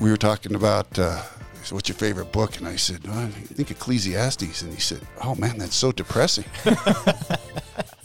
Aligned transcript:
We 0.00 0.10
were 0.10 0.16
talking 0.16 0.54
about 0.54 0.98
uh, 0.98 1.22
what's 1.70 1.88
your 1.88 1.96
favorite 1.96 2.32
book? 2.32 2.56
And 2.56 2.66
I 2.66 2.76
said, 2.76 3.06
well, 3.06 3.18
I 3.18 3.28
think 3.28 3.70
Ecclesiastes. 3.70 4.62
And 4.62 4.72
he 4.72 4.80
said, 4.80 5.00
oh 5.22 5.34
man, 5.34 5.58
that's 5.58 5.76
so 5.76 5.92
depressing. 5.92 6.44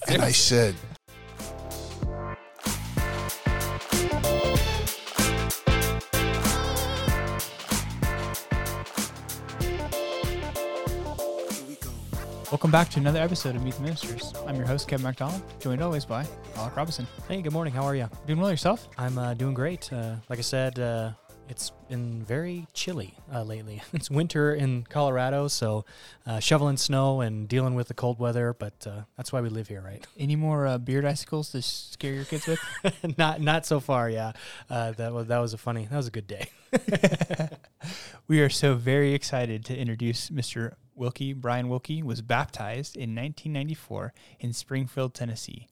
and 0.08 0.22
I 0.22 0.32
said, 0.32 0.76
back 12.76 12.90
to 12.90 13.00
another 13.00 13.22
episode 13.22 13.56
of 13.56 13.64
Meet 13.64 13.76
the 13.76 13.84
Ministers. 13.84 14.34
I'm 14.46 14.58
your 14.58 14.66
host, 14.66 14.90
Kevin 14.90 15.06
MacDonald, 15.06 15.42
joined 15.62 15.82
always 15.82 16.04
by 16.04 16.28
Alec 16.58 16.76
Robinson. 16.76 17.08
Hey, 17.26 17.42
good 17.42 17.54
morning. 17.54 17.74
How 17.74 17.84
are 17.84 17.96
you? 17.96 18.10
Doing 18.28 18.38
well 18.38 18.52
yourself? 18.52 18.90
I'm 18.98 19.18
uh, 19.18 19.34
doing 19.34 19.54
great. 19.54 19.94
Uh, 19.94 20.16
like 20.28 20.40
I 20.40 20.42
said, 20.42 20.78
uh, 20.78 21.12
it's 21.48 21.72
been 21.88 22.22
very 22.22 22.68
chilly 22.74 23.14
uh, 23.34 23.44
lately. 23.44 23.82
it's 23.94 24.12
winter 24.12 24.54
in 24.54 24.84
Colorado, 24.90 25.48
so 25.48 25.86
uh, 26.28 26.42
shoveling 26.42 26.76
snow 26.76 27.22
and 27.22 27.48
dealing 27.48 27.76
with 27.76 27.88
the 27.88 27.94
cold 27.94 28.20
weather, 28.20 28.54
but 28.54 28.86
uh, 28.86 29.04
that's 29.16 29.32
why 29.32 29.40
we 29.40 29.48
live 29.48 29.70
here, 29.70 29.80
right? 29.80 30.06
Any 30.20 30.36
more 30.36 30.68
uh, 30.68 30.78
beard 30.78 31.06
icicles 31.06 31.52
to 31.52 31.62
scare 31.62 32.14
your 32.14 32.26
kids 32.26 32.46
with? 32.46 32.60
not 33.18 33.40
not 33.40 33.66
so 33.66 33.80
far, 33.80 34.10
yeah. 34.10 34.34
Uh, 34.70 34.92
that 34.92 35.14
was 35.14 35.28
that 35.28 35.40
was 35.40 35.54
a 35.54 35.58
funny, 35.58 35.88
that 35.90 35.96
was 35.96 36.08
a 36.08 36.12
good 36.12 36.28
day. 36.28 36.50
we 38.28 38.42
are 38.42 38.50
so 38.50 38.76
very 38.76 39.14
excited 39.14 39.64
to 39.64 39.78
introduce 39.78 40.30
Mr. 40.30 40.74
Wilkie. 40.96 41.34
Brian 41.34 41.70
Wilkie 41.70 42.04
was 42.04 42.22
baptized 42.22 42.96
in 42.96 43.16
1994 43.16 44.14
in 44.40 44.54
Springfield, 44.54 45.14
Tennessee. 45.14 45.68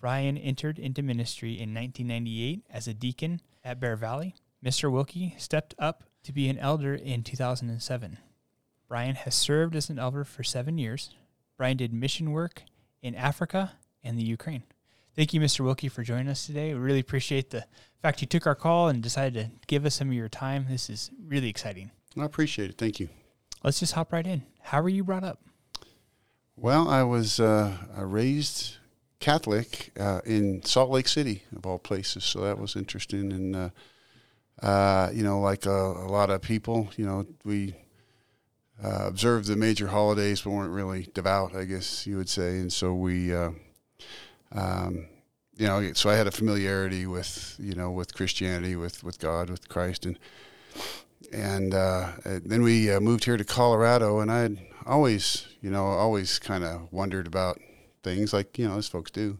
Brian 0.00 0.36
entered 0.36 0.78
into 0.78 1.02
ministry 1.02 1.52
in 1.52 1.74
1998 1.74 2.64
as 2.70 2.86
a 2.86 2.94
deacon 2.94 3.40
at 3.64 3.80
Bear 3.80 3.96
Valley. 3.96 4.34
Mr. 4.64 4.90
Wilkie 4.90 5.34
stepped 5.38 5.74
up 5.78 6.04
to 6.22 6.32
be 6.32 6.48
an 6.48 6.58
elder 6.58 6.94
in 6.94 7.22
2007. 7.22 8.18
Brian 8.88 9.14
has 9.14 9.34
served 9.34 9.74
as 9.74 9.90
an 9.90 9.98
elder 9.98 10.24
for 10.24 10.44
seven 10.44 10.78
years. 10.78 11.14
Brian 11.56 11.76
did 11.76 11.92
mission 11.92 12.32
work 12.32 12.62
in 13.02 13.14
Africa 13.14 13.72
and 14.04 14.18
the 14.18 14.24
Ukraine. 14.24 14.62
Thank 15.14 15.32
you, 15.32 15.40
Mr. 15.40 15.60
Wilkie, 15.60 15.88
for 15.88 16.02
joining 16.02 16.28
us 16.28 16.44
today. 16.46 16.74
We 16.74 16.80
really 16.80 17.00
appreciate 17.00 17.50
the 17.50 17.64
fact 18.02 18.20
you 18.20 18.26
took 18.26 18.46
our 18.46 18.54
call 18.54 18.88
and 18.88 19.02
decided 19.02 19.34
to 19.34 19.66
give 19.66 19.86
us 19.86 19.94
some 19.94 20.08
of 20.08 20.14
your 20.14 20.28
time. 20.28 20.66
This 20.68 20.90
is 20.90 21.10
really 21.26 21.48
exciting. 21.48 21.90
I 22.18 22.24
appreciate 22.24 22.70
it. 22.70 22.78
Thank 22.78 23.00
you. 23.00 23.08
Let's 23.64 23.80
just 23.80 23.94
hop 23.94 24.12
right 24.12 24.26
in. 24.26 24.42
How 24.66 24.82
were 24.82 24.88
you 24.88 25.04
brought 25.04 25.22
up? 25.22 25.38
Well, 26.56 26.88
I 26.88 27.04
was 27.04 27.38
uh, 27.38 27.76
raised 27.96 28.78
Catholic 29.20 29.92
uh, 29.96 30.22
in 30.26 30.64
Salt 30.64 30.90
Lake 30.90 31.06
City, 31.06 31.44
of 31.54 31.64
all 31.64 31.78
places. 31.78 32.24
So 32.24 32.40
that 32.40 32.58
was 32.58 32.74
interesting. 32.74 33.32
And, 33.32 33.54
uh, 33.54 33.70
uh 34.60 35.10
you 35.14 35.22
know, 35.22 35.38
like 35.38 35.66
a, 35.66 35.70
a, 35.70 36.08
lot 36.10 36.30
of 36.30 36.42
people, 36.42 36.88
you 36.96 37.06
know, 37.06 37.24
we 37.44 37.76
uh, 38.82 39.06
observed 39.06 39.46
the 39.46 39.54
major 39.54 39.86
holidays, 39.86 40.40
but 40.40 40.50
weren't 40.50 40.72
really 40.72 41.06
devout, 41.14 41.54
I 41.54 41.62
guess 41.62 42.04
you 42.04 42.16
would 42.16 42.28
say. 42.28 42.58
And 42.58 42.72
so 42.72 42.92
we, 42.92 43.32
uh, 43.32 43.50
um, 44.50 45.06
you 45.56 45.68
know, 45.68 45.92
so 45.92 46.10
I 46.10 46.14
had 46.14 46.26
a 46.26 46.32
familiarity 46.32 47.06
with, 47.06 47.54
you 47.60 47.76
know, 47.76 47.92
with 47.92 48.16
Christianity, 48.16 48.74
with, 48.74 49.04
with 49.04 49.20
God, 49.20 49.48
with 49.48 49.68
Christ. 49.68 50.06
And, 50.06 50.18
and 51.32 51.74
uh, 51.74 52.12
then 52.24 52.62
we 52.62 52.90
uh, 52.90 53.00
moved 53.00 53.24
here 53.24 53.36
to 53.36 53.44
Colorado, 53.44 54.20
and 54.20 54.30
I'd 54.30 54.58
always, 54.86 55.46
you 55.60 55.70
know, 55.70 55.84
always 55.84 56.38
kind 56.38 56.64
of 56.64 56.92
wondered 56.92 57.26
about 57.26 57.60
things 58.02 58.32
like 58.32 58.58
you 58.58 58.68
know 58.68 58.78
as 58.78 58.88
folks 58.88 59.10
do. 59.10 59.38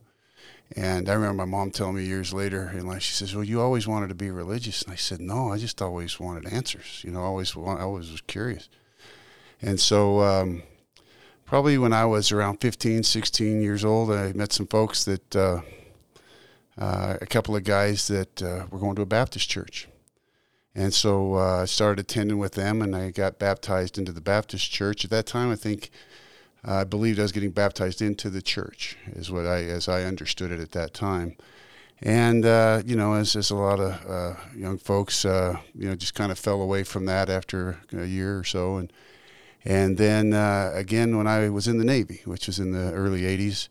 And 0.75 1.09
I 1.09 1.15
remember 1.15 1.35
my 1.35 1.45
mom 1.45 1.71
telling 1.71 1.95
me 1.95 2.05
years 2.05 2.33
later 2.33 2.73
in 2.75 2.87
life, 2.87 3.03
she 3.03 3.13
says, 3.13 3.35
"Well, 3.35 3.45
you 3.45 3.61
always 3.61 3.87
wanted 3.87 4.09
to 4.09 4.15
be 4.15 4.31
religious," 4.31 4.83
and 4.83 4.93
I 4.93 4.97
said, 4.97 5.21
"No, 5.21 5.53
I 5.53 5.59
just 5.59 5.81
always 5.81 6.19
wanted 6.19 6.53
answers. 6.53 7.03
You 7.05 7.13
know, 7.13 7.21
always, 7.21 7.57
I 7.57 7.81
always 7.81 8.11
was 8.11 8.21
curious." 8.23 8.69
And 9.63 9.81
so, 9.81 10.21
um, 10.21 10.63
probably 11.45 11.79
when 11.79 11.93
I 11.93 12.05
was 12.05 12.33
around 12.33 12.61
15, 12.61 13.05
16 13.05 13.63
years 13.63 13.85
old, 13.85 14.11
I 14.11 14.33
met 14.33 14.53
some 14.53 14.67
folks 14.67 15.05
that, 15.05 15.37
uh, 15.37 15.61
uh, 16.77 17.17
a 17.21 17.27
couple 17.27 17.57
of 17.57 17.65
guys 17.65 18.09
that 18.09 18.43
uh, 18.43 18.67
were 18.71 18.79
going 18.79 18.97
to 18.97 19.03
a 19.03 19.07
Baptist 19.07 19.49
church 19.49 19.89
and 20.77 20.93
so 20.93 21.37
uh, 21.37 21.63
I 21.63 21.65
started 21.65 22.01
attending 22.01 22.37
with 22.37 22.53
them, 22.53 22.83
and 22.83 22.95
I 22.95 23.11
got 23.11 23.39
baptized 23.39 23.97
into 23.97 24.13
the 24.13 24.21
Baptist 24.21 24.71
church. 24.71 25.07
At 25.07 25.11
that 25.11 25.25
time, 25.25 25.51
I 25.51 25.57
think 25.57 25.91
uh, 26.69 26.75
I 26.75 26.85
believed 26.85 27.19
I 27.19 27.23
was 27.23 27.33
getting 27.33 27.51
baptized 27.51 28.03
into 28.03 28.29
the 28.29 28.43
church, 28.43 28.99
is 29.07 29.31
what 29.31 29.47
I 29.47 29.63
as 29.65 29.89
I 29.89 30.03
understood 30.03 30.53
it 30.53 30.61
at 30.61 30.73
that 30.73 30.93
time. 30.93 31.35
And 32.03 32.45
uh, 32.45 32.83
you 32.85 32.95
know, 32.95 33.15
as, 33.15 33.35
as 33.37 33.51
a 33.51 33.57
lot 33.57 33.81
of 33.81 34.07
uh, 34.07 34.39
young 34.55 34.77
folks, 34.77 35.25
uh, 35.25 35.57
you 35.75 35.89
know, 35.89 35.97
just 35.97 36.15
kind 36.15 36.31
of 36.31 36.39
fell 36.39 36.61
away 36.61 36.85
from 36.85 37.07
that 37.07 37.31
after 37.31 37.79
a 37.97 38.05
year 38.05 38.39
or 38.39 38.45
so, 38.45 38.77
and 38.77 38.93
and 39.65 39.97
then 39.97 40.35
uh, 40.35 40.73
again 40.75 41.17
when 41.17 41.27
I 41.27 41.49
was 41.49 41.67
in 41.67 41.79
the 41.79 41.87
Navy, 41.87 42.21
which 42.27 42.49
was 42.49 42.59
in 42.59 42.73
the 42.73 42.93
early 42.93 43.23
'80s. 43.23 43.69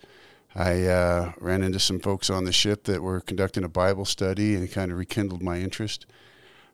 I 0.58 1.34
ran 1.40 1.64
into 1.64 1.80
some 1.80 2.00
folks 2.00 2.30
on 2.30 2.46
the 2.46 2.54
ship 2.54 2.86
that 2.86 3.04
were 3.04 3.20
conducting 3.20 3.66
a 3.66 3.70
Bible 3.70 4.06
study 4.06 4.56
and 4.56 4.72
kind 4.72 4.90
of 4.90 4.98
rekindled 4.98 5.44
my 5.44 5.60
interest 5.60 6.06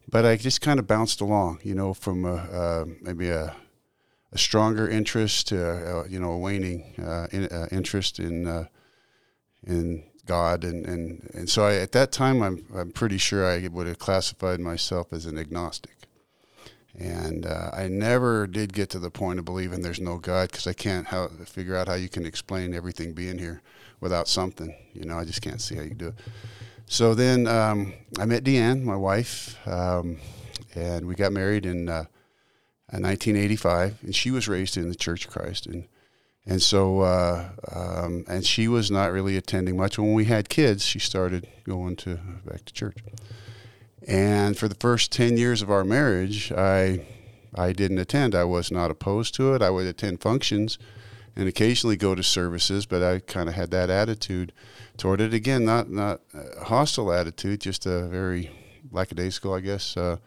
but 0.09 0.25
I 0.25 0.35
just 0.35 0.61
kind 0.61 0.79
of 0.79 0.87
bounced 0.87 1.21
along, 1.21 1.59
you 1.63 1.75
know, 1.75 1.93
from 1.93 2.25
a, 2.25 2.35
uh, 2.35 2.85
maybe 3.01 3.29
a, 3.29 3.55
a, 4.31 4.37
stronger 4.37 4.87
interest 4.87 5.49
to 5.49 6.01
a, 6.01 6.07
you 6.07 6.19
know 6.19 6.31
a 6.31 6.37
waning 6.37 6.93
uh, 6.99 7.27
in, 7.31 7.45
uh, 7.45 7.67
interest 7.71 8.19
in 8.19 8.47
uh, 8.47 8.65
in 9.65 10.03
God, 10.25 10.63
and, 10.63 10.85
and, 10.85 11.29
and 11.33 11.49
so 11.49 11.65
I, 11.65 11.75
at 11.75 11.91
that 11.93 12.11
time 12.11 12.41
I'm 12.41 12.65
I'm 12.75 12.91
pretty 12.91 13.17
sure 13.17 13.45
I 13.45 13.67
would 13.67 13.87
have 13.87 13.99
classified 13.99 14.59
myself 14.59 15.11
as 15.11 15.25
an 15.25 15.37
agnostic, 15.37 16.07
and 16.97 17.45
uh, 17.45 17.71
I 17.73 17.87
never 17.87 18.47
did 18.47 18.73
get 18.73 18.89
to 18.91 18.99
the 18.99 19.11
point 19.11 19.39
of 19.39 19.45
believing 19.45 19.81
there's 19.81 19.99
no 19.99 20.17
God 20.17 20.49
because 20.51 20.67
I 20.67 20.73
can't 20.73 21.07
how, 21.07 21.27
figure 21.45 21.75
out 21.75 21.87
how 21.87 21.95
you 21.95 22.09
can 22.09 22.25
explain 22.25 22.73
everything 22.73 23.13
being 23.13 23.37
here 23.37 23.61
without 24.01 24.27
something, 24.27 24.75
you 24.93 25.05
know, 25.05 25.17
I 25.17 25.25
just 25.25 25.41
can't 25.41 25.61
see 25.61 25.75
how 25.75 25.83
you 25.83 25.93
do 25.93 26.07
it. 26.07 26.15
So 26.91 27.15
then 27.15 27.47
um, 27.47 27.93
I 28.19 28.25
met 28.25 28.43
Deanne, 28.43 28.83
my 28.83 28.97
wife, 28.97 29.57
um, 29.65 30.17
and 30.75 31.07
we 31.07 31.15
got 31.15 31.31
married 31.31 31.65
in, 31.65 31.87
uh, 31.87 32.03
in 32.91 33.03
1985. 33.03 33.99
And 34.03 34.13
she 34.13 34.29
was 34.29 34.49
raised 34.49 34.75
in 34.75 34.89
the 34.89 34.95
Church 34.95 35.25
of 35.25 35.31
Christ, 35.31 35.67
and 35.67 35.87
and 36.45 36.61
so 36.61 36.99
uh, 36.99 37.47
um, 37.73 38.25
and 38.27 38.45
she 38.45 38.67
was 38.67 38.91
not 38.91 39.13
really 39.13 39.37
attending 39.37 39.77
much. 39.77 39.97
When 39.97 40.13
we 40.13 40.25
had 40.25 40.49
kids, 40.49 40.83
she 40.83 40.99
started 40.99 41.47
going 41.63 41.95
to 41.97 42.19
back 42.45 42.65
to 42.65 42.73
church. 42.73 42.97
And 44.05 44.57
for 44.57 44.67
the 44.67 44.75
first 44.75 45.13
ten 45.13 45.37
years 45.37 45.61
of 45.61 45.71
our 45.71 45.85
marriage, 45.85 46.51
I 46.51 47.05
I 47.55 47.71
didn't 47.71 47.99
attend. 47.99 48.35
I 48.35 48.43
was 48.43 48.69
not 48.69 48.91
opposed 48.91 49.33
to 49.35 49.53
it. 49.53 49.61
I 49.61 49.69
would 49.69 49.87
attend 49.87 50.19
functions 50.19 50.77
and 51.35 51.47
occasionally 51.47 51.95
go 51.95 52.15
to 52.15 52.23
services, 52.23 52.85
but 52.85 53.01
I 53.01 53.19
kind 53.19 53.47
of 53.47 53.55
had 53.55 53.71
that 53.71 53.89
attitude 53.89 54.51
toward 54.97 55.21
it. 55.21 55.33
Again, 55.33 55.65
not 55.65 55.89
not 55.89 56.21
a 56.33 56.65
hostile 56.65 57.11
attitude, 57.11 57.61
just 57.61 57.85
a 57.85 58.07
very 58.07 58.51
lackadaisical, 58.91 59.53
I 59.53 59.61
guess, 59.61 59.95
uh, 59.95 60.17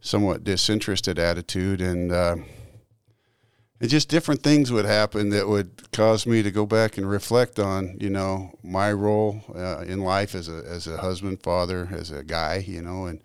somewhat 0.00 0.44
disinterested 0.44 1.18
attitude, 1.18 1.80
and 1.80 2.12
uh, 2.12 2.36
and 3.80 3.90
just 3.90 4.08
different 4.08 4.42
things 4.42 4.70
would 4.70 4.84
happen 4.84 5.30
that 5.30 5.48
would 5.48 5.90
cause 5.92 6.26
me 6.26 6.42
to 6.42 6.50
go 6.50 6.66
back 6.66 6.98
and 6.98 7.08
reflect 7.08 7.58
on, 7.58 7.96
you 8.00 8.10
know, 8.10 8.56
my 8.62 8.92
role 8.92 9.42
uh, 9.54 9.80
in 9.80 10.00
life 10.00 10.34
as 10.34 10.48
a 10.48 10.62
as 10.66 10.86
a 10.86 10.98
husband, 10.98 11.42
father, 11.42 11.88
as 11.92 12.10
a 12.10 12.22
guy, 12.22 12.64
you 12.66 12.82
know, 12.82 13.06
and 13.06 13.20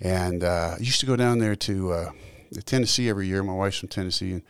and 0.00 0.44
uh, 0.44 0.74
I 0.78 0.80
used 0.80 1.00
to 1.00 1.06
go 1.06 1.16
down 1.16 1.38
there 1.38 1.56
to 1.56 1.92
uh, 1.92 2.10
Tennessee 2.64 3.08
every 3.08 3.26
year. 3.26 3.42
My 3.42 3.54
wife's 3.54 3.78
from 3.78 3.88
Tennessee, 3.88 4.32
and 4.32 4.42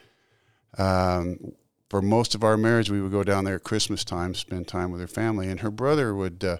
um, 0.78 1.52
for 1.94 2.02
most 2.02 2.34
of 2.34 2.42
our 2.42 2.56
marriage, 2.56 2.90
we 2.90 3.00
would 3.00 3.12
go 3.12 3.22
down 3.22 3.44
there 3.44 3.54
at 3.54 3.62
Christmas 3.62 4.02
time, 4.04 4.34
spend 4.34 4.66
time 4.66 4.90
with 4.90 5.00
her 5.00 5.06
family, 5.06 5.48
and 5.48 5.60
her 5.60 5.70
brother 5.70 6.12
would 6.12 6.42
uh, 6.42 6.56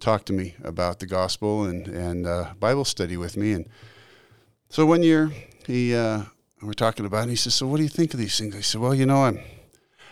talk 0.00 0.24
to 0.24 0.32
me 0.32 0.56
about 0.64 0.98
the 0.98 1.06
gospel 1.06 1.62
and 1.62 1.86
and 1.86 2.26
uh, 2.26 2.52
Bible 2.58 2.84
study 2.84 3.16
with 3.16 3.36
me. 3.36 3.52
And 3.52 3.68
so 4.70 4.84
one 4.84 5.04
year, 5.04 5.30
he 5.68 5.94
uh, 5.94 6.22
we're 6.62 6.72
talking 6.72 7.06
about, 7.06 7.18
it, 7.18 7.22
and 7.22 7.30
he 7.30 7.36
says, 7.36 7.54
"So 7.54 7.68
what 7.68 7.76
do 7.76 7.84
you 7.84 7.88
think 7.88 8.12
of 8.12 8.18
these 8.18 8.36
things?" 8.36 8.56
I 8.56 8.60
said, 8.60 8.80
"Well, 8.80 8.92
you 8.92 9.06
know, 9.06 9.22
I'm." 9.22 9.38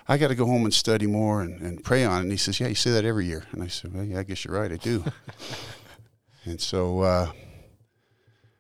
I 0.07 0.19
got 0.19 0.29
to 0.29 0.37
go 0.37 0.47
home 0.47 0.65
and 0.65 0.75
study 0.75 1.07
more 1.07 1.43
and, 1.43 1.61
and 1.61 1.83
pray 1.83 2.05
on 2.05 2.19
it. 2.19 2.23
And 2.23 2.31
he 2.33 2.37
says, 2.37 2.59
Yeah, 2.59 2.67
you 2.67 2.75
say 2.75 2.91
that 2.91 3.05
every 3.05 3.27
year. 3.27 3.45
And 3.53 3.63
I 3.63 3.69
said, 3.69 3.95
Well, 3.95 4.03
yeah, 4.03 4.19
I 4.19 4.23
guess 4.25 4.45
you're 4.45 4.59
right. 4.59 4.73
I 4.73 4.77
do. 4.77 5.05
and 6.45 6.61
so 6.61 7.01
uh, 7.01 7.31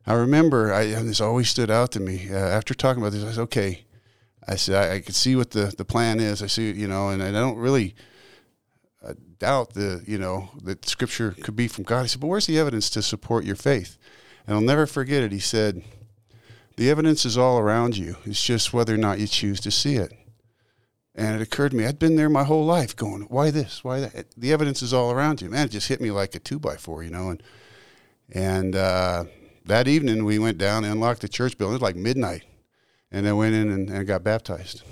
I 0.07 0.13
remember, 0.13 0.73
I, 0.73 0.85
this 0.87 1.21
always 1.21 1.51
stood 1.51 1.69
out 1.69 1.91
to 1.93 1.99
me. 1.99 2.31
Uh, 2.31 2.37
after 2.37 2.73
talking 2.73 3.03
about 3.03 3.11
this, 3.11 3.25
I 3.25 3.33
said, 3.33 3.41
Okay, 3.41 3.85
I 4.51 4.57
said 4.57 4.91
I, 4.91 4.95
I 4.97 5.01
see 5.03 5.37
what 5.37 5.53
the, 5.53 5.73
the 5.79 5.85
plan 5.85 6.19
is. 6.19 6.43
I 6.43 6.49
see, 6.49 6.73
you 6.73 6.89
know, 6.89 7.11
and 7.11 7.23
I 7.23 7.31
don't 7.31 7.57
really 7.57 7.95
uh, 9.03 9.15
doubt 9.39 9.75
the, 9.75 10.03
you 10.07 10.19
know, 10.19 10.51
that 10.65 10.85
Scripture 10.87 11.37
could 11.41 11.55
be 11.55 11.69
from 11.69 11.85
God. 11.85 12.03
He 12.03 12.09
said, 12.09 12.21
but 12.21 12.27
where's 12.27 12.47
the 12.47 12.59
evidence 12.59 12.91
to 12.91 13.03
support 13.03 13.45
your 13.45 13.55
faith? 13.55 13.97
And 14.47 14.57
I'll 14.57 14.61
never 14.61 14.87
forget 14.87 15.23
it. 15.23 15.31
He 15.31 15.39
said, 15.39 15.85
the 16.77 16.91
evidence 16.91 17.25
is 17.25 17.39
all 17.39 17.61
around 17.61 17.97
you. 17.97 18.17
It's 18.25 18.45
just 18.45 18.73
whether 18.73 18.93
or 18.93 18.99
not 18.99 19.21
you 19.21 19.29
choose 19.29 19.61
to 19.61 19.71
see 19.71 19.95
it. 19.95 20.13
And 21.15 21.37
it 21.37 21.43
occurred 21.43 21.71
to 21.71 21.77
me, 21.77 21.87
I'd 21.87 21.99
been 21.99 22.17
there 22.17 22.29
my 22.29 22.45
whole 22.45 22.65
life 22.65 22.97
going, 22.97 23.23
why 23.23 23.51
this? 23.51 23.85
Why 23.85 24.01
that? 24.01 24.33
The 24.37 24.53
evidence 24.53 24.83
is 24.83 24.93
all 24.93 25.13
around 25.13 25.43
you. 25.43 25.51
Man, 25.51 25.67
it 25.67 25.71
just 25.71 25.89
hit 25.89 26.01
me 26.01 26.11
like 26.11 26.35
a 26.35 26.41
two 26.41 26.59
by 26.59 26.77
four, 26.77 27.05
you 27.05 27.11
know. 27.11 27.31
And, 27.31 27.43
and 28.33 28.75
uh, 28.75 29.25
that 29.67 29.87
evening, 29.87 30.25
we 30.25 30.39
went 30.39 30.59
down 30.59 30.85
and 30.85 30.95
unlocked 30.95 31.21
the 31.21 31.29
church 31.29 31.57
building. 31.57 31.75
It 31.75 31.83
was 31.83 31.83
like 31.83 31.97
midnight. 31.97 32.45
And 33.13 33.27
I 33.27 33.33
went 33.33 33.55
in 33.55 33.71
and, 33.71 33.91
and 33.91 34.07
got 34.07 34.23
baptized. 34.23 34.83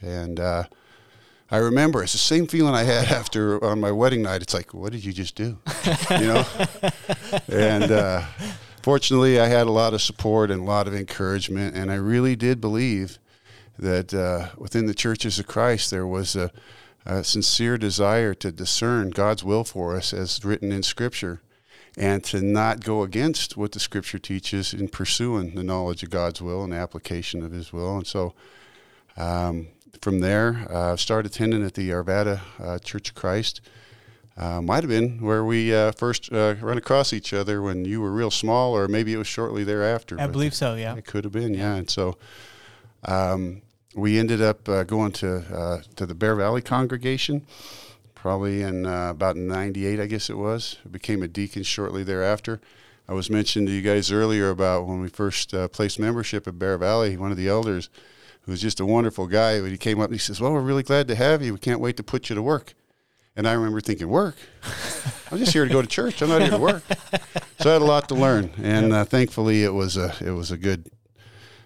And 0.00 0.38
uh, 0.38 0.64
I 1.50 1.58
remember 1.58 2.02
it's 2.02 2.12
the 2.12 2.18
same 2.18 2.46
feeling 2.46 2.74
I 2.74 2.84
had 2.84 3.06
after 3.12 3.62
on 3.64 3.80
my 3.80 3.90
wedding 3.90 4.22
night. 4.22 4.42
It's 4.42 4.54
like, 4.54 4.74
what 4.74 4.92
did 4.92 5.04
you 5.04 5.12
just 5.12 5.34
do? 5.34 5.58
you 6.10 6.26
know? 6.26 6.44
and 7.48 7.90
uh, 7.90 8.22
fortunately, 8.82 9.40
I 9.40 9.46
had 9.46 9.66
a 9.66 9.72
lot 9.72 9.94
of 9.94 10.02
support 10.02 10.50
and 10.50 10.62
a 10.62 10.64
lot 10.64 10.86
of 10.86 10.94
encouragement. 10.94 11.76
And 11.76 11.90
I 11.90 11.96
really 11.96 12.36
did 12.36 12.60
believe 12.60 13.18
that 13.78 14.14
uh, 14.14 14.48
within 14.56 14.86
the 14.86 14.94
churches 14.94 15.38
of 15.38 15.46
Christ 15.46 15.90
there 15.90 16.06
was 16.06 16.34
a, 16.34 16.50
a, 17.04 17.22
sincere 17.22 17.76
desire 17.76 18.32
to 18.34 18.50
discern 18.50 19.10
God's 19.10 19.44
will 19.44 19.64
for 19.64 19.94
us 19.96 20.14
as 20.14 20.42
written 20.44 20.72
in 20.72 20.82
Scripture 20.82 21.42
and 21.96 22.22
to 22.24 22.42
not 22.42 22.84
go 22.84 23.02
against 23.02 23.56
what 23.56 23.72
the 23.72 23.80
Scripture 23.80 24.18
teaches 24.18 24.74
in 24.74 24.88
pursuing 24.88 25.54
the 25.54 25.62
knowledge 25.62 26.02
of 26.02 26.10
God's 26.10 26.42
will 26.42 26.62
and 26.62 26.72
the 26.72 26.76
application 26.76 27.42
of 27.42 27.52
His 27.52 27.72
will. 27.72 27.96
And 27.96 28.06
so 28.06 28.34
um, 29.16 29.68
from 30.00 30.20
there, 30.20 30.66
I 30.70 30.74
uh, 30.74 30.96
started 30.96 31.32
attending 31.32 31.64
at 31.64 31.74
the 31.74 31.90
Arvada 31.90 32.40
uh, 32.60 32.78
Church 32.78 33.10
of 33.10 33.14
Christ. 33.14 33.60
Uh, 34.36 34.60
might 34.60 34.82
have 34.82 34.90
been 34.90 35.22
where 35.22 35.44
we 35.44 35.74
uh, 35.74 35.92
first 35.92 36.30
uh, 36.30 36.54
ran 36.60 36.76
across 36.76 37.14
each 37.14 37.32
other 37.32 37.62
when 37.62 37.86
you 37.86 38.02
were 38.02 38.10
real 38.10 38.30
small, 38.30 38.76
or 38.76 38.86
maybe 38.86 39.14
it 39.14 39.16
was 39.16 39.26
shortly 39.26 39.64
thereafter. 39.64 40.20
I 40.20 40.26
believe 40.26 40.52
so. 40.54 40.74
Yeah, 40.74 40.94
it 40.94 41.06
could 41.06 41.24
have 41.24 41.32
been. 41.32 41.54
Yeah, 41.54 41.76
and 41.76 41.88
so 41.88 42.18
um, 43.06 43.62
we 43.94 44.18
ended 44.18 44.42
up 44.42 44.68
uh, 44.68 44.84
going 44.84 45.12
to 45.12 45.38
uh, 45.38 45.82
to 45.96 46.04
the 46.04 46.14
Bear 46.14 46.34
Valley 46.34 46.60
congregation, 46.60 47.46
probably 48.26 48.60
in 48.62 48.84
uh, 48.86 49.10
about 49.10 49.36
'98, 49.36 50.00
I 50.00 50.06
guess 50.06 50.28
it 50.28 50.36
was. 50.36 50.78
I 50.84 50.88
became 50.88 51.22
a 51.22 51.28
deacon 51.28 51.62
shortly 51.62 52.02
thereafter. 52.02 52.60
I 53.08 53.12
was 53.12 53.30
mentioned 53.30 53.68
to 53.68 53.72
you 53.72 53.82
guys 53.82 54.10
earlier 54.10 54.50
about 54.50 54.84
when 54.88 55.00
we 55.00 55.06
first 55.06 55.54
uh, 55.54 55.68
placed 55.68 56.00
membership 56.00 56.48
at 56.48 56.58
Bear 56.58 56.76
Valley. 56.76 57.16
One 57.16 57.30
of 57.30 57.36
the 57.36 57.46
elders, 57.46 57.88
who 58.42 58.50
was 58.50 58.60
just 58.60 58.80
a 58.80 58.84
wonderful 58.84 59.28
guy, 59.28 59.60
when 59.60 59.70
he 59.70 59.78
came 59.78 60.00
up 60.00 60.06
and 60.06 60.14
he 60.14 60.18
says, 60.18 60.40
"Well, 60.40 60.52
we're 60.52 60.60
really 60.60 60.82
glad 60.82 61.06
to 61.06 61.14
have 61.14 61.40
you. 61.40 61.52
We 61.52 61.60
can't 61.60 61.78
wait 61.78 61.96
to 61.98 62.02
put 62.02 62.28
you 62.28 62.34
to 62.34 62.42
work." 62.42 62.74
And 63.36 63.46
I 63.46 63.52
remember 63.52 63.80
thinking, 63.80 64.08
"Work? 64.08 64.34
I'm 65.30 65.38
just 65.38 65.52
here 65.52 65.64
to 65.64 65.72
go 65.72 65.80
to 65.80 65.86
church. 65.86 66.20
I'm 66.20 66.28
not 66.28 66.42
here 66.42 66.50
to 66.50 66.58
work." 66.58 66.82
So 67.60 67.70
I 67.70 67.74
had 67.74 67.82
a 67.82 67.84
lot 67.84 68.08
to 68.08 68.16
learn, 68.16 68.50
and 68.60 68.92
uh, 68.92 69.04
thankfully, 69.04 69.62
it 69.62 69.72
was 69.72 69.96
a 69.96 70.16
it 70.20 70.32
was 70.32 70.50
a 70.50 70.56
good 70.56 70.90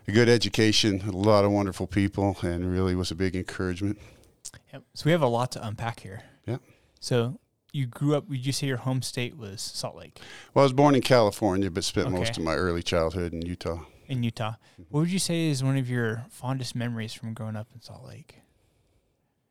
a 0.07 0.13
good 0.13 0.29
education, 0.29 1.09
a 1.09 1.13
lot 1.13 1.47
of 1.47 1.53
wonderful 1.53 1.87
people, 1.87 2.37
and 2.43 2.71
really 2.71 2.95
was 2.95 3.11
a 3.11 3.15
big 3.15 3.35
encouragement. 3.35 3.99
Yep. 4.75 4.83
So 4.93 5.05
we 5.07 5.13
have 5.13 5.23
a 5.23 5.27
lot 5.27 5.53
to 5.53 5.67
unpack 5.67 6.01
here. 6.01 6.25
So 7.01 7.41
you 7.73 7.87
grew 7.87 8.15
up. 8.15 8.29
Would 8.29 8.45
you 8.45 8.53
say 8.53 8.67
your 8.67 8.79
home 8.79 9.03
state 9.03 9.37
was 9.37 9.61
Salt 9.61 9.97
Lake? 9.97 10.21
Well, 10.55 10.63
I 10.63 10.65
was 10.65 10.73
born 10.73 10.95
in 10.95 11.01
California, 11.01 11.71
but 11.71 11.85
spent 11.85 12.09
okay. 12.09 12.17
most 12.17 12.37
of 12.37 12.45
my 12.45 12.55
early 12.55 12.83
childhood 12.83 13.33
in 13.33 13.43
Utah. 13.43 13.81
In 14.07 14.23
Utah, 14.23 14.55
what 14.89 15.01
would 15.01 15.11
you 15.11 15.21
say 15.21 15.49
is 15.49 15.63
one 15.63 15.79
of 15.79 15.89
your 15.89 16.27
fondest 16.31 16.75
memories 16.75 17.13
from 17.13 17.33
growing 17.33 17.57
up 17.57 17.69
in 17.75 17.81
Salt 17.81 18.05
Lake? 18.05 18.41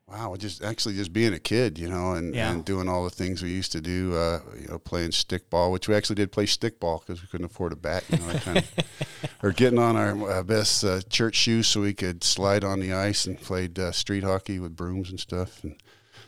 Wow, 0.05 0.35
just 0.37 0.63
actually 0.63 0.95
just 0.95 1.13
being 1.13 1.33
a 1.33 1.39
kid, 1.39 1.77
you 1.77 1.87
know, 1.87 2.13
and, 2.13 2.33
yeah. 2.33 2.51
and 2.51 2.65
doing 2.65 2.89
all 2.89 3.03
the 3.03 3.11
things 3.11 3.43
we 3.43 3.51
used 3.51 3.71
to 3.73 3.81
do, 3.81 4.15
uh, 4.15 4.39
you 4.59 4.67
know, 4.67 4.79
playing 4.79 5.11
stickball, 5.11 5.71
which 5.71 5.87
we 5.87 5.93
actually 5.93 6.15
did 6.15 6.31
play 6.31 6.45
stickball 6.45 6.99
because 6.99 7.21
we 7.21 7.27
couldn't 7.27 7.45
afford 7.45 7.73
a 7.73 7.75
bat, 7.75 8.03
you 8.09 8.17
know, 8.17 8.33
kind 8.39 8.57
of, 8.57 8.71
or 9.43 9.51
getting 9.51 9.77
on 9.77 9.95
our 9.95 10.29
uh, 10.31 10.43
best 10.43 10.83
uh, 10.83 10.99
church 11.09 11.35
shoes 11.35 11.67
so 11.67 11.81
we 11.81 11.93
could 11.93 12.23
slide 12.23 12.63
on 12.63 12.79
the 12.79 12.91
ice 12.91 13.27
and 13.27 13.39
played 13.39 13.77
uh, 13.77 13.91
street 13.91 14.23
hockey 14.23 14.57
with 14.57 14.75
brooms 14.75 15.11
and 15.11 15.19
stuff, 15.19 15.63
and 15.63 15.75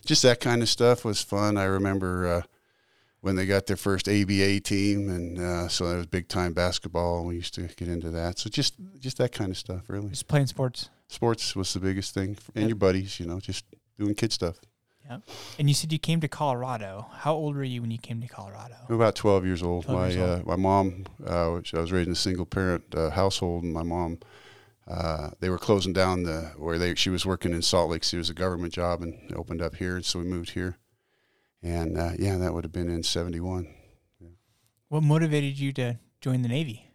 just 0.06 0.24
that 0.24 0.40
kind 0.40 0.62
of 0.62 0.70
stuff 0.70 1.06
was 1.06 1.22
fun. 1.22 1.58
I 1.58 1.64
remember 1.64 2.28
uh, 2.28 2.42
when 3.22 3.36
they 3.36 3.46
got 3.46 3.68
their 3.68 3.78
first 3.78 4.08
ABA 4.08 4.62
team, 4.62 5.10
and 5.10 5.40
uh, 5.40 5.68
so 5.68 5.88
that 5.90 5.98
was 5.98 6.06
big 6.08 6.28
time 6.28 6.54
basketball, 6.54 7.20
and 7.20 7.28
we 7.28 7.36
used 7.36 7.54
to 7.56 7.64
get 7.64 7.88
into 7.88 8.10
that. 8.12 8.40
So 8.40 8.50
just 8.50 8.76
just 9.00 9.18
that 9.18 9.32
kind 9.32 9.52
of 9.52 9.58
stuff, 9.58 9.90
really. 9.90 10.10
Just 10.10 10.28
playing 10.28 10.48
sports 10.48 10.90
sports 11.08 11.56
was 11.56 11.74
the 11.74 11.80
biggest 11.80 12.14
thing, 12.14 12.38
and 12.56 12.68
your 12.68 12.76
buddies, 12.76 13.20
you 13.20 13.26
know, 13.26 13.40
just 13.40 13.66
doing 14.00 14.16
kid 14.16 14.32
stuff. 14.32 14.58
Yeah. 15.06 15.18
And 15.60 15.68
you 15.68 15.74
said 15.74 15.92
you 15.92 16.00
came 16.00 16.22
to 16.22 16.28
Colorado. 16.28 17.08
How 17.12 17.34
old 17.34 17.56
were 17.56 17.64
you 17.64 17.82
when 17.82 17.92
you 17.92 17.98
came 17.98 18.22
to 18.22 18.28
Colorado? 18.28 18.76
I'm 18.88 18.96
about 18.96 19.16
12 19.16 19.46
years 19.46 19.64
old. 19.64 19.86
12 19.86 20.00
my 20.00 20.08
years 20.08 20.22
old. 20.22 20.42
Uh, 20.42 20.44
my 20.46 20.56
mom, 20.56 21.06
uh, 21.28 21.56
I 21.56 21.80
was 21.80 21.92
raised 21.92 22.08
in 22.08 22.14
a 22.14 22.16
single 22.16 22.46
parent 22.46 22.84
uh, 22.96 23.10
household, 23.10 23.64
and 23.64 23.74
my 23.74 23.84
mom, 23.84 24.20
uh, 24.92 25.30
they 25.40 25.50
were 25.50 25.58
closing 25.58 25.94
down 25.94 26.24
the 26.24 26.52
where 26.58 26.78
they 26.78 26.96
she 26.96 27.10
was 27.10 27.26
working 27.26 27.54
in 27.54 27.62
Salt 27.62 27.90
Lake. 27.90 28.04
She 28.04 28.18
was 28.18 28.30
a 28.30 28.34
government 28.34 28.74
job 28.74 29.02
and 29.02 29.34
opened 29.36 29.62
up 29.62 29.76
here, 29.76 29.96
and 29.96 30.06
so 30.06 30.20
we 30.20 30.26
moved 30.26 30.52
here. 30.52 30.78
And 31.64 31.98
uh, 31.98 32.12
yeah, 32.20 32.38
that 32.38 32.54
would 32.54 32.66
have 32.66 32.74
been 32.74 32.90
in 32.90 33.04
71. 33.04 33.68
Yeah. 34.20 34.28
What 34.90 35.04
motivated 35.04 35.58
you 35.60 35.72
to 35.74 36.00
join 36.20 36.42
the 36.42 36.50
Navy? 36.50 36.88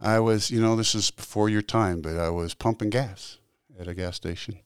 I 0.00 0.20
was, 0.20 0.50
you 0.50 0.60
know, 0.60 0.76
this 0.76 0.94
is 0.94 1.10
before 1.10 1.48
your 1.48 1.62
time, 1.62 2.00
but 2.00 2.16
I 2.16 2.30
was 2.30 2.54
pumping 2.54 2.90
gas 2.90 3.38
at 3.78 3.88
a 3.88 3.94
gas 3.94 4.16
station 4.16 4.58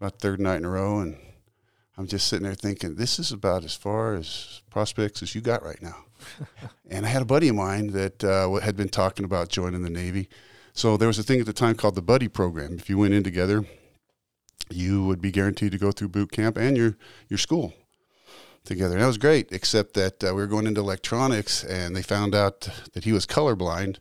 about 0.00 0.20
third 0.20 0.40
night 0.40 0.56
in 0.56 0.64
a 0.64 0.70
row, 0.70 1.00
and 1.00 1.16
I'm 1.96 2.06
just 2.06 2.28
sitting 2.28 2.44
there 2.44 2.54
thinking, 2.54 2.94
this 2.94 3.18
is 3.18 3.32
about 3.32 3.64
as 3.64 3.74
far 3.74 4.14
as 4.14 4.62
prospects 4.70 5.22
as 5.22 5.34
you 5.34 5.40
got 5.40 5.64
right 5.64 5.82
now. 5.82 6.04
and 6.90 7.04
I 7.04 7.08
had 7.08 7.22
a 7.22 7.26
buddy 7.26 7.48
of 7.48 7.56
mine 7.56 7.88
that 7.88 8.22
uh, 8.22 8.52
had 8.54 8.76
been 8.76 8.88
talking 8.88 9.24
about 9.24 9.48
joining 9.48 9.82
the 9.82 9.90
Navy. 9.90 10.28
So 10.78 10.96
there 10.96 11.08
was 11.08 11.18
a 11.18 11.24
thing 11.24 11.40
at 11.40 11.46
the 11.46 11.52
time 11.52 11.74
called 11.74 11.96
the 11.96 12.02
buddy 12.02 12.28
program. 12.28 12.74
If 12.74 12.88
you 12.88 12.98
went 12.98 13.12
in 13.12 13.24
together, 13.24 13.64
you 14.70 15.04
would 15.06 15.20
be 15.20 15.32
guaranteed 15.32 15.72
to 15.72 15.78
go 15.78 15.90
through 15.90 16.10
boot 16.10 16.30
camp 16.30 16.56
and 16.56 16.76
your 16.76 16.96
your 17.28 17.38
school 17.38 17.74
together. 18.64 18.94
And 18.94 19.02
that 19.02 19.08
was 19.08 19.18
great, 19.18 19.50
except 19.50 19.94
that 19.94 20.22
uh, 20.22 20.28
we 20.28 20.40
were 20.40 20.46
going 20.46 20.68
into 20.68 20.80
electronics, 20.80 21.64
and 21.64 21.96
they 21.96 22.02
found 22.02 22.32
out 22.32 22.68
that 22.92 23.02
he 23.02 23.12
was 23.12 23.26
colorblind 23.26 23.98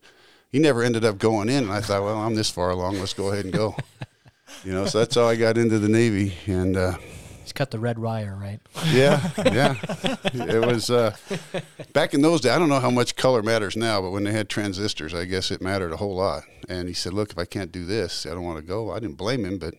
he 0.49 0.59
never 0.59 0.83
ended 0.83 1.03
up 1.03 1.17
going 1.17 1.49
in. 1.49 1.63
And 1.63 1.73
I 1.73 1.81
thought, 1.81 2.03
well, 2.03 2.17
I'm 2.17 2.35
this 2.35 2.49
far 2.49 2.69
along. 2.69 2.99
Let's 2.99 3.13
go 3.13 3.31
ahead 3.31 3.45
and 3.45 3.53
go. 3.53 3.75
you 4.63 4.71
know, 4.71 4.85
so 4.85 4.99
that's 4.99 5.15
how 5.15 5.25
I 5.25 5.35
got 5.35 5.57
into 5.57 5.79
the 5.79 5.89
Navy. 5.89 6.33
And 6.45 6.77
uh, 6.77 6.97
he's 7.47 7.53
cut 7.53 7.71
the 7.71 7.79
red 7.79 7.97
wire, 7.97 8.35
right? 8.35 8.59
Yeah, 8.91 9.29
yeah. 9.45 9.75
it 10.33 10.65
was 10.65 10.89
uh, 10.89 11.15
back 11.93 12.13
in 12.13 12.21
those 12.21 12.41
days. 12.41 12.51
I 12.51 12.59
don't 12.59 12.67
know 12.67 12.81
how 12.81 12.89
much 12.89 13.15
color 13.15 13.41
matters 13.41 13.77
now, 13.77 14.01
but 14.01 14.11
when 14.11 14.25
they 14.25 14.33
had 14.33 14.49
transistors, 14.49 15.13
I 15.13 15.23
guess 15.23 15.49
it 15.49 15.61
mattered 15.61 15.93
a 15.93 15.97
whole 15.97 16.15
lot. 16.15 16.43
And 16.67 16.89
he 16.89 16.93
said, 16.93 17.13
"Look, 17.13 17.31
if 17.31 17.37
I 17.37 17.45
can't 17.45 17.71
do 17.71 17.85
this, 17.85 18.25
I 18.25 18.31
don't 18.31 18.43
want 18.43 18.59
to 18.59 18.65
go." 18.65 18.91
I 18.91 18.99
didn't 18.99 19.15
blame 19.15 19.45
him, 19.45 19.59
but 19.59 19.75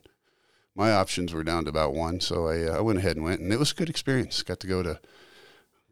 my 0.74 0.92
options 0.92 1.34
were 1.34 1.44
down 1.44 1.64
to 1.64 1.70
about 1.70 1.92
one, 1.92 2.20
so 2.20 2.48
I, 2.48 2.62
uh, 2.62 2.78
I 2.78 2.80
went 2.80 3.00
ahead 3.00 3.16
and 3.16 3.24
went, 3.24 3.40
and 3.40 3.52
it 3.52 3.58
was 3.58 3.72
a 3.72 3.74
good 3.74 3.90
experience. 3.90 4.42
Got 4.42 4.60
to 4.60 4.66
go 4.66 4.82
to 4.82 4.98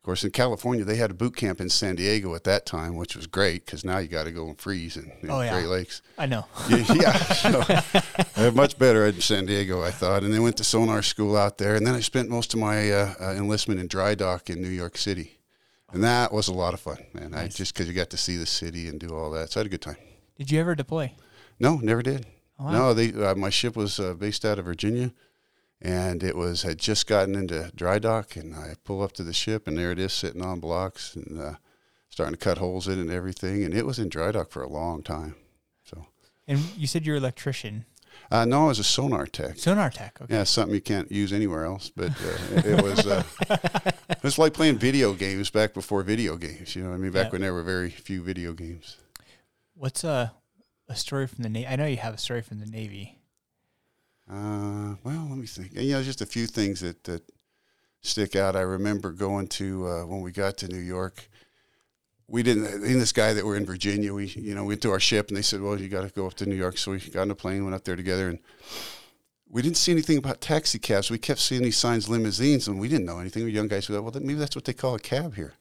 course, 0.06 0.24
in 0.24 0.30
California, 0.30 0.84
they 0.84 0.96
had 0.96 1.10
a 1.10 1.14
boot 1.14 1.36
camp 1.36 1.60
in 1.60 1.68
San 1.68 1.96
Diego 1.96 2.34
at 2.36 2.44
that 2.44 2.64
time, 2.64 2.94
which 2.94 3.16
was 3.16 3.26
great 3.26 3.66
because 3.66 3.84
now 3.84 3.98
you 3.98 4.06
got 4.06 4.24
to 4.24 4.30
go 4.30 4.46
and 4.46 4.58
freeze 4.58 4.96
in, 4.96 5.10
in 5.20 5.30
oh, 5.30 5.40
yeah. 5.40 5.52
Great 5.52 5.66
Lakes. 5.66 6.00
I 6.16 6.26
know. 6.26 6.46
yeah, 6.70 6.84
yeah 6.94 7.12
so, 7.12 8.50
much 8.52 8.78
better 8.78 9.04
in 9.04 9.20
San 9.20 9.46
Diego, 9.46 9.82
I 9.82 9.90
thought. 9.90 10.22
And 10.22 10.32
then 10.32 10.42
went 10.42 10.56
to 10.58 10.64
sonar 10.64 11.02
school 11.02 11.36
out 11.36 11.58
there, 11.58 11.74
and 11.74 11.84
then 11.84 11.94
I 11.94 12.00
spent 12.00 12.30
most 12.30 12.54
of 12.54 12.60
my 12.60 12.90
uh, 12.90 13.14
uh, 13.20 13.32
enlistment 13.32 13.80
in 13.80 13.88
dry 13.88 14.14
dock 14.14 14.48
in 14.48 14.62
New 14.62 14.68
York 14.68 14.96
City, 14.96 15.38
and 15.92 16.04
that 16.04 16.32
was 16.32 16.46
a 16.46 16.54
lot 16.54 16.72
of 16.72 16.80
fun, 16.80 16.98
man. 17.12 17.32
Nice. 17.32 17.40
I 17.40 17.48
just 17.48 17.74
because 17.74 17.88
you 17.88 17.92
got 17.92 18.10
to 18.10 18.16
see 18.16 18.36
the 18.36 18.46
city 18.46 18.88
and 18.88 19.00
do 19.00 19.08
all 19.08 19.32
that, 19.32 19.50
so 19.50 19.58
I 19.58 19.60
had 19.60 19.66
a 19.66 19.70
good 19.70 19.82
time. 19.82 19.96
Did 20.36 20.52
you 20.52 20.60
ever 20.60 20.76
deploy? 20.76 21.12
No, 21.58 21.78
never 21.78 22.02
did. 22.02 22.26
Oh, 22.60 22.66
wow. 22.66 22.70
No, 22.70 22.94
they 22.94 23.12
uh, 23.12 23.34
my 23.34 23.50
ship 23.50 23.74
was 23.74 23.98
uh, 23.98 24.14
based 24.14 24.44
out 24.44 24.60
of 24.60 24.66
Virginia 24.66 25.12
and 25.80 26.22
it 26.22 26.36
was 26.36 26.62
had 26.62 26.78
just 26.78 27.06
gotten 27.06 27.34
into 27.34 27.70
dry 27.74 27.98
dock, 27.98 28.36
and 28.36 28.54
I 28.54 28.74
pull 28.84 29.02
up 29.02 29.12
to 29.12 29.22
the 29.22 29.32
ship, 29.32 29.66
and 29.66 29.78
there 29.78 29.92
it 29.92 29.98
is 29.98 30.12
sitting 30.12 30.42
on 30.42 30.60
blocks 30.60 31.14
and 31.14 31.40
uh, 31.40 31.54
starting 32.08 32.34
to 32.34 32.38
cut 32.42 32.58
holes 32.58 32.88
in 32.88 32.98
and 32.98 33.10
everything, 33.10 33.62
and 33.62 33.74
it 33.74 33.86
was 33.86 33.98
in 33.98 34.08
dry 34.08 34.32
dock 34.32 34.50
for 34.50 34.62
a 34.62 34.68
long 34.68 35.02
time. 35.02 35.36
So. 35.84 36.06
And 36.46 36.58
you 36.76 36.86
said 36.86 37.04
you're 37.04 37.16
an 37.16 37.22
electrician. 37.22 37.84
Uh, 38.30 38.44
no, 38.44 38.64
I 38.64 38.68
was 38.68 38.78
a 38.78 38.84
sonar 38.84 39.26
tech. 39.26 39.58
Sonar 39.58 39.90
tech. 39.90 40.18
Okay. 40.20 40.34
Yeah, 40.34 40.44
something 40.44 40.74
you 40.74 40.80
can't 40.80 41.10
use 41.12 41.32
anywhere 41.32 41.64
else. 41.64 41.90
But 41.94 42.10
uh, 42.10 42.56
it, 42.56 42.66
it, 42.66 42.82
was 42.82 43.06
uh, 43.06 43.22
it 44.08 44.22
was 44.22 44.38
like 44.38 44.54
playing 44.54 44.78
video 44.78 45.12
games 45.12 45.50
back 45.50 45.74
before 45.74 46.02
video 46.02 46.36
games. 46.36 46.74
You 46.74 46.84
know, 46.84 46.92
I 46.92 46.96
mean, 46.96 47.12
back 47.12 47.26
yeah. 47.26 47.30
when 47.30 47.40
there 47.42 47.54
were 47.54 47.62
very 47.62 47.90
few 47.90 48.22
video 48.22 48.52
games. 48.52 48.96
What's 49.74 50.02
a 50.02 50.32
a 50.88 50.96
story 50.96 51.26
from 51.26 51.42
the 51.42 51.48
Navy? 51.48 51.66
I 51.66 51.76
know 51.76 51.86
you 51.86 51.98
have 51.98 52.14
a 52.14 52.18
story 52.18 52.42
from 52.42 52.58
the 52.58 52.66
Navy. 52.66 53.15
Uh, 54.30 54.96
well, 55.04 55.26
let 55.28 55.38
me 55.38 55.46
think. 55.46 55.74
You 55.74 55.92
know, 55.92 56.02
just 56.02 56.20
a 56.20 56.26
few 56.26 56.46
things 56.46 56.80
that, 56.80 57.04
that 57.04 57.22
stick 58.00 58.34
out. 58.34 58.56
I 58.56 58.62
remember 58.62 59.12
going 59.12 59.46
to 59.48 59.86
uh, 59.86 60.06
when 60.06 60.20
we 60.20 60.32
got 60.32 60.56
to 60.58 60.68
New 60.68 60.80
York. 60.80 61.28
We 62.28 62.42
didn't. 62.42 62.66
In 62.84 62.98
this 62.98 63.12
guy 63.12 63.32
that 63.34 63.44
were 63.44 63.56
in 63.56 63.64
Virginia, 63.64 64.12
we 64.12 64.26
you 64.26 64.54
know 64.54 64.64
went 64.64 64.82
to 64.82 64.90
our 64.90 64.98
ship 65.00 65.28
and 65.28 65.36
they 65.36 65.42
said, 65.42 65.60
"Well, 65.60 65.80
you 65.80 65.88
got 65.88 66.02
to 66.02 66.12
go 66.12 66.26
up 66.26 66.34
to 66.34 66.46
New 66.46 66.56
York." 66.56 66.76
So 66.76 66.90
we 66.90 66.98
got 66.98 67.22
on 67.22 67.30
a 67.30 67.36
plane, 67.36 67.62
went 67.62 67.76
up 67.76 67.84
there 67.84 67.94
together, 67.94 68.28
and 68.28 68.40
we 69.48 69.62
didn't 69.62 69.76
see 69.76 69.92
anything 69.92 70.18
about 70.18 70.40
taxi 70.40 70.78
cabs. 70.80 71.10
We 71.10 71.18
kept 71.18 71.38
seeing 71.38 71.62
these 71.62 71.76
signs, 71.76 72.08
limousines, 72.08 72.66
and 72.66 72.80
we 72.80 72.88
didn't 72.88 73.06
know 73.06 73.20
anything. 73.20 73.44
We 73.44 73.52
young 73.52 73.68
guys, 73.68 73.88
we 73.88 73.94
thought, 73.94 74.02
well, 74.02 74.12
maybe 74.20 74.34
that's 74.34 74.56
what 74.56 74.64
they 74.64 74.72
call 74.72 74.96
a 74.96 74.98
cab 74.98 75.36
here. 75.36 75.54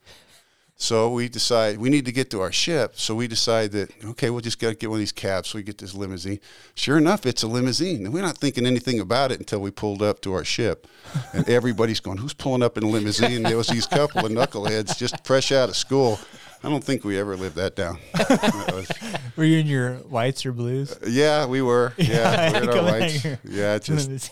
So 0.77 1.09
we 1.09 1.29
decide 1.29 1.77
we 1.77 1.89
need 1.89 2.05
to 2.05 2.11
get 2.11 2.29
to 2.31 2.41
our 2.41 2.51
ship. 2.51 2.93
So 2.95 3.15
we 3.15 3.27
decide 3.27 3.71
that 3.71 3.91
okay, 4.05 4.29
we'll 4.29 4.41
just 4.41 4.59
get 4.59 4.83
one 4.83 4.97
of 4.97 4.99
these 4.99 5.13
cabs. 5.13 5.49
So 5.49 5.57
we 5.57 5.63
get 5.63 5.77
this 5.77 5.93
limousine. 5.93 6.39
Sure 6.75 6.97
enough, 6.97 7.25
it's 7.25 7.43
a 7.43 7.47
limousine, 7.47 8.05
and 8.05 8.13
we're 8.13 8.21
not 8.21 8.37
thinking 8.37 8.65
anything 8.65 8.99
about 8.99 9.31
it 9.31 9.39
until 9.39 9.59
we 9.59 9.71
pulled 9.71 10.01
up 10.01 10.19
to 10.21 10.33
our 10.33 10.43
ship, 10.43 10.87
and 11.33 11.47
everybody's 11.47 12.01
going, 12.01 12.17
"Who's 12.17 12.33
pulling 12.33 12.61
up 12.61 12.77
in 12.77 12.83
a 12.83 12.89
limousine?" 12.89 13.43
There 13.43 13.57
was 13.57 13.67
these 13.67 13.87
couple 13.87 14.25
of 14.25 14.31
knuckleheads 14.31 14.97
just 14.97 15.25
fresh 15.25 15.51
out 15.51 15.69
of 15.69 15.77
school. 15.77 16.19
I 16.65 16.69
don't 16.69 16.83
think 16.83 17.03
we 17.03 17.19
ever 17.19 17.37
lived 17.37 17.55
that 17.57 17.75
down. 17.75 17.99
That 18.13 18.71
was- 18.73 18.91
Were 19.37 19.43
you 19.43 19.59
in 19.59 19.67
your 19.67 19.95
whites 19.95 20.45
or 20.45 20.53
blues? 20.53 20.97
yeah, 21.05 21.45
we 21.45 21.61
were. 21.61 21.93
Yeah, 21.97 22.51
we 22.51 22.53
had 22.59 22.69
our 22.69 22.83
whites. 22.83 23.25
Yeah, 23.43 23.77
just 23.79 24.31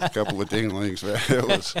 a 0.00 0.08
couple 0.14 0.40
of 0.40 0.48
dinglings. 0.48 1.02
It 1.32 1.44
was 1.46 1.74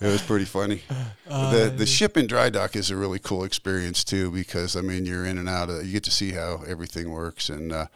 it 0.00 0.06
was 0.06 0.22
pretty 0.22 0.44
funny. 0.44 0.82
the 1.26 1.72
the 1.74 1.86
ship 1.86 2.16
in 2.16 2.26
dry 2.26 2.50
dock 2.50 2.76
is 2.76 2.90
a 2.90 2.96
really 2.96 3.18
cool 3.18 3.44
experience 3.44 4.04
too 4.04 4.30
because 4.30 4.76
I 4.76 4.80
mean 4.82 5.06
you're 5.06 5.24
in 5.24 5.38
and 5.38 5.48
out 5.48 5.70
of 5.70 5.84
you 5.86 5.92
get 5.92 6.04
to 6.04 6.10
see 6.10 6.32
how 6.32 6.62
everything 6.66 7.10
works 7.10 7.48
and 7.48 7.72
uh, 7.72 7.86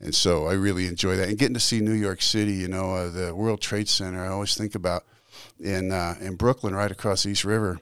and 0.00 0.14
so 0.14 0.46
I 0.46 0.52
really 0.52 0.86
enjoy 0.86 1.16
that 1.16 1.28
and 1.28 1.38
getting 1.38 1.54
to 1.54 1.60
see 1.60 1.80
New 1.80 1.92
York 1.92 2.20
City. 2.22 2.52
You 2.52 2.68
know, 2.68 2.92
uh, 2.94 3.10
the 3.10 3.34
World 3.34 3.60
Trade 3.60 3.88
Center. 3.88 4.22
I 4.22 4.28
always 4.28 4.54
think 4.54 4.74
about 4.74 5.04
in 5.58 5.90
uh, 5.92 6.14
in 6.20 6.36
Brooklyn, 6.36 6.74
right 6.74 6.90
across 6.90 7.22
the 7.24 7.30
East 7.30 7.44
River, 7.44 7.80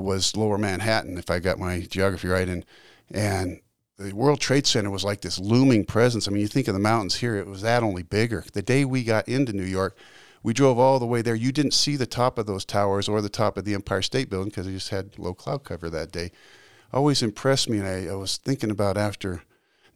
was 0.00 0.36
Lower 0.36 0.58
Manhattan, 0.58 1.18
if 1.18 1.30
I 1.30 1.38
got 1.38 1.58
my 1.58 1.80
geography 1.80 2.28
right, 2.28 2.48
and 2.48 2.64
and 3.10 3.60
the 3.98 4.12
World 4.12 4.40
Trade 4.40 4.66
Center 4.66 4.90
was 4.90 5.04
like 5.04 5.20
this 5.20 5.38
looming 5.38 5.84
presence. 5.84 6.26
I 6.26 6.30
mean, 6.30 6.40
you 6.40 6.48
think 6.48 6.68
of 6.68 6.74
the 6.74 6.80
mountains 6.80 7.16
here; 7.16 7.36
it 7.36 7.46
was 7.46 7.62
that 7.62 7.82
only 7.82 8.02
bigger. 8.02 8.44
The 8.52 8.62
day 8.62 8.84
we 8.84 9.04
got 9.04 9.28
into 9.28 9.52
New 9.52 9.64
York, 9.64 9.96
we 10.42 10.52
drove 10.52 10.78
all 10.78 10.98
the 10.98 11.06
way 11.06 11.22
there. 11.22 11.34
You 11.34 11.52
didn't 11.52 11.74
see 11.74 11.96
the 11.96 12.06
top 12.06 12.38
of 12.38 12.46
those 12.46 12.64
towers 12.64 13.08
or 13.08 13.20
the 13.20 13.28
top 13.28 13.56
of 13.56 13.64
the 13.64 13.74
Empire 13.74 14.02
State 14.02 14.30
Building 14.30 14.50
because 14.50 14.66
it 14.66 14.72
just 14.72 14.90
had 14.90 15.18
low 15.18 15.34
cloud 15.34 15.64
cover 15.64 15.90
that 15.90 16.12
day. 16.12 16.32
Always 16.92 17.22
impressed 17.22 17.68
me, 17.68 17.78
and 17.78 17.86
I, 17.86 18.12
I 18.12 18.14
was 18.14 18.38
thinking 18.38 18.70
about 18.70 18.96
after 18.96 19.42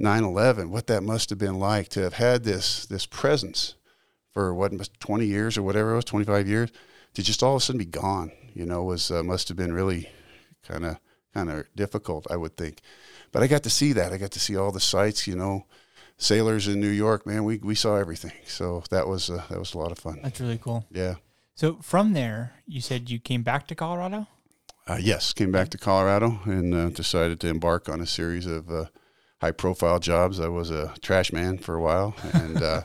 9/11 0.00 0.68
what 0.68 0.86
that 0.88 1.02
must 1.02 1.30
have 1.30 1.38
been 1.38 1.58
like 1.58 1.88
to 1.88 2.02
have 2.02 2.14
had 2.14 2.44
this 2.44 2.86
this 2.86 3.06
presence 3.06 3.74
for 4.32 4.52
what 4.52 4.70
20 5.00 5.24
years 5.24 5.56
or 5.56 5.62
whatever 5.62 5.92
it 5.92 5.96
was, 5.96 6.04
25 6.04 6.46
years, 6.46 6.70
to 7.16 7.22
just 7.22 7.42
all 7.42 7.56
of 7.56 7.62
a 7.62 7.64
sudden 7.64 7.78
be 7.78 7.86
gone. 7.86 8.30
You 8.52 8.66
know, 8.66 8.84
was 8.84 9.10
uh, 9.10 9.22
must 9.22 9.48
have 9.48 9.56
been 9.56 9.72
really 9.72 10.10
kind 10.62 10.84
of 10.84 10.98
kind 11.32 11.50
of 11.50 11.64
difficult, 11.74 12.26
I 12.30 12.36
would 12.36 12.56
think. 12.56 12.82
But 13.32 13.42
I 13.42 13.46
got 13.46 13.62
to 13.62 13.70
see 13.70 13.94
that. 13.94 14.12
I 14.12 14.18
got 14.18 14.32
to 14.32 14.40
see 14.40 14.54
all 14.54 14.70
the 14.70 14.80
sights. 14.80 15.26
You 15.26 15.34
know, 15.34 15.64
sailors 16.18 16.68
in 16.68 16.78
New 16.78 16.90
York. 16.90 17.26
Man, 17.26 17.44
we, 17.44 17.56
we 17.56 17.74
saw 17.74 17.96
everything. 17.96 18.32
So 18.44 18.84
that 18.90 19.08
was 19.08 19.30
uh, 19.30 19.44
that 19.48 19.58
was 19.58 19.72
a 19.72 19.78
lot 19.78 19.92
of 19.92 19.98
fun. 19.98 20.20
That's 20.22 20.40
really 20.40 20.58
cool. 20.58 20.84
Yeah. 20.90 21.14
So 21.54 21.78
from 21.80 22.12
there, 22.12 22.52
you 22.66 22.82
said 22.82 23.08
you 23.08 23.18
came 23.18 23.42
back 23.42 23.66
to 23.68 23.74
Colorado. 23.74 24.26
Uh, 24.86 24.98
yes, 25.00 25.32
came 25.32 25.50
back 25.50 25.70
to 25.70 25.78
Colorado 25.78 26.40
and 26.44 26.74
uh, 26.74 26.90
decided 26.90 27.40
to 27.40 27.48
embark 27.48 27.88
on 27.88 28.00
a 28.02 28.06
series 28.06 28.46
of 28.46 28.70
uh, 28.70 28.84
high-profile 29.40 29.98
jobs. 29.98 30.38
I 30.38 30.48
was 30.48 30.70
a 30.70 30.94
trash 31.00 31.32
man 31.32 31.58
for 31.58 31.74
a 31.74 31.80
while, 31.80 32.14
and 32.34 32.62
uh, 32.62 32.82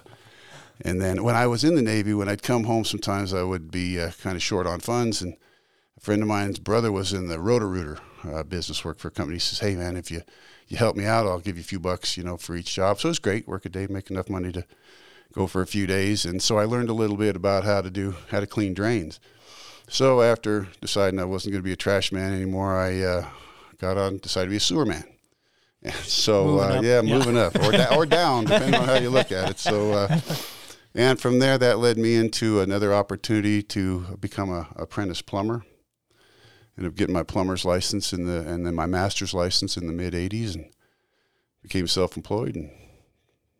and 0.86 1.02
then 1.02 1.24
when 1.24 1.36
I 1.36 1.48
was 1.48 1.64
in 1.64 1.76
the 1.76 1.82
Navy, 1.82 2.14
when 2.14 2.30
I'd 2.30 2.44
come 2.44 2.64
home, 2.66 2.84
sometimes 2.86 3.34
I 3.34 3.44
would 3.44 3.72
be 3.72 4.00
uh, 4.00 4.12
kind 4.22 4.36
of 4.36 4.44
short 4.44 4.68
on 4.68 4.80
funds. 4.80 5.22
And 5.22 5.36
a 5.98 6.02
friend 6.02 6.22
of 6.22 6.28
mine's 6.28 6.60
brother 6.60 6.92
was 6.92 7.14
in 7.14 7.28
the 7.28 7.40
Roto-Rooter 7.40 8.00
uh, 8.32 8.44
business, 8.44 8.84
work 8.86 9.00
for 9.00 9.08
a 9.10 9.12
company. 9.12 9.36
He 9.36 9.40
says, 9.40 9.60
"Hey, 9.60 9.76
man, 9.76 9.96
if 9.98 10.10
you 10.12 10.22
you 10.68 10.78
help 10.78 10.96
me 10.96 11.06
out, 11.06 11.26
I'll 11.28 11.40
give 11.40 11.58
you 11.58 11.62
a 11.62 11.66
few 11.66 11.80
bucks, 11.80 12.18
you 12.18 12.24
know, 12.24 12.38
for 12.38 12.56
each 12.56 12.74
job." 12.76 13.00
So 13.00 13.08
it 13.08 13.12
was 13.12 13.20
great. 13.20 13.48
Work 13.48 13.66
a 13.66 13.70
day, 13.70 13.88
make 13.90 14.10
enough 14.10 14.30
money 14.30 14.52
to 14.52 14.66
go 15.34 15.48
for 15.48 15.62
a 15.62 15.68
few 15.68 15.88
days, 15.88 16.26
and 16.26 16.42
so 16.42 16.58
I 16.58 16.66
learned 16.66 16.90
a 16.90 16.94
little 16.94 17.16
bit 17.18 17.36
about 17.36 17.64
how 17.64 17.82
to 17.82 17.90
do 17.90 18.16
how 18.30 18.40
to 18.40 18.48
clean 18.48 18.74
drains. 18.74 19.20
So 19.90 20.22
after 20.22 20.68
deciding 20.82 21.20
I 21.20 21.26
wasn't 21.26 21.54
going 21.54 21.62
to 21.64 21.68
be 21.68 21.74
a 21.74 21.78
trash 21.78 22.12
man 22.12 22.34
anymore, 22.34 22.78
I 22.80 23.02
uh, 23.02 23.26
got 23.78 23.98
on 23.98 24.18
decided 24.18 24.46
to 24.48 24.50
be 24.52 24.58
a 24.58 24.60
sewer 24.62 24.86
man. 24.86 25.04
And 25.84 25.96
so 25.96 26.46
Moving 26.46 26.78
uh, 26.78 26.82
yeah, 26.84 27.02
Yeah. 27.02 27.18
moving 27.18 27.38
up 27.38 27.56
or, 27.56 27.72
da- 27.72 27.96
or 27.96 28.06
down, 28.06 28.46
depending 28.46 28.76
on 28.80 28.86
how 28.88 28.98
you 29.00 29.10
look 29.10 29.32
at 29.32 29.50
it. 29.50 29.58
So 29.58 29.92
uh, 29.94 30.20
and 30.96 31.20
from 31.20 31.40
there, 31.40 31.58
that 31.58 31.80
led 31.80 31.98
me 31.98 32.16
into 32.16 32.60
another 32.60 32.94
opportunity 32.94 33.62
to 33.64 34.18
become 34.20 34.50
a 34.52 34.68
apprentice 34.76 35.22
plumber. 35.22 35.64
Ended 36.78 36.92
up 36.94 36.98
getting 36.98 37.14
my 37.14 37.24
plumber's 37.24 37.66
license 37.66 38.14
in 38.14 38.26
the 38.26 38.40
and 38.48 38.66
then 38.66 38.74
my 38.76 38.86
master's 38.86 39.34
license 39.34 39.78
in 39.78 39.88
the 39.88 39.94
mid 39.94 40.14
'80s, 40.14 40.56
and 40.56 40.66
became 41.62 41.88
self-employed, 41.88 42.56
and 42.56 42.72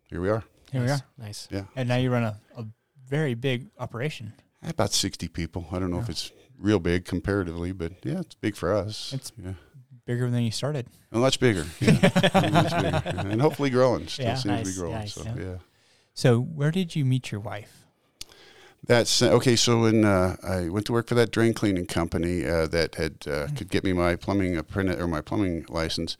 here 0.08 0.20
we 0.20 0.28
are. 0.30 0.44
Here 0.72 0.82
we 0.82 0.90
are. 0.90 1.00
Nice. 1.18 1.48
Yeah, 1.50 1.64
And 1.76 1.88
now 1.88 1.96
you 1.96 2.10
run 2.10 2.22
a, 2.24 2.40
a 2.56 2.64
very 3.06 3.34
big 3.34 3.68
operation. 3.78 4.32
about 4.66 4.90
60 4.92 5.28
people. 5.28 5.66
I 5.70 5.78
don't 5.78 5.90
know 5.90 5.98
if 6.00 6.08
it's 6.08 6.32
real 6.58 6.78
big 6.78 7.04
comparatively, 7.04 7.72
but 7.72 7.92
yeah, 8.04 8.20
it's 8.20 8.34
big 8.36 8.56
for 8.56 8.72
us. 8.74 9.12
It's- 9.12 9.32
yeah. 9.36 9.52
Bigger 10.06 10.30
than 10.30 10.42
you 10.42 10.50
started. 10.50 10.86
A 11.12 11.18
much 11.18 11.38
bigger, 11.38 11.64
yeah. 11.78 11.92
much 12.50 12.72
bigger. 12.82 13.28
and 13.28 13.40
hopefully 13.40 13.68
growing. 13.70 14.08
Still 14.08 14.24
Yeah. 14.26 14.34
seems 14.34 14.60
to 14.62 14.64
be 14.74 14.78
growing. 14.80 14.94
nice, 14.94 15.12
so 15.14 15.22
yeah. 15.24 15.34
yeah. 15.38 15.56
So 16.14 16.40
where 16.40 16.70
did 16.70 16.94
you 16.94 17.04
meet 17.04 17.32
your 17.32 17.40
wife? 17.40 17.84
That's 18.84 19.22
okay. 19.22 19.54
So 19.54 19.82
when 19.82 20.04
uh, 20.04 20.36
I 20.42 20.68
went 20.68 20.86
to 20.86 20.92
work 20.92 21.06
for 21.06 21.14
that 21.14 21.30
drain 21.30 21.54
cleaning 21.54 21.86
company 21.86 22.44
uh, 22.44 22.66
that 22.66 22.96
had 22.96 23.24
uh, 23.28 23.46
could 23.56 23.70
get 23.70 23.84
me 23.84 23.92
my 23.92 24.16
plumbing 24.16 24.56
apprentice 24.56 25.00
or 25.00 25.06
my 25.06 25.20
plumbing 25.20 25.66
license, 25.68 26.16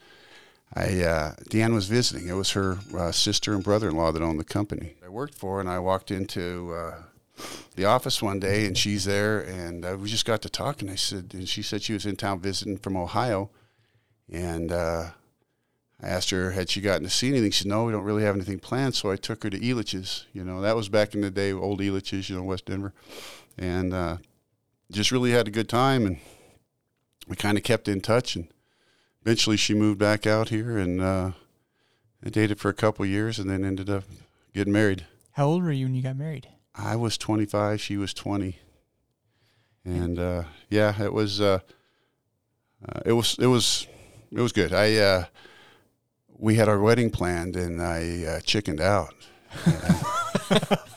I 0.73 1.01
uh, 1.01 1.33
Deanne 1.49 1.73
was 1.73 1.87
visiting. 1.87 2.29
It 2.29 2.33
was 2.33 2.51
her 2.51 2.79
uh, 2.97 3.11
sister 3.11 3.53
and 3.53 3.63
brother-in-law 3.63 4.13
that 4.13 4.21
owned 4.21 4.39
the 4.39 4.45
company 4.45 4.93
I 5.05 5.09
worked 5.09 5.35
for, 5.35 5.59
and 5.59 5.69
I 5.69 5.79
walked 5.79 6.09
into 6.09 6.73
uh, 6.73 7.03
the 7.75 7.83
office 7.83 8.21
one 8.21 8.39
day, 8.39 8.65
and 8.65 8.77
she's 8.77 9.03
there, 9.03 9.41
and 9.41 9.83
uh, 9.83 9.97
we 9.99 10.07
just 10.07 10.25
got 10.25 10.41
to 10.43 10.49
talking. 10.49 10.89
I 10.89 10.95
said, 10.95 11.31
and 11.33 11.49
she 11.49 11.61
said 11.61 11.81
she 11.81 11.93
was 11.93 12.05
in 12.05 12.15
town 12.15 12.39
visiting 12.39 12.77
from 12.77 12.95
Ohio, 12.95 13.49
and 14.31 14.71
uh, 14.71 15.09
I 16.03 16.07
asked 16.07 16.31
her 16.31 16.51
had 16.51 16.69
she 16.69 16.81
gotten 16.81 17.03
to 17.03 17.09
see 17.09 17.29
anything. 17.29 17.51
She 17.51 17.63
said, 17.63 17.69
"No, 17.69 17.85
we 17.85 17.93
don't 17.93 18.03
really 18.03 18.23
have 18.23 18.35
anything 18.35 18.59
planned." 18.59 18.95
So 18.95 19.09
I 19.09 19.15
took 19.15 19.43
her 19.43 19.49
to 19.49 19.59
Elitch's. 19.59 20.25
You 20.33 20.43
know, 20.43 20.59
that 20.61 20.75
was 20.75 20.89
back 20.89 21.15
in 21.15 21.21
the 21.21 21.31
day, 21.31 21.53
old 21.53 21.79
Elitch's, 21.79 22.29
you 22.29 22.35
know, 22.35 22.43
West 22.43 22.65
Denver, 22.65 22.93
and 23.57 23.93
uh, 23.93 24.17
just 24.91 25.11
really 25.11 25.31
had 25.31 25.47
a 25.47 25.51
good 25.51 25.69
time. 25.69 26.05
And 26.05 26.17
we 27.27 27.37
kind 27.37 27.57
of 27.57 27.63
kept 27.63 27.87
in 27.87 28.01
touch. 28.01 28.35
And 28.35 28.49
eventually, 29.21 29.55
she 29.55 29.73
moved 29.73 29.97
back 29.97 30.27
out 30.27 30.49
here, 30.49 30.77
and 30.77 30.99
uh, 30.99 31.31
I 32.25 32.29
dated 32.29 32.59
for 32.59 32.67
a 32.67 32.73
couple 32.73 33.05
years, 33.05 33.39
and 33.39 33.49
then 33.49 33.63
ended 33.63 33.89
up 33.89 34.03
getting 34.53 34.73
married. 34.73 35.05
How 35.31 35.45
old 35.45 35.63
were 35.63 35.71
you 35.71 35.85
when 35.85 35.95
you 35.95 36.03
got 36.03 36.17
married? 36.17 36.49
I 36.75 36.97
was 36.97 37.17
25, 37.17 37.79
she 37.79 37.95
was 37.95 38.13
20. 38.13 38.57
And 39.85 40.19
uh, 40.19 40.43
yeah, 40.69 41.01
it 41.01 41.13
was 41.13 41.39
uh, 41.39 41.59
uh, 42.87 42.99
it 43.05 43.13
was 43.13 43.37
it 43.37 43.47
was 43.47 43.87
it 44.31 44.39
was 44.39 44.53
good. 44.53 44.73
I 44.73 44.95
uh, 44.95 45.25
we 46.37 46.55
had 46.55 46.69
our 46.69 46.79
wedding 46.79 47.09
planned 47.09 47.55
and 47.55 47.81
I 47.81 48.23
uh, 48.23 48.39
chickened 48.41 48.81
out. 48.81 49.13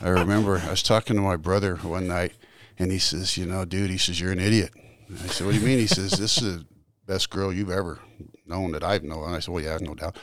I 0.00 0.08
remember 0.08 0.58
I 0.58 0.70
was 0.70 0.82
talking 0.82 1.16
to 1.16 1.22
my 1.22 1.36
brother 1.36 1.76
one 1.76 2.06
night 2.06 2.32
and 2.78 2.90
he 2.90 2.98
says, 2.98 3.36
"You 3.36 3.46
know, 3.46 3.64
dude," 3.64 3.90
he 3.90 3.98
says, 3.98 4.20
"You're 4.20 4.32
an 4.32 4.40
idiot." 4.40 4.70
And 5.08 5.18
I 5.18 5.26
said, 5.26 5.46
"What 5.46 5.54
do 5.54 5.60
you 5.60 5.66
mean?" 5.66 5.78
He 5.78 5.86
says, 5.86 6.12
"This 6.12 6.40
is 6.40 6.58
the 6.58 6.66
best 7.06 7.30
girl 7.30 7.52
you've 7.52 7.70
ever 7.70 8.00
known 8.46 8.72
that 8.72 8.84
I've 8.84 9.04
known." 9.04 9.24
And 9.24 9.36
I 9.36 9.40
said, 9.40 9.52
"Well, 9.52 9.62
yeah, 9.62 9.78
no 9.80 9.94
doubt." 9.94 10.16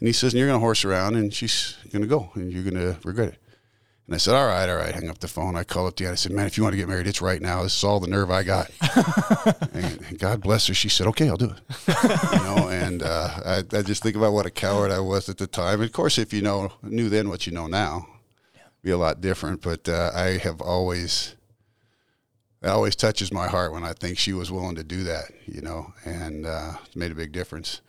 And 0.00 0.06
he 0.06 0.12
says, 0.12 0.32
"And 0.32 0.38
you're 0.38 0.48
going 0.48 0.58
to 0.58 0.64
horse 0.64 0.84
around 0.84 1.16
and 1.16 1.32
she's 1.32 1.76
going 1.92 2.02
to 2.02 2.08
go 2.08 2.30
and 2.34 2.52
you're 2.52 2.64
going 2.64 2.74
to 2.74 2.98
regret 3.04 3.28
it." 3.28 3.42
And 4.08 4.14
I 4.14 4.18
said, 4.18 4.34
all 4.34 4.46
right, 4.46 4.66
all 4.66 4.76
right. 4.76 4.94
Hang 4.94 5.10
up 5.10 5.18
the 5.18 5.28
phone. 5.28 5.54
I 5.54 5.64
called 5.64 5.88
up 5.88 5.96
Deanna. 5.96 6.12
I 6.12 6.14
said, 6.14 6.32
man, 6.32 6.46
if 6.46 6.56
you 6.56 6.62
want 6.62 6.72
to 6.72 6.78
get 6.78 6.88
married, 6.88 7.06
it's 7.06 7.20
right 7.20 7.42
now. 7.42 7.62
This 7.62 7.76
is 7.76 7.84
all 7.84 8.00
the 8.00 8.06
nerve 8.06 8.30
I 8.30 8.42
got. 8.42 8.70
and, 9.74 10.18
God 10.18 10.40
bless 10.40 10.66
her. 10.68 10.72
She 10.72 10.88
said, 10.88 11.06
okay, 11.08 11.28
I'll 11.28 11.36
do 11.36 11.50
it. 11.50 11.60
you 12.32 12.38
know, 12.38 12.68
and 12.72 13.02
uh, 13.02 13.28
I, 13.44 13.58
I 13.70 13.82
just 13.82 14.02
think 14.02 14.16
about 14.16 14.32
what 14.32 14.46
a 14.46 14.50
coward 14.50 14.90
I 14.92 15.00
was 15.00 15.28
at 15.28 15.36
the 15.36 15.46
time. 15.46 15.74
And 15.74 15.84
Of 15.84 15.92
course, 15.92 16.16
if 16.16 16.32
you 16.32 16.40
know 16.40 16.72
knew 16.82 17.10
then 17.10 17.28
what 17.28 17.46
you 17.46 17.52
know 17.52 17.66
now, 17.66 18.08
be 18.82 18.92
a 18.92 18.96
lot 18.96 19.20
different. 19.20 19.60
But 19.60 19.86
uh, 19.90 20.10
I 20.14 20.38
have 20.38 20.62
always, 20.62 21.36
it 22.62 22.68
always 22.68 22.96
touches 22.96 23.30
my 23.30 23.46
heart 23.46 23.72
when 23.72 23.84
I 23.84 23.92
think 23.92 24.16
she 24.16 24.32
was 24.32 24.50
willing 24.50 24.76
to 24.76 24.84
do 24.84 25.04
that. 25.04 25.24
You 25.44 25.60
know, 25.60 25.92
and 26.06 26.46
uh, 26.46 26.72
it's 26.86 26.96
made 26.96 27.12
a 27.12 27.14
big 27.14 27.32
difference 27.32 27.82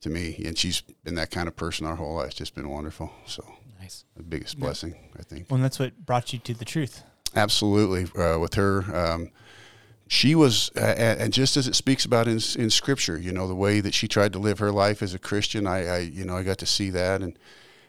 to 0.00 0.10
me. 0.10 0.42
And 0.44 0.58
she's 0.58 0.80
been 0.80 1.14
that 1.14 1.30
kind 1.30 1.46
of 1.46 1.54
person 1.54 1.86
our 1.86 1.94
whole 1.94 2.16
life. 2.16 2.30
It's 2.30 2.34
just 2.38 2.56
been 2.56 2.68
wonderful. 2.68 3.12
So 3.24 3.44
Nice. 3.80 4.04
the 4.16 4.22
biggest 4.22 4.54
Yeah. 4.56 4.60
blessing, 4.60 4.94
I 5.18 5.22
think. 5.22 5.46
Well, 5.50 5.60
that's 5.60 5.78
what 5.78 6.04
brought 6.04 6.32
you 6.32 6.38
to 6.40 6.54
the 6.54 6.64
truth. 6.64 7.02
Absolutely, 7.34 8.04
uh, 8.20 8.38
with 8.38 8.54
her, 8.54 8.84
um, 8.94 9.30
she 10.08 10.34
was, 10.34 10.70
uh, 10.76 10.80
and 10.80 11.32
just 11.32 11.56
as 11.56 11.68
it 11.68 11.76
speaks 11.76 12.04
about 12.04 12.26
in 12.26 12.40
in 12.58 12.68
Scripture, 12.70 13.16
you 13.16 13.32
know, 13.32 13.46
the 13.46 13.54
way 13.54 13.80
that 13.80 13.94
she 13.94 14.08
tried 14.08 14.32
to 14.32 14.38
live 14.40 14.58
her 14.58 14.72
life 14.72 15.02
as 15.02 15.14
a 15.14 15.18
Christian. 15.18 15.66
I, 15.66 15.86
I 15.86 15.98
you 15.98 16.24
know, 16.24 16.36
I 16.36 16.42
got 16.42 16.58
to 16.58 16.66
see 16.66 16.90
that, 16.90 17.22
and 17.22 17.38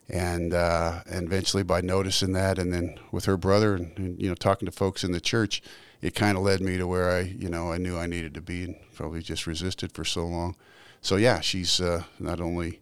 and 0.07 0.53
uh, 0.53 1.01
and 1.09 1.25
eventually 1.25 1.63
by 1.63 1.81
noticing 1.81 2.33
that, 2.33 2.59
and 2.59 2.71
then 2.71 2.99
with 3.11 3.25
her 3.25 3.37
brother, 3.37 3.75
and, 3.75 3.97
and 3.97 4.21
you 4.21 4.29
know, 4.29 4.35
talking 4.35 4.67
to 4.67 4.71
folks 4.71 5.03
in 5.03 5.11
the 5.13 5.21
church, 5.21 5.63
it 6.01 6.13
kind 6.13 6.37
of 6.37 6.43
led 6.43 6.61
me 6.61 6.77
to 6.77 6.85
where 6.85 7.09
I, 7.09 7.21
you 7.21 7.49
know, 7.49 7.71
I 7.71 7.77
knew 7.79 7.97
I 7.97 8.05
needed 8.05 8.35
to 8.35 8.41
be, 8.41 8.65
and 8.65 8.75
probably 8.93 9.21
just 9.23 9.47
resisted 9.47 9.91
for 9.91 10.05
so 10.05 10.25
long. 10.27 10.55
So 11.01 11.15
yeah, 11.15 11.39
she's 11.39 11.81
uh, 11.81 12.03
not 12.19 12.39
only 12.39 12.81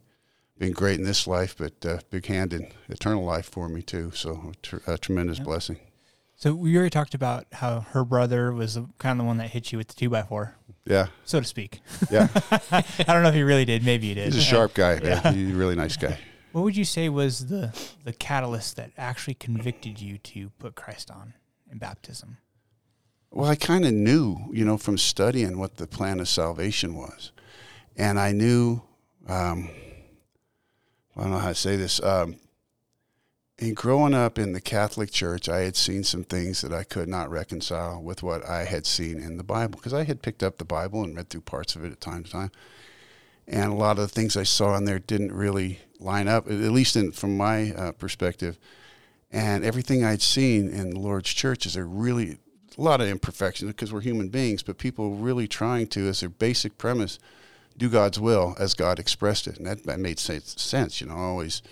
been 0.59 0.73
great 0.73 0.99
in 0.99 1.05
this 1.05 1.25
life, 1.25 1.55
but 1.57 1.85
uh, 1.85 1.99
big 2.11 2.25
hand 2.27 2.53
in 2.53 2.67
eternal 2.89 3.23
life 3.23 3.45
for 3.49 3.67
me 3.69 3.81
too. 3.81 4.11
So 4.13 4.51
a, 4.85 4.97
tremendous 4.97 5.39
Yeah. 5.39 5.45
blessing. 5.45 5.79
So 6.35 6.53
we 6.53 6.75
already 6.77 6.89
talked 6.89 7.13
about 7.13 7.47
how 7.53 7.81
her 7.81 8.05
brother 8.05 8.53
was 8.53 8.77
kind 8.97 9.19
of 9.19 9.23
the 9.23 9.23
one 9.27 9.37
that 9.37 9.49
hit 9.49 9.71
you 9.71 9.77
with 9.77 9.87
the 9.89 9.93
two 9.95 10.09
by 10.09 10.23
four, 10.23 10.55
Yeah, 10.85 11.07
so 11.25 11.39
to 11.41 11.45
speak. 11.45 11.81
yeah. 12.11 12.27
I 12.71 12.83
don't 13.07 13.23
know 13.23 13.29
if 13.29 13.35
he 13.35 13.43
really 13.43 13.65
did. 13.65 13.83
Maybe 13.83 14.07
he 14.09 14.13
did. 14.13 14.25
He's 14.25 14.37
a 14.37 14.41
sharp 14.41 14.73
guy. 14.73 14.99
Man. 15.03 15.33
He's 15.33 15.51
a 15.53 15.57
really 15.57 15.75
nice 15.75 15.97
guy. 15.97 16.17
What 16.51 16.63
would 16.63 16.75
you 16.77 16.85
say 16.85 17.09
was 17.09 17.47
the 17.47 17.73
the 18.03 18.13
catalyst 18.13 18.75
that 18.77 18.91
actually 18.97 19.33
convicted 19.35 19.99
you 20.01 20.17
to 20.19 20.49
put 20.59 20.75
Christ 20.75 21.11
on 21.11 21.33
in 21.71 21.77
baptism? 21.77 22.37
Well, 23.31 23.49
I 23.49 23.55
kind 23.55 23.85
of 23.85 23.93
knew, 23.93 24.37
you 24.51 24.65
know, 24.65 24.77
from 24.77 24.97
studying 24.97 25.59
what 25.59 25.75
the 25.77 25.85
plan 25.87 26.19
of 26.19 26.27
salvation 26.27 26.95
was, 26.95 27.31
and 27.95 28.19
I 28.19 28.31
knew. 28.33 28.81
Um, 29.27 29.69
I 31.19 31.23
don't 31.23 31.31
know 31.31 31.39
how 31.39 31.49
to 31.49 31.55
say 31.55 31.75
this. 31.75 32.01
Um, 32.01 32.37
in 33.57 33.73
growing 33.73 34.13
up 34.13 34.39
in 34.39 34.53
the 34.53 34.61
Catholic 34.61 35.11
Church, 35.11 35.49
I 35.49 35.59
had 35.59 35.75
seen 35.75 36.05
some 36.05 36.23
things 36.23 36.61
that 36.61 36.71
I 36.71 36.85
could 36.85 37.09
not 37.09 37.29
reconcile 37.29 38.01
with 38.01 38.23
what 38.23 38.45
I 38.45 38.63
had 38.63 38.85
seen 38.85 39.19
in 39.19 39.35
the 39.35 39.43
Bible 39.43 39.77
because 39.77 39.93
I 39.93 40.05
had 40.05 40.21
picked 40.21 40.43
up 40.43 40.57
the 40.57 40.63
Bible 40.63 41.03
and 41.03 41.13
read 41.13 41.29
through 41.29 41.41
parts 41.41 41.75
of 41.75 41.83
it 41.83 41.91
at 41.91 41.99
time 41.99 42.23
to 42.23 42.31
time, 42.31 42.51
and 43.49 43.69
a 43.69 43.75
lot 43.75 43.99
of 43.99 44.07
the 44.07 44.07
things 44.07 44.37
I 44.37 44.43
saw 44.43 44.77
in 44.77 44.85
there 44.85 44.97
didn't 44.97 45.33
really 45.33 45.81
line 45.99 46.29
up, 46.29 46.47
at 46.47 46.53
least 46.53 46.95
in, 46.95 47.11
from 47.11 47.35
my 47.35 47.73
uh, 47.73 47.91
perspective. 47.91 48.57
And 49.29 49.65
everything 49.65 50.05
I'd 50.05 50.21
seen 50.21 50.69
in 50.69 50.91
the 50.91 50.99
Lord's 50.99 51.33
church 51.33 51.65
is 51.65 51.75
a 51.75 51.83
really 51.83 52.37
a 52.77 52.81
lot 52.81 53.01
of 53.01 53.09
imperfections 53.09 53.69
because 53.69 53.91
we're 53.91 53.99
human 53.99 54.29
beings, 54.29 54.63
but 54.63 54.77
people 54.77 55.15
really 55.15 55.49
trying 55.49 55.87
to, 55.87 56.07
as 56.07 56.21
their 56.21 56.29
basic 56.29 56.77
premise, 56.77 57.19
do 57.79 57.89
God's 57.89 58.19
will 58.19 58.55
as 58.59 58.73
God 58.73 58.99
expressed 58.99 59.47
it, 59.47 59.57
and 59.57 59.65
that, 59.65 59.85
that 59.85 59.99
made 59.99 60.19
sense. 60.19 61.01
You 61.01 61.07
know, 61.07 61.15
I 61.15 61.21
always 61.21 61.63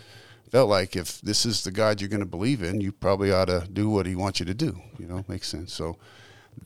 felt 0.50 0.70
like 0.70 0.96
if 0.96 1.22
this 1.22 1.46
is 1.46 1.64
the 1.64 1.72
God 1.72 2.00
you're 2.00 2.10
going 2.10 2.22
to 2.22 2.26
believe 2.26 2.64
in, 2.64 2.82
you 2.82 2.92
probably 2.92 3.32
ought 3.32 3.46
to 3.46 3.68
do 3.72 3.90
what 3.90 4.06
He 4.06 4.16
wants 4.16 4.40
you 4.40 4.46
to 4.46 4.54
do. 4.54 4.80
You 4.98 5.06
know, 5.06 5.24
makes 5.28 5.48
sense. 5.48 5.74
So 5.74 5.98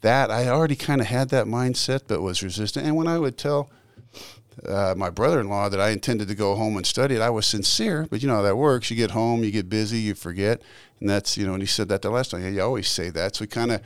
that 0.02 0.32
I 0.32 0.48
already 0.48 0.76
kind 0.76 1.02
of 1.02 1.08
had 1.08 1.30
that 1.30 1.48
mindset, 1.48 2.04
but 2.08 2.22
was 2.22 2.44
resistant. 2.44 2.86
And 2.86 2.96
when 2.96 3.08
I 3.08 3.18
would 3.18 3.38
tell 3.38 3.70
uh, 4.68 4.94
my 4.96 5.10
brother-in-law 5.10 5.70
that 5.70 5.82
I 5.82 5.90
intended 5.90 6.28
to 6.28 6.36
go 6.36 6.56
home 6.56 6.78
and 6.78 6.86
study 6.86 7.16
it, 7.16 7.22
I 7.22 7.30
was 7.32 7.46
sincere. 7.46 8.08
But 8.10 8.22
you 8.22 8.28
know 8.28 8.36
how 8.36 8.42
that 8.44 8.58
works. 8.58 8.92
You 8.92 8.96
get 8.96 9.12
home, 9.12 9.44
you 9.44 9.52
get 9.52 9.70
busy, 9.70 9.98
you 9.98 10.14
forget, 10.14 10.62
and 11.00 11.10
that's 11.10 11.36
you 11.38 11.48
know. 11.48 11.54
And 11.54 11.64
he 11.64 11.68
said 11.68 11.90
that 11.90 12.04
the 12.04 12.12
last 12.12 12.32
time. 12.32 12.44
Yeah, 12.44 12.50
you 12.50 12.62
always 12.62 12.88
say 12.88 13.10
that. 13.10 13.36
So 13.36 13.44
he 13.44 13.48
kind 13.48 13.72
of 13.72 13.82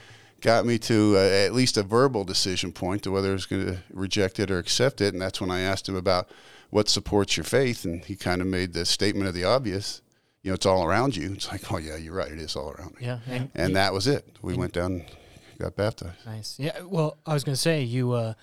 got 0.46 0.64
me 0.64 0.78
to 0.78 1.16
uh, 1.18 1.20
at 1.20 1.54
least 1.54 1.76
a 1.76 1.82
verbal 1.82 2.24
decision 2.24 2.72
point 2.72 3.02
to 3.02 3.10
whether 3.10 3.30
I 3.30 3.34
was 3.34 3.48
going 3.48 3.66
to 3.66 3.78
reject 3.92 4.40
it 4.40 4.52
or 4.52 4.60
accept 4.60 5.02
it. 5.02 5.12
And 5.12 5.20
that's 5.20 5.42
when 5.42 5.50
I 5.50 5.62
asked 5.62 5.90
him 5.90 5.96
about 5.96 6.30
what 6.70 6.88
supports 6.88 7.36
your 7.36 7.44
faith, 7.44 7.84
and 7.84 8.06
he 8.06 8.16
kind 8.16 8.42
of 8.42 8.48
made 8.48 8.74
the 8.74 8.86
statement 8.86 9.28
of 9.28 9.34
the 9.34 9.44
obvious. 9.44 10.04
You 10.44 10.52
know, 10.52 10.56
it's 10.56 10.68
all 10.68 10.86
around 10.86 11.18
you. 11.18 11.34
It's 11.34 11.52
like, 11.52 11.72
oh 11.72 11.78
yeah, 11.78 11.98
you're 11.98 12.14
right. 12.14 12.32
It 12.32 12.38
is 12.38 12.56
all 12.56 12.70
around 12.70 12.92
me. 13.00 13.08
Yeah, 13.08 13.20
and, 13.28 13.50
And 13.56 13.76
that 13.76 13.92
was 13.92 14.06
it. 14.06 14.38
We 14.44 14.54
went 14.54 14.74
down, 14.74 15.04
got 15.58 15.76
baptized. 15.76 16.24
nice. 16.28 16.60
Yeah. 16.60 16.80
Well, 16.82 17.18
I 17.26 17.34
was 17.34 17.44
going 17.44 17.56
to 17.56 17.62
say 17.62 17.82
you 17.82 18.12
uh, 18.12 18.34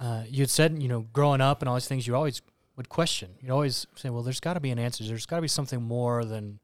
uh, 0.00 0.24
you 0.28 0.40
had 0.40 0.50
said 0.50 0.82
you 0.82 0.88
know 0.88 1.06
growing 1.12 1.40
up 1.40 1.62
and 1.62 1.68
all 1.68 1.76
these 1.76 1.86
things 1.86 2.04
you 2.04 2.16
always 2.16 2.42
would 2.76 2.88
question. 2.88 3.30
You'd 3.40 3.52
always 3.52 3.86
say, 3.94 4.10
well, 4.10 4.24
there's 4.24 4.40
got 4.40 4.54
to 4.54 4.60
be 4.60 4.70
an 4.72 4.80
answer. 4.80 5.04
There's 5.04 5.26
got 5.26 5.36
to 5.36 5.42
be 5.42 5.48
something 5.48 5.80
more 5.80 6.24
than 6.24 6.58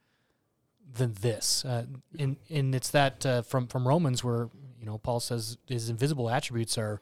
than 0.95 1.15
this. 1.21 1.65
Uh, 1.65 1.87
and 2.19 2.37
and 2.49 2.75
it's 2.75 2.91
that 2.91 3.25
uh, 3.25 3.43
from 3.43 3.69
from 3.69 3.87
Romans 3.87 4.25
where 4.25 4.49
you 4.81 4.87
know 4.87 4.99
Paul 4.99 5.21
says 5.21 5.59
his 5.67 5.89
invisible 5.91 6.31
attributes 6.31 6.77
are. 6.79 7.01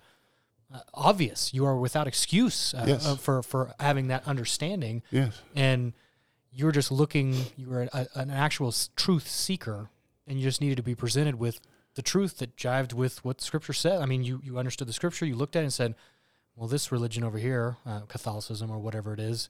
Uh, 0.71 0.81
obvious, 0.93 1.55
you 1.55 1.65
are 1.65 1.79
without 1.79 2.07
excuse 2.07 2.75
uh, 2.75 2.85
Yes. 2.87 3.07
uh, 3.07 3.17
for 3.17 3.43
for 3.43 3.73
having 3.81 4.09
that 4.09 4.29
understanding, 4.29 5.03
Yes. 5.11 5.41
and 5.57 5.95
you 6.53 6.67
were 6.67 6.73
just 6.73 6.93
looking 6.93 7.35
you 7.57 7.71
were 7.71 7.89
a, 7.95 8.07
an 8.15 8.31
actual 8.31 8.75
truth 8.95 9.27
seeker 9.29 9.89
and 10.27 10.39
you 10.39 10.45
just 10.45 10.61
needed 10.61 10.77
to 10.77 10.83
be 10.83 10.95
presented 10.95 11.37
with 11.37 11.61
the 11.95 12.03
truth 12.03 12.37
that 12.39 12.55
jived 12.55 12.93
with 12.93 13.25
what 13.25 13.41
scripture 13.41 13.73
said 13.73 14.01
i 14.03 14.07
mean 14.07 14.25
you, 14.25 14.41
you 14.45 14.59
understood 14.59 14.87
the 14.89 14.93
scripture 14.93 15.25
you 15.25 15.35
looked 15.37 15.57
at 15.57 15.61
it 15.61 15.63
and 15.65 15.73
said 15.73 15.95
well 16.57 16.67
this 16.69 16.91
religion 16.93 17.23
over 17.25 17.39
here 17.39 17.77
uh, 17.87 18.01
catholicism 18.01 18.71
or 18.71 18.79
whatever 18.79 19.13
it 19.15 19.21
is 19.21 19.49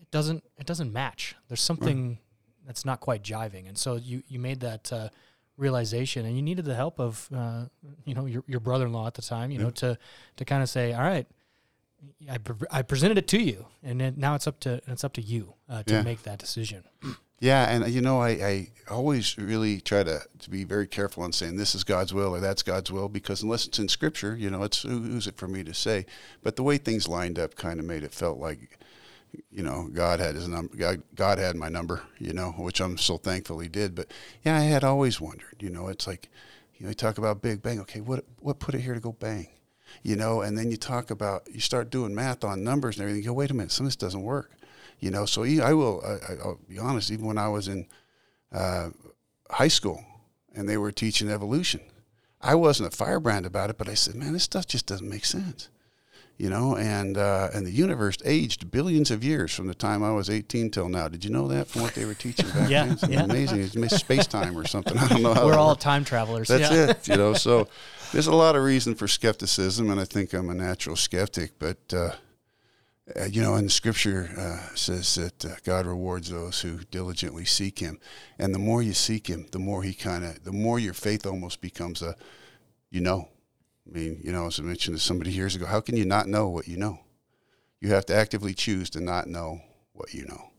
it 0.00 0.10
doesn't 0.10 0.42
it 0.58 0.66
doesn't 0.66 0.92
match 0.92 1.34
there's 1.48 1.60
something 1.60 2.18
that's 2.66 2.84
not 2.84 2.98
quite 3.00 3.22
jiving 3.22 3.68
and 3.68 3.76
so 3.78 3.94
you 3.96 4.22
you 4.28 4.38
made 4.40 4.58
that 4.60 4.92
uh, 4.92 5.08
realization 5.56 6.24
and 6.26 6.34
you 6.36 6.42
needed 6.42 6.64
the 6.64 6.74
help 6.74 6.98
of 6.98 7.28
uh, 7.34 7.64
you 8.04 8.14
know 8.14 8.26
your, 8.26 8.42
your 8.46 8.60
brother-in-law 8.60 9.06
at 9.06 9.14
the 9.14 9.22
time 9.22 9.50
you 9.50 9.58
know 9.58 9.70
to 9.70 9.98
to 10.36 10.44
kind 10.44 10.62
of 10.62 10.68
say 10.68 10.92
all 10.92 11.02
right 11.02 11.26
I, 12.28 12.38
pre- 12.38 12.66
I 12.70 12.82
presented 12.82 13.16
it 13.16 13.28
to 13.28 13.40
you, 13.40 13.66
and 13.80 14.00
then 14.00 14.14
now 14.16 14.34
it's 14.34 14.48
up 14.48 14.58
to 14.60 14.80
it's 14.88 15.04
up 15.04 15.12
to 15.12 15.22
you 15.22 15.54
uh, 15.68 15.84
to 15.84 15.94
Yeah. 15.94 16.02
make 16.02 16.24
that 16.24 16.40
decision. 16.40 16.82
Yeah, 17.38 17.68
and 17.70 17.88
you 17.92 18.00
know, 18.00 18.20
I, 18.20 18.30
I 18.30 18.68
always 18.90 19.38
really 19.38 19.80
try 19.80 20.02
to, 20.02 20.20
to 20.40 20.50
be 20.50 20.64
very 20.64 20.88
careful 20.88 21.22
on 21.22 21.32
saying 21.32 21.56
this 21.58 21.76
is 21.76 21.84
God's 21.84 22.12
will 22.12 22.34
or 22.34 22.40
that's 22.40 22.62
God's 22.64 22.90
will 22.90 23.08
because 23.08 23.42
unless 23.44 23.66
it's 23.68 23.78
in 23.78 23.88
Scripture, 23.88 24.34
you 24.36 24.50
know, 24.50 24.64
it's 24.64 24.82
who, 24.82 25.00
who's 25.00 25.28
it 25.28 25.36
for 25.36 25.46
me 25.46 25.62
to 25.62 25.74
say? 25.74 26.06
But 26.42 26.56
the 26.56 26.64
way 26.64 26.76
things 26.76 27.06
lined 27.08 27.38
up 27.38 27.54
kind 27.54 27.78
of 27.78 27.86
made 27.86 28.02
it 28.02 28.12
felt 28.14 28.38
like, 28.38 28.80
you 29.50 29.62
know, 29.62 29.88
God 29.92 30.20
had 30.20 30.34
his 30.34 30.48
number. 30.48 30.76
God, 30.76 31.02
God 31.14 31.38
had 31.38 31.56
my 31.56 31.68
number, 31.68 32.02
you 32.18 32.32
know, 32.32 32.52
which 32.52 32.80
I'm 32.80 32.98
so 32.98 33.16
thankful 33.16 33.58
He 33.58 33.68
did. 33.68 33.94
But 33.94 34.10
yeah, 34.44 34.56
I 34.56 34.60
had 34.60 34.84
always 34.84 35.20
wondered, 35.20 35.56
you 35.60 35.70
know, 35.70 35.88
it's 35.88 36.06
like, 36.06 36.28
you 36.74 36.84
know, 36.84 36.90
you 36.90 36.94
talk 36.94 37.18
about 37.18 37.42
Big 37.42 37.62
Bang. 37.62 37.80
Okay, 37.80 38.00
what 38.00 38.24
what 38.40 38.58
put 38.58 38.74
it 38.74 38.80
here 38.80 38.94
to 38.94 39.00
go 39.00 39.12
bang? 39.12 39.48
You 40.02 40.16
know, 40.16 40.40
and 40.40 40.56
then 40.56 40.70
you 40.70 40.76
talk 40.76 41.10
about 41.10 41.42
you 41.52 41.60
start 41.60 41.90
doing 41.90 42.14
math 42.14 42.44
on 42.44 42.64
numbers 42.64 42.96
and 42.96 43.02
everything. 43.02 43.22
You 43.22 43.28
go, 43.28 43.34
wait 43.34 43.50
a 43.50 43.54
minute, 43.54 43.72
some 43.72 43.86
of 43.86 43.88
this 43.92 43.96
doesn't 43.96 44.22
work 44.22 44.50
you 44.98 45.10
know 45.10 45.26
so 45.26 45.42
I 45.42 45.72
will 45.72 46.00
I, 46.06 46.32
I- 46.32 46.36
i'll 46.44 46.60
be 46.68 46.78
honest 46.78 47.10
even 47.10 47.26
when 47.26 47.36
i 47.36 47.48
was 47.48 47.66
in 47.66 47.88
uh, 48.52 48.90
high 49.50 49.68
school 49.68 50.04
and 50.54 50.68
they 50.68 50.76
were 50.76 50.92
teaching 50.92 51.28
evolution 51.28 51.80
i 52.40 52.54
wasn't 52.54 52.92
a 52.92 52.96
firebrand 52.96 53.44
about 53.44 53.68
it 53.70 53.78
but 53.78 53.88
i 53.88 53.94
said 53.94 54.14
man 54.14 54.32
this 54.32 54.44
stuff 54.44 54.66
just 54.66 54.86
doesn't 54.86 55.08
make 55.08 55.24
sense 55.24 55.68
you 56.42 56.50
know 56.50 56.74
and 56.76 57.16
uh, 57.16 57.48
and 57.54 57.64
the 57.64 57.70
universe 57.70 58.18
aged 58.24 58.68
billions 58.70 59.12
of 59.12 59.22
years 59.22 59.54
from 59.54 59.68
the 59.68 59.74
time 59.74 60.02
i 60.02 60.10
was 60.10 60.28
18 60.28 60.70
till 60.70 60.88
now 60.88 61.06
did 61.06 61.24
you 61.24 61.30
know 61.30 61.46
that 61.46 61.68
from 61.68 61.82
what 61.82 61.94
they 61.94 62.04
were 62.04 62.14
teaching 62.14 62.48
back 62.50 62.68
Yeah, 62.68 62.84
then 62.84 62.92
it's 62.94 63.08
yeah. 63.08 63.22
amazing 63.22 63.62
it's 63.62 63.96
space 63.96 64.26
time 64.26 64.58
or 64.58 64.66
something 64.66 64.98
i 64.98 65.06
don't 65.06 65.22
know 65.22 65.34
how 65.34 65.46
We're 65.46 65.54
all 65.54 65.68
works. 65.70 65.84
time 65.84 66.04
travelers. 66.04 66.48
That's 66.48 66.70
yeah. 66.74 66.90
it, 66.90 67.08
you 67.08 67.16
know. 67.16 67.34
So 67.34 67.68
there's 68.12 68.26
a 68.26 68.34
lot 68.34 68.56
of 68.56 68.62
reason 68.62 68.94
for 68.94 69.06
skepticism, 69.08 69.90
and 69.90 70.00
I 70.00 70.04
think 70.04 70.32
I'm 70.32 70.50
a 70.50 70.54
natural 70.54 70.96
skeptic. 70.96 71.58
But 71.58 71.78
uh, 71.92 72.10
uh, 73.16 73.24
you 73.24 73.42
know, 73.42 73.54
and 73.54 73.66
the 73.66 73.70
Scripture 73.70 74.30
uh, 74.36 74.74
says 74.74 75.14
that 75.14 75.44
uh, 75.44 75.56
God 75.64 75.86
rewards 75.86 76.30
those 76.30 76.60
who 76.60 76.78
diligently 76.90 77.44
seek 77.44 77.78
Him, 77.78 77.98
and 78.38 78.54
the 78.54 78.58
more 78.58 78.82
you 78.82 78.92
seek 78.94 79.28
Him, 79.28 79.46
the 79.52 79.58
more 79.58 79.82
He 79.82 79.94
kind 79.94 80.24
of, 80.24 80.44
the 80.44 80.52
more 80.52 80.78
your 80.78 80.94
faith 80.94 81.26
almost 81.26 81.60
becomes 81.60 82.02
a, 82.02 82.14
you 82.90 83.00
know. 83.00 83.28
I 83.86 83.98
mean, 83.98 84.20
you 84.22 84.32
know, 84.32 84.46
as 84.46 84.60
I 84.60 84.62
mentioned 84.62 84.96
to 84.96 85.02
somebody 85.02 85.32
years 85.32 85.54
ago, 85.54 85.66
how 85.66 85.80
can 85.80 85.96
you 85.96 86.04
not 86.04 86.26
know 86.26 86.48
what 86.48 86.68
you 86.68 86.76
know? 86.76 87.00
You 87.80 87.90
have 87.90 88.06
to 88.06 88.14
actively 88.14 88.54
choose 88.54 88.90
to 88.90 89.00
not 89.00 89.26
know 89.26 89.60
what 89.92 90.14
you 90.14 90.24
know. 90.26 90.50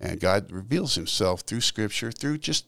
And 0.00 0.20
God 0.20 0.50
reveals 0.50 0.94
Himself 0.94 1.42
through 1.42 1.60
Scripture, 1.60 2.10
through 2.10 2.38
just 2.38 2.66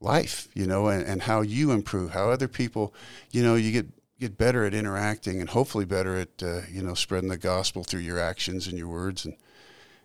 life, 0.00 0.48
you 0.54 0.66
know, 0.66 0.88
and, 0.88 1.04
and 1.06 1.22
how 1.22 1.40
you 1.40 1.72
improve, 1.72 2.10
how 2.10 2.30
other 2.30 2.48
people, 2.48 2.94
you 3.30 3.42
know, 3.42 3.56
you 3.56 3.72
get 3.72 3.86
get 4.22 4.38
better 4.38 4.64
at 4.64 4.72
interacting 4.72 5.40
and 5.40 5.50
hopefully 5.50 5.84
better 5.84 6.16
at 6.16 6.42
uh, 6.44 6.60
you 6.70 6.80
know 6.80 6.94
spreading 6.94 7.28
the 7.28 7.36
gospel 7.36 7.82
through 7.82 8.00
your 8.00 8.20
actions 8.20 8.68
and 8.68 8.78
your 8.78 8.86
words 8.86 9.24
and 9.24 9.34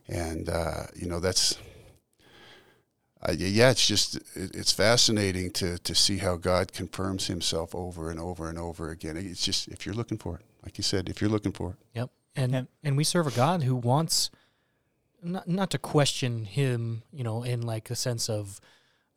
and 0.08 0.50
uh, 0.50 0.84
you 0.95 1.08
know 1.08 1.19
that's 1.19 1.56
uh, 3.27 3.31
yeah 3.37 3.69
it's 3.71 3.85
just 3.87 4.15
it, 4.35 4.55
it's 4.55 4.71
fascinating 4.71 5.51
to 5.51 5.77
to 5.79 5.93
see 5.95 6.17
how 6.17 6.37
God 6.37 6.73
confirms 6.73 7.27
Himself 7.27 7.75
over 7.75 8.09
and 8.11 8.19
over 8.19 8.49
and 8.49 8.57
over 8.57 8.89
again. 8.91 9.17
It's 9.17 9.43
just 9.45 9.67
if 9.67 9.85
you're 9.85 9.95
looking 9.95 10.17
for 10.17 10.35
it, 10.37 10.45
like 10.63 10.77
you 10.77 10.83
said, 10.83 11.09
if 11.09 11.21
you're 11.21 11.29
looking 11.29 11.51
for 11.53 11.71
it, 11.71 11.77
Yep. 11.93 12.09
And 12.35 12.51
Yep. 12.53 12.67
and 12.83 12.97
we 12.97 13.03
serve 13.03 13.27
a 13.27 13.31
God 13.31 13.63
who 13.63 13.75
wants 13.75 14.29
not 15.23 15.47
not 15.47 15.69
to 15.71 15.77
question 15.79 16.45
him, 16.45 17.03
you 17.11 17.23
know, 17.23 17.43
in 17.43 17.61
like 17.61 17.89
a 17.89 17.95
sense 17.95 18.29
of 18.29 18.61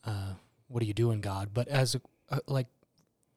uh, 0.04 0.34
what 0.68 0.82
are 0.82 0.86
you 0.86 0.94
doing, 0.94 1.20
God, 1.20 1.50
but 1.52 1.68
as 1.68 1.94
a, 1.94 2.00
uh, 2.30 2.38
like 2.46 2.68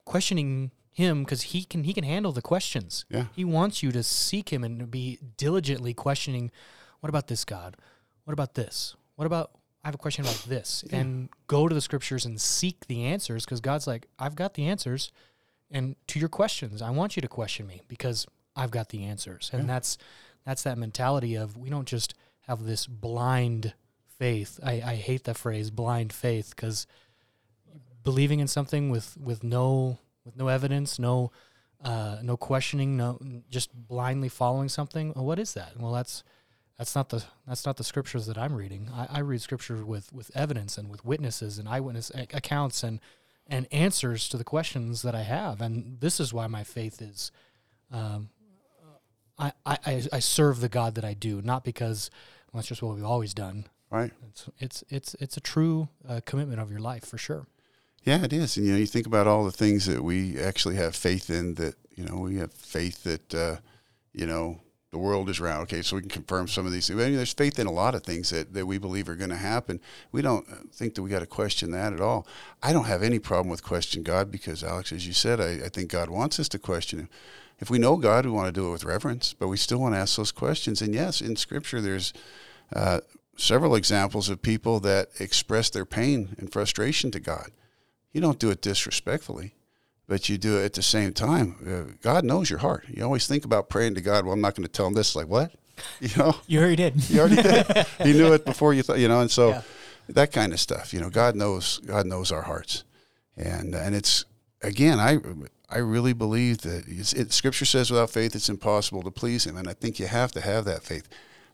questioning 0.05 0.71
him 0.91 1.23
because 1.23 1.41
he 1.41 1.63
can 1.65 1.83
he 1.83 1.93
can 1.93 2.03
handle 2.03 2.31
the 2.31 2.41
questions. 2.41 3.05
yeah, 3.09 3.25
He 3.35 3.43
wants 3.43 3.81
you 3.83 3.91
to 3.91 4.03
seek 4.03 4.49
him 4.49 4.63
and 4.63 4.89
be 4.91 5.19
diligently 5.37 5.93
questioning. 5.93 6.51
What 6.99 7.09
about 7.09 7.27
this, 7.27 7.43
God? 7.43 7.75
What 8.23 8.33
about 8.33 8.53
this? 8.53 8.95
What 9.15 9.25
about 9.25 9.51
I 9.83 9.87
have 9.87 9.95
a 9.95 9.97
question 9.97 10.23
about 10.25 10.43
this, 10.47 10.83
Yeah. 10.89 10.99
and 10.99 11.29
go 11.47 11.67
to 11.67 11.75
the 11.75 11.81
scriptures 11.81 12.25
and 12.25 12.39
seek 12.39 12.87
the 12.87 13.03
answers 13.05 13.43
because 13.45 13.59
God's 13.61 13.85
like, 13.85 14.07
I've 14.17 14.35
got 14.35 14.53
the 14.53 14.65
answers, 14.67 15.11
and 15.69 15.95
to 16.07 16.19
your 16.19 16.29
questions, 16.29 16.81
I 16.81 16.89
want 16.91 17.15
you 17.17 17.21
to 17.21 17.27
question 17.27 17.67
me 17.67 17.81
because 17.87 18.25
I've 18.55 18.71
got 18.71 18.89
the 18.89 19.03
answers, 19.03 19.49
and 19.53 19.63
Yeah. 19.63 19.67
that's 19.67 19.97
that's 20.45 20.63
that 20.63 20.77
mentality 20.77 21.35
of 21.35 21.55
we 21.57 21.69
don't 21.69 21.87
just 21.87 22.13
have 22.41 22.63
this 22.65 22.85
blind 22.87 23.73
faith. 24.19 24.59
I, 24.61 24.73
I 24.81 24.95
hate 24.95 25.23
that 25.23 25.37
phrase, 25.37 25.69
blind 25.71 26.11
faith, 26.13 26.49
because 26.55 26.85
believing 28.03 28.39
in 28.39 28.47
something 28.47 28.89
with 28.89 29.17
with 29.17 29.43
no 29.43 29.99
with 30.25 30.35
no 30.37 30.47
evidence, 30.47 30.99
no 30.99 31.31
uh, 31.83 32.19
no 32.21 32.37
questioning, 32.37 32.95
no 32.97 33.19
just 33.49 33.73
blindly 33.73 34.29
following 34.29 34.69
something. 34.69 35.11
Well, 35.15 35.25
what 35.25 35.39
is 35.39 35.53
that? 35.55 35.77
Well, 35.79 35.91
that's 35.91 36.23
that's 36.77 36.95
not 36.95 37.09
the 37.09 37.23
that's 37.47 37.65
not 37.65 37.77
the 37.77 37.83
scriptures 37.83 38.25
that 38.25 38.37
I'm 38.37 38.55
reading. 38.55 38.89
I, 38.93 39.07
I 39.09 39.19
read 39.19 39.41
scripture 39.41 39.85
with 39.85 40.11
with 40.11 40.31
evidence 40.35 40.77
and 40.77 40.89
with 40.89 41.05
witnesses 41.05 41.59
and 41.59 41.69
eyewitness 41.69 42.11
a- 42.11 42.27
accounts 42.33 42.83
and 42.83 42.99
and 43.47 43.67
answers 43.71 44.27
to 44.29 44.37
the 44.37 44.43
questions 44.43 45.01
that 45.01 45.15
I 45.15 45.23
have. 45.23 45.61
And 45.61 45.99
this 45.99 46.19
is 46.19 46.33
why 46.33 46.47
my 46.47 46.63
faith 46.63 47.01
is. 47.01 47.31
Um, 47.91 48.29
I, 49.37 49.51
I, 49.65 50.03
I 50.13 50.19
serve 50.19 50.61
the 50.61 50.69
God 50.69 50.95
that 50.95 51.03
I 51.03 51.15
do, 51.15 51.41
not 51.41 51.63
because 51.63 52.11
well, 52.51 52.59
that's 52.59 52.67
just 52.67 52.81
what 52.83 52.95
we've 52.95 53.03
always 53.03 53.33
done. 53.33 53.65
Right. 53.89 54.11
It's 54.29 54.49
it's 54.59 54.83
it's 54.89 55.15
it's 55.19 55.37
a 55.37 55.41
true 55.41 55.89
uh, 56.07 56.21
commitment 56.25 56.59
of 56.59 56.71
your 56.71 56.79
life 56.79 57.05
for 57.05 57.17
sure. 57.17 57.47
Yeah, 58.03 58.23
it 58.23 58.33
is. 58.33 58.57
And 58.57 58.65
you 58.65 58.73
know, 58.73 58.79
you 58.79 58.85
think 58.85 59.07
about 59.07 59.27
all 59.27 59.45
the 59.45 59.51
things 59.51 59.85
that 59.85 60.03
we 60.03 60.39
actually 60.39 60.75
have 60.75 60.95
faith 60.95 61.29
in. 61.29 61.55
That 61.55 61.75
you 61.95 62.03
know, 62.03 62.17
we 62.17 62.37
have 62.37 62.53
faith 62.53 63.03
that 63.03 63.33
uh, 63.33 63.57
you 64.13 64.25
know 64.25 64.59
the 64.93 64.99
world 64.99 65.27
is 65.27 65.39
round. 65.39 65.63
Okay, 65.63 65.81
so 65.81 65.95
we 65.95 66.01
can 66.03 66.09
confirm 66.09 66.47
some 66.47 66.65
of 66.65 66.71
these 66.71 66.87
things. 66.87 67.01
I 67.01 67.05
mean, 67.05 67.17
there's 67.17 67.33
faith 67.33 67.59
in 67.59 67.67
a 67.67 67.71
lot 67.71 67.95
of 67.95 68.03
things 68.03 68.29
that, 68.29 68.53
that 68.53 68.65
we 68.65 68.77
believe 68.77 69.09
are 69.09 69.15
going 69.15 69.31
to 69.31 69.35
happen. 69.35 69.81
We 70.11 70.21
don't 70.21 70.45
think 70.73 70.95
that 70.95 71.01
we 71.01 71.09
got 71.09 71.19
to 71.19 71.25
question 71.25 71.71
that 71.71 71.91
at 71.91 71.99
all. 71.99 72.25
I 72.61 72.71
don't 72.71 72.85
have 72.85 73.03
any 73.03 73.19
problem 73.19 73.49
with 73.49 73.63
question 73.63 74.03
God 74.03 74.31
because, 74.31 74.63
Alex, 74.63 74.93
as 74.93 75.05
you 75.05 75.13
said, 75.13 75.41
I, 75.41 75.65
I 75.65 75.69
think 75.69 75.91
God 75.91 76.09
wants 76.09 76.39
us 76.39 76.47
to 76.49 76.59
question 76.59 76.99
Him. 76.99 77.09
If 77.59 77.69
we 77.69 77.79
know 77.79 77.97
God, 77.97 78.25
we 78.25 78.31
want 78.31 78.53
to 78.53 78.61
do 78.61 78.67
it 78.67 78.71
with 78.71 78.85
reverence, 78.85 79.33
but 79.33 79.47
we 79.47 79.57
still 79.57 79.79
want 79.79 79.95
to 79.95 79.99
ask 79.99 80.15
those 80.15 80.31
questions. 80.31 80.81
And 80.81 80.93
yes, 80.93 81.21
in 81.21 81.35
Scripture, 81.35 81.81
there's 81.81 82.13
uh, 82.75 83.01
several 83.35 83.75
examples 83.75 84.29
of 84.29 84.41
people 84.41 84.79
that 84.81 85.09
express 85.19 85.69
their 85.69 85.85
pain 85.85 86.35
and 86.37 86.51
frustration 86.51 87.09
to 87.11 87.19
God. 87.19 87.49
You 88.11 88.21
don't 88.21 88.39
do 88.39 88.51
it 88.51 88.61
disrespectfully 88.61 89.55
but 90.07 90.29
you 90.29 90.37
do 90.37 90.59
it 90.59 90.65
at 90.65 90.73
the 90.73 90.81
same 90.81 91.13
time. 91.13 91.55
Uh, 91.65 91.93
God 92.01 92.23
knows 92.23 92.49
your 92.49 92.59
heart. 92.59 92.85
You 92.89 93.03
always 93.03 93.27
think 93.27 93.45
about 93.45 93.69
praying 93.69 93.95
to 93.95 94.01
God. 94.01 94.25
Well, 94.25 94.33
I'm 94.33 94.41
not 94.41 94.55
going 94.55 94.65
to 94.65 94.71
tell 94.71 94.87
him 94.87 94.93
this. 94.93 95.15
Like 95.15 95.27
what? 95.27 95.51
You 95.99 96.09
know, 96.17 96.35
you 96.45 96.59
already 96.59 96.75
did. 96.75 97.09
you 97.09 97.19
already 97.19 97.41
did. 97.41 97.87
you 98.05 98.13
knew 98.13 98.31
it 98.33 98.45
before 98.45 98.75
you 98.75 98.83
thought. 98.83 98.99
You 98.99 99.07
know, 99.07 99.21
and 99.21 99.31
so 99.31 99.49
yeah. 99.49 99.61
that 100.09 100.31
kind 100.31 100.53
of 100.53 100.59
stuff. 100.59 100.93
You 100.93 101.01
know, 101.01 101.09
God 101.09 101.35
knows. 101.35 101.79
God 101.79 102.05
knows 102.05 102.31
our 102.31 102.43
hearts, 102.43 102.83
and 103.35 103.73
and 103.73 103.95
it's 103.95 104.23
again, 104.61 104.99
I 104.99 105.17
I 105.69 105.79
really 105.79 106.13
believe 106.13 106.59
that 106.59 106.85
it, 106.87 107.33
Scripture 107.33 107.65
says 107.65 107.89
without 107.89 108.11
faith 108.11 108.35
it's 108.35 108.49
impossible 108.49 109.01
to 109.01 109.11
please 109.11 109.45
Him, 109.45 109.57
and 109.57 109.67
I 109.67 109.73
think 109.73 109.99
you 109.99 110.05
have 110.05 110.31
to 110.33 110.41
have 110.41 110.65
that 110.65 110.83
faith. 110.83 111.09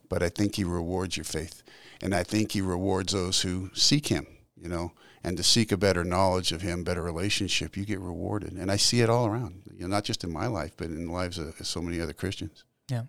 But 0.10 0.22
I 0.22 0.28
think 0.30 0.56
He 0.56 0.66
rewards 0.66 1.16
your 1.16 1.24
faith, 1.24 1.64
and 2.02 2.14
I 2.14 2.24
think 2.24 2.52
He 2.52 2.62
rewards 2.62 3.14
those 3.14 3.42
who 3.42 3.70
seek 3.74 4.08
Him. 4.08 4.28
You 4.62 4.68
know, 4.68 4.92
and 5.24 5.38
to 5.38 5.44
seek 5.44 5.72
a 5.72 5.78
better 5.78 6.04
knowledge 6.04 6.52
of 6.52 6.62
him, 6.62 6.84
better 6.84 7.02
relationship, 7.02 7.76
you 7.76 7.86
get 7.86 8.00
rewarded. 8.00 8.54
And 8.54 8.72
I 8.72 8.78
see 8.78 9.02
it 9.02 9.10
all 9.10 9.26
around, 9.26 9.64
you 9.74 9.82
know, 9.82 9.88
not 9.88 10.04
just 10.04 10.24
in 10.24 10.32
my 10.32 10.48
life, 10.48 10.72
but 10.78 10.88
in 10.88 11.08
the 11.08 11.12
lives 11.12 11.38
of 11.38 11.56
so 11.66 11.82
many 11.82 12.00
other 12.00 12.14
Christians. 12.14 12.64
Yeah. 12.90 13.04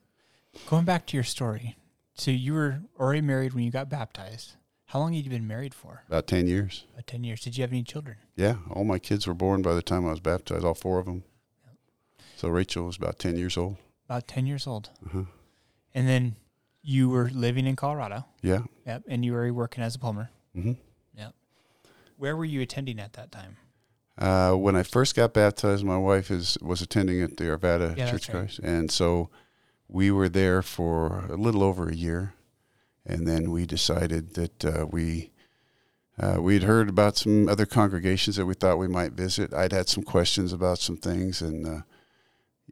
Going 0.67 0.85
back 0.85 1.07
to 1.07 1.17
your 1.17 1.25
story. 1.25 1.77
So 2.15 2.31
you 2.31 2.55
were 2.55 2.81
already 2.99 3.21
married 3.21 3.55
when 3.55 3.65
you 3.65 3.71
got 3.71 3.89
baptized. 3.89 4.57
How 4.87 4.99
long 4.99 5.13
had 5.13 5.25
you 5.25 5.31
been 5.31 5.47
married 5.47 5.73
for? 5.73 6.03
About 6.09 6.27
10 6.27 6.49
years. 6.49 6.85
About 6.93 7.07
10 7.07 7.23
years. 7.23 7.41
Did 7.41 7.57
you 7.57 7.63
have 7.63 7.71
any 7.71 7.85
children? 7.85 8.17
Yeah. 8.35 8.57
All 8.71 8.85
my 8.85 8.99
kids 8.99 9.27
were 9.27 9.35
born 9.35 9.63
by 9.63 9.75
the 9.75 9.83
time 9.83 10.05
I 10.05 10.11
was 10.11 10.21
baptized, 10.21 10.65
all 10.65 10.75
four 10.75 10.99
of 10.99 11.07
them. 11.07 11.23
So 12.37 12.49
Rachel 12.49 12.87
was 12.87 12.97
about 12.97 13.19
10 13.19 13.37
years 13.37 13.57
old. 13.57 13.77
About 14.07 14.27
10 14.27 14.47
years 14.47 14.67
old. 14.67 14.91
Uh-huh. 15.07 15.25
And 15.95 16.09
then 16.09 16.37
you 16.83 17.09
were 17.09 17.31
living 17.33 17.67
in 17.67 17.77
Colorado. 17.77 18.25
Yeah. 18.43 18.63
Yep. 18.87 19.05
And 19.09 19.25
you 19.25 19.33
were 19.33 19.53
working 19.53 19.85
as 19.85 19.95
a 19.95 19.99
plumber. 19.99 20.31
Mm-hmm. 20.57 20.73
Where 22.21 22.37
were 22.37 22.45
you 22.45 22.61
attending 22.61 23.01
at 23.01 23.15
that 23.15 23.33
time? 23.33 23.57
Uh, 24.19 24.53
when 24.53 24.77
I 24.77 24.83
first 24.83 25.15
got 25.15 25.33
baptized, 25.33 25.83
my 25.83 25.97
wife 25.97 26.31
is 26.31 26.59
was 26.61 26.83
attending 26.83 27.23
at 27.23 27.39
the 27.39 27.45
Arvada 27.45 27.97
yeah, 27.97 28.11
Church 28.11 28.29
right. 28.29 28.41
Christ, 28.41 28.59
and 28.59 28.91
so 28.91 29.31
we 29.89 30.11
were 30.11 30.29
there 30.29 30.61
for 30.61 31.25
a 31.31 31.37
little 31.37 31.63
over 31.63 31.89
a 31.89 31.95
year, 31.95 32.35
and 33.07 33.27
then 33.27 33.51
we 33.51 33.65
decided 33.65 34.35
that 34.35 34.65
uh, 34.67 34.87
we 34.87 35.31
uh, 36.19 36.37
we'd 36.43 36.65
heard 36.65 36.91
about 36.91 37.17
some 37.17 37.49
other 37.49 37.65
congregations 37.65 38.37
that 38.37 38.45
we 38.45 38.53
thought 38.53 38.77
we 38.77 38.87
might 38.87 39.13
visit. 39.13 39.55
I'd 39.55 39.73
had 39.73 39.89
some 39.89 40.05
questions 40.05 40.53
about 40.53 40.79
some 40.79 40.99
things, 40.99 41.41
and 41.41 41.67
uh, 41.67 41.81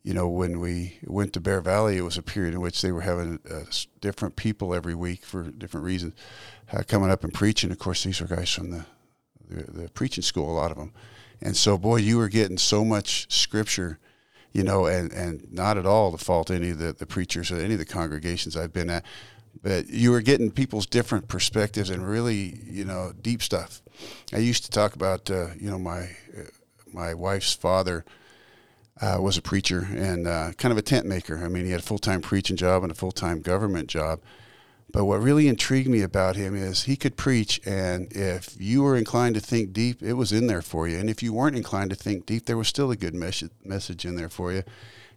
you 0.02 0.12
know, 0.12 0.28
when 0.28 0.60
we 0.60 0.98
went 1.04 1.32
to 1.32 1.40
Bear 1.40 1.62
Valley, 1.62 1.96
it 1.96 2.02
was 2.02 2.18
a 2.18 2.22
period 2.22 2.52
in 2.52 2.60
which 2.60 2.82
they 2.82 2.92
were 2.92 3.00
having 3.00 3.40
uh, 3.50 3.60
different 4.02 4.36
people 4.36 4.74
every 4.74 4.94
week 4.94 5.24
for 5.24 5.44
different 5.44 5.86
reasons 5.86 6.12
uh, 6.70 6.82
coming 6.86 7.10
up 7.10 7.24
and 7.24 7.32
preaching. 7.32 7.70
Of 7.70 7.78
course, 7.78 8.04
these 8.04 8.20
were 8.20 8.26
guys 8.26 8.50
from 8.50 8.72
the 8.72 8.84
the, 9.48 9.82
the 9.82 9.88
preaching 9.90 10.22
school, 10.22 10.50
a 10.50 10.54
lot 10.54 10.70
of 10.70 10.76
them. 10.76 10.92
And 11.40 11.56
so, 11.56 11.78
boy, 11.78 11.96
you 11.96 12.18
were 12.18 12.28
getting 12.28 12.58
so 12.58 12.84
much 12.84 13.32
scripture, 13.32 13.98
you 14.52 14.62
know, 14.62 14.86
and, 14.86 15.12
and 15.12 15.52
not 15.52 15.78
at 15.78 15.86
all 15.86 16.10
to 16.12 16.18
fault 16.18 16.50
any 16.50 16.70
of 16.70 16.78
the, 16.78 16.92
the 16.92 17.06
preachers 17.06 17.50
or 17.50 17.56
any 17.56 17.74
of 17.74 17.78
the 17.78 17.84
congregations 17.84 18.56
I've 18.56 18.72
been 18.72 18.90
at, 18.90 19.04
but 19.62 19.88
you 19.88 20.10
were 20.10 20.20
getting 20.20 20.50
people's 20.50 20.86
different 20.86 21.28
perspectives 21.28 21.90
and 21.90 22.08
really, 22.08 22.60
you 22.64 22.84
know, 22.84 23.12
deep 23.20 23.42
stuff. 23.42 23.82
I 24.32 24.38
used 24.38 24.64
to 24.64 24.70
talk 24.70 24.94
about, 24.94 25.30
uh, 25.30 25.48
you 25.58 25.70
know, 25.70 25.78
my 25.78 26.10
uh, 26.36 26.44
my 26.92 27.14
wife's 27.14 27.52
father 27.52 28.04
uh, 29.00 29.18
was 29.20 29.36
a 29.36 29.42
preacher 29.42 29.86
and 29.94 30.26
uh, 30.26 30.52
kind 30.56 30.72
of 30.72 30.78
a 30.78 30.82
tent 30.82 31.06
maker. 31.06 31.44
I 31.44 31.48
mean, 31.48 31.64
he 31.64 31.70
had 31.70 31.80
a 31.80 31.84
full 31.84 31.98
time 31.98 32.20
preaching 32.20 32.56
job 32.56 32.82
and 32.82 32.92
a 32.92 32.94
full 32.94 33.12
time 33.12 33.40
government 33.40 33.88
job. 33.88 34.20
But 34.90 35.04
what 35.04 35.20
really 35.20 35.48
intrigued 35.48 35.88
me 35.88 36.00
about 36.00 36.36
him 36.36 36.56
is 36.56 36.84
he 36.84 36.96
could 36.96 37.16
preach, 37.16 37.60
and 37.66 38.10
if 38.10 38.56
you 38.58 38.82
were 38.82 38.96
inclined 38.96 39.34
to 39.34 39.40
think 39.40 39.72
deep, 39.74 40.02
it 40.02 40.14
was 40.14 40.32
in 40.32 40.46
there 40.46 40.62
for 40.62 40.88
you. 40.88 40.98
And 40.98 41.10
if 41.10 41.22
you 41.22 41.34
weren't 41.34 41.56
inclined 41.56 41.90
to 41.90 41.96
think 41.96 42.24
deep, 42.24 42.46
there 42.46 42.56
was 42.56 42.68
still 42.68 42.90
a 42.90 42.96
good 42.96 43.14
mes- 43.14 43.50
message 43.64 44.06
in 44.06 44.16
there 44.16 44.30
for 44.30 44.50
you. 44.50 44.62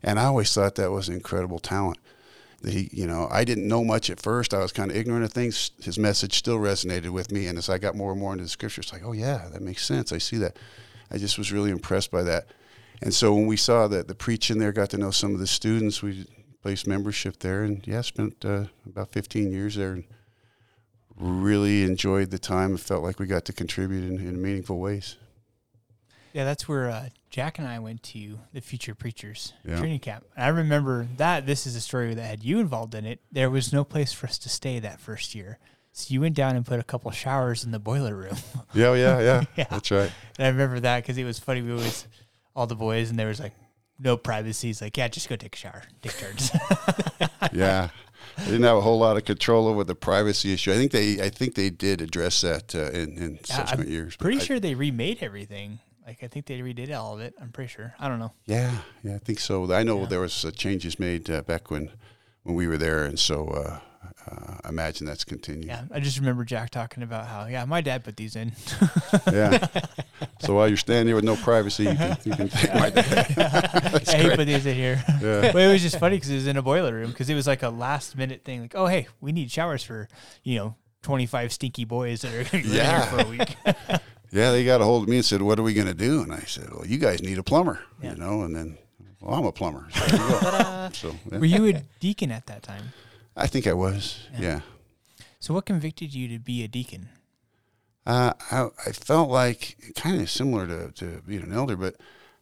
And 0.03 0.19
I 0.19 0.25
always 0.25 0.53
thought 0.53 0.75
that 0.75 0.91
was 0.91 1.07
incredible 1.07 1.60
talent. 1.60 1.99
That 2.62 2.73
he, 2.73 2.89
you 2.91 3.07
know, 3.07 3.27
I 3.31 3.45
didn't 3.45 3.67
know 3.67 3.84
much 3.84 4.10
at 4.10 4.21
first. 4.21 4.53
I 4.53 4.60
was 4.60 4.73
kind 4.73 4.91
of 4.91 4.97
ignorant 4.97 5.23
of 5.23 5.31
things. 5.31 5.71
His 5.81 5.97
message 5.97 6.34
still 6.34 6.57
resonated 6.57 7.10
with 7.10 7.31
me, 7.31 7.47
and 7.47 7.57
as 7.57 7.69
I 7.69 7.77
got 7.77 7.95
more 7.95 8.12
and 8.12 8.19
more 8.19 8.34
into 8.34 8.43
the 8.43 8.49
scripture, 8.49 8.81
it's 8.81 8.91
like, 8.91 9.03
oh 9.05 9.13
yeah, 9.13 9.47
that 9.53 9.62
makes 9.62 9.86
sense. 9.86 10.12
I 10.12 10.17
see 10.17 10.38
that. 10.38 10.57
I 11.10 11.17
just 11.17 11.38
was 11.38 11.51
really 11.51 11.71
impressed 11.71 12.12
by 12.12 12.23
that. 12.23 12.47
And 13.01 13.13
so 13.13 13.34
when 13.34 13.47
we 13.47 13.57
saw 13.57 13.88
that 13.88 14.07
the 14.07 14.15
preaching 14.15 14.60
there, 14.60 14.71
got 14.71 14.89
to 14.91 14.97
know 14.97 15.12
some 15.12 15.34
of 15.34 15.39
the 15.39 15.47
students, 15.47 16.03
we 16.03 16.27
placed 16.62 16.88
membership 16.88 17.39
there, 17.39 17.63
and 17.63 17.86
yeah, 17.88 18.02
spent 18.02 18.43
uh, 18.45 18.65
about 18.86 19.12
15 19.12 19.52
years 19.52 19.76
there, 19.76 19.93
and 19.93 20.04
really 21.17 21.84
enjoyed 21.84 22.32
the 22.32 22.39
time. 22.39 22.78
Felt 22.78 23.04
like 23.04 23.19
we 23.19 23.26
got 23.26 23.45
to 23.45 23.54
contribute 23.54 24.04
in, 24.04 24.19
in 24.19 24.41
meaningful 24.41 24.80
ways. 24.80 25.17
Yeah, 26.34 26.45
that's 26.45 26.67
where 26.67 26.89
uh, 26.89 27.10
Jack 27.30 27.60
and 27.60 27.67
I 27.67 27.80
went 27.80 28.04
to 28.04 28.39
the 28.54 28.62
Future 28.62 28.95
Preachers 28.95 29.54
yeah. 29.65 29.78
training 29.78 30.00
camp. 30.00 30.26
I 30.38 30.47
remember 30.47 31.08
that 31.17 31.45
this 31.45 31.67
is 31.67 31.76
a 31.76 31.82
story 31.82 32.13
that 32.13 32.21
had 32.21 32.43
you 32.43 32.60
involved 32.60 32.95
in 32.95 33.06
it. 33.06 33.19
There 33.32 33.50
was 33.50 33.74
no 33.74 33.84
place 33.84 34.13
for 34.13 34.28
us 34.28 34.38
to 34.39 34.50
stay 34.50 34.80
that 34.80 35.02
first 35.02 35.36
year. 35.36 35.60
So 35.93 36.13
you 36.13 36.21
went 36.21 36.36
down 36.36 36.56
and 36.56 36.65
put 36.65 36.80
a 36.80 36.84
couple 36.84 37.12
showers 37.12 37.65
in 37.65 37.71
the 37.71 37.80
boiler 37.80 38.15
room. 38.15 38.38
yeah, 38.74 38.93
yeah, 38.93 39.19
yeah, 39.19 39.43
yeah. 39.58 39.65
That's 39.69 39.91
right. 39.91 40.12
And 40.38 40.47
I 40.47 40.50
remember 40.50 40.80
that 40.80 41.04
because 41.04 41.17
it 41.17 41.26
was 41.26 41.38
funny. 41.38 41.62
We 41.62 41.71
always, 41.71 42.08
all 42.56 42.65
the 42.65 42.76
boys, 42.76 43.10
and 43.10 43.19
there 43.19 43.28
was 43.28 43.41
like 43.41 43.54
no 44.01 44.17
privacy. 44.17 44.67
He's 44.67 44.81
like, 44.81 44.97
yeah, 44.97 45.07
just 45.07 45.29
go 45.29 45.35
take 45.35 45.55
a 45.55 45.57
shower, 45.57 45.83
take 46.01 46.17
turns. 46.17 46.51
yeah, 47.53 47.89
they 48.37 48.45
didn't 48.45 48.63
have 48.63 48.77
a 48.77 48.81
whole 48.81 48.99
lot 48.99 49.17
of 49.17 49.25
control 49.25 49.67
over 49.67 49.83
the 49.83 49.95
privacy 49.95 50.53
issue. 50.53 50.71
I 50.71 50.75
think 50.75 50.91
they, 50.91 51.21
I 51.21 51.29
think 51.29 51.55
they 51.55 51.69
did 51.69 52.01
address 52.01 52.41
that 52.41 52.73
uh, 52.75 52.89
in, 52.91 53.17
in 53.17 53.39
yeah, 53.47 53.55
subsequent 53.55 53.87
I'm 53.87 53.93
years. 53.93 54.15
Pretty 54.15 54.39
sure 54.39 54.57
I, 54.57 54.59
they 54.59 54.75
remade 54.75 55.19
everything. 55.21 55.79
Like 56.05 56.23
I 56.23 56.27
think 56.27 56.47
they 56.47 56.59
redid 56.59 56.95
all 56.95 57.13
of 57.13 57.21
it. 57.21 57.35
I'm 57.39 57.51
pretty 57.51 57.69
sure. 57.69 57.93
I 57.99 58.07
don't 58.07 58.19
know. 58.19 58.33
Yeah, 58.45 58.79
yeah, 59.03 59.15
I 59.15 59.19
think 59.19 59.39
so. 59.39 59.71
I 59.71 59.83
know 59.83 60.01
yeah. 60.01 60.05
there 60.07 60.19
was 60.19 60.43
uh, 60.43 60.51
changes 60.51 60.99
made 60.99 61.29
uh, 61.29 61.41
back 61.43 61.69
when 61.69 61.91
when 62.43 62.56
we 62.56 62.67
were 62.67 62.77
there, 62.77 63.04
and 63.06 63.19
so 63.19 63.47
uh, 63.47 63.80
uh, 64.30 64.58
I 64.63 64.69
imagine 64.69 65.08
that's 65.08 65.23
continued. 65.23 65.65
Yeah, 65.65 65.84
I 65.91 65.99
just 65.99 66.19
remember 66.19 66.43
Jack 66.43 66.69
talking 66.69 67.04
about 67.04 67.27
how, 67.27 67.45
yeah, 67.45 67.65
my 67.65 67.82
dad 67.82 68.04
put 68.04 68.17
these 68.17 68.36
in. 68.36 68.54
yeah. 69.32 69.67
So 70.39 70.56
while 70.56 70.67
you're 70.67 70.77
standing 70.77 71.08
here 71.08 71.15
with 71.15 71.23
no 71.23 71.36
privacy, 71.36 71.84
you 71.84 71.95
can, 71.95 72.17
you 72.23 72.32
can 72.36 72.49
take 72.49 72.73
my 72.73 72.89
dad. 72.89 73.34
yeah, 74.08 74.17
he 74.17 74.36
put 74.36 74.45
these 74.45 74.65
in 74.65 74.75
here. 74.75 75.04
Yeah. 75.21 75.51
But 75.51 75.62
it 75.62 75.71
was 75.71 75.84
just 75.84 75.99
funny 75.99 76.17
because 76.17 76.32
it 76.32 76.36
was 76.36 76.47
in 76.47 76.58
a 76.58 76.63
boiler 76.63 76.93
room 76.93 77.12
because 77.12 77.30
it 77.30 77.36
was 77.36 77.45
like 77.45 77.62
a 77.62 77.69
last 77.69 78.17
minute 78.17 78.43
thing. 78.43 78.62
Like, 78.62 78.73
oh, 78.75 78.88
hey, 78.88 79.08
we 79.19 79.32
need 79.32 79.51
showers 79.51 79.84
for, 79.84 80.08
you 80.43 80.58
know, 80.58 80.75
25 81.04 81.54
stinky 81.54 81.86
boys 81.86 82.21
that 82.21 82.34
are 82.34 82.49
going 82.49 82.63
to 82.63 82.69
be 82.69 82.75
yeah. 82.75 83.06
here 83.06 83.19
for 83.19 83.27
a 83.27 83.30
week. 83.30 83.56
yeah, 84.32 84.51
they 84.51 84.65
got 84.65 84.82
a 84.82 84.84
hold 84.84 85.04
of 85.04 85.10
me 85.10 85.17
and 85.17 85.25
said, 85.25 85.41
what 85.41 85.60
are 85.60 85.63
we 85.63 85.73
going 85.73 85.88
to 85.88 85.93
do? 85.93 86.21
And 86.21 86.34
I 86.34 86.39
said, 86.39 86.71
well, 86.71 86.86
you 86.86 86.97
guys 86.97 87.21
need 87.21 87.38
a 87.38 87.43
plumber, 87.43 87.80
yeah. 88.01 88.12
you 88.12 88.17
know, 88.17 88.41
and 88.41 88.56
then, 88.56 88.77
well, 89.21 89.38
I'm 89.38 89.45
a 89.45 89.51
plumber. 89.51 89.88
So, 89.93 90.07
so 90.93 91.15
yeah. 91.31 91.38
Were 91.38 91.45
you 91.45 91.67
a 91.67 91.84
deacon 91.99 92.31
at 92.31 92.47
that 92.47 92.63
time? 92.63 92.93
I 93.36 93.47
think 93.47 93.67
I 93.67 93.73
was. 93.73 94.27
Yeah. 94.34 94.41
yeah. 94.41 94.60
So, 95.39 95.53
what 95.53 95.65
convicted 95.65 96.13
you 96.13 96.27
to 96.29 96.39
be 96.39 96.63
a 96.63 96.67
deacon? 96.67 97.10
Uh, 98.05 98.34
I, 98.51 98.67
I 98.86 98.91
felt 98.91 99.29
like 99.29 99.93
kind 99.95 100.21
of 100.21 100.29
similar 100.29 100.67
to, 100.67 100.91
to 100.91 101.21
being 101.27 101.43
an 101.43 101.53
elder, 101.53 101.75
but 101.75 101.95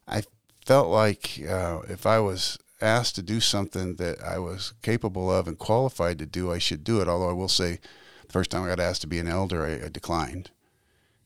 I 0.08 0.24
felt 0.66 0.88
like 0.88 1.42
uh, 1.48 1.80
if 1.90 2.06
I 2.06 2.20
was 2.20 2.58
asked 2.82 3.16
to 3.16 3.22
do 3.22 3.40
something 3.40 3.96
that 3.96 4.22
I 4.24 4.40
was 4.40 4.74
capable 4.82 5.32
of 5.32 5.48
and 5.48 5.58
qualified 5.58 6.18
to 6.20 6.26
do, 6.26 6.52
I 6.52 6.60
should 6.60 6.84
do 6.84 7.02
it. 7.02 7.08
Although 7.08 7.30
I 7.30 7.34
will 7.34 7.50
say, 7.50 7.80
the 8.26 8.34
first 8.34 8.52
time 8.52 8.64
I 8.64 8.68
got 8.68 8.80
asked 8.80 9.02
to 9.02 9.08
be 9.08 9.20
an 9.20 9.28
elder, 9.28 9.66
I, 9.66 9.86
I 9.86 9.90
declined. 9.90 10.52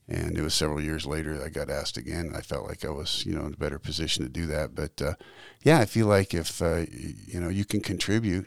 And 0.06 0.36
it 0.36 0.42
was 0.42 0.52
several 0.54 0.82
years 0.82 1.06
later 1.06 1.42
I 1.42 1.48
got 1.48 1.70
asked 1.70 1.96
again. 1.96 2.32
I 2.34 2.42
felt 2.42 2.68
like 2.68 2.84
I 2.84 2.90
was, 2.90 3.24
you 3.24 3.34
know, 3.34 3.46
in 3.46 3.54
a 3.54 3.56
better 3.56 3.78
position 3.78 4.22
to 4.22 4.28
do 4.28 4.46
that. 4.46 4.74
But 4.74 5.00
uh, 5.00 5.14
yeah, 5.62 5.78
I 5.78 5.86
feel 5.86 6.06
like 6.06 6.34
if 6.34 6.60
uh, 6.60 6.84
you 6.90 7.40
know 7.40 7.48
you 7.48 7.64
can 7.64 7.80
contribute 7.80 8.46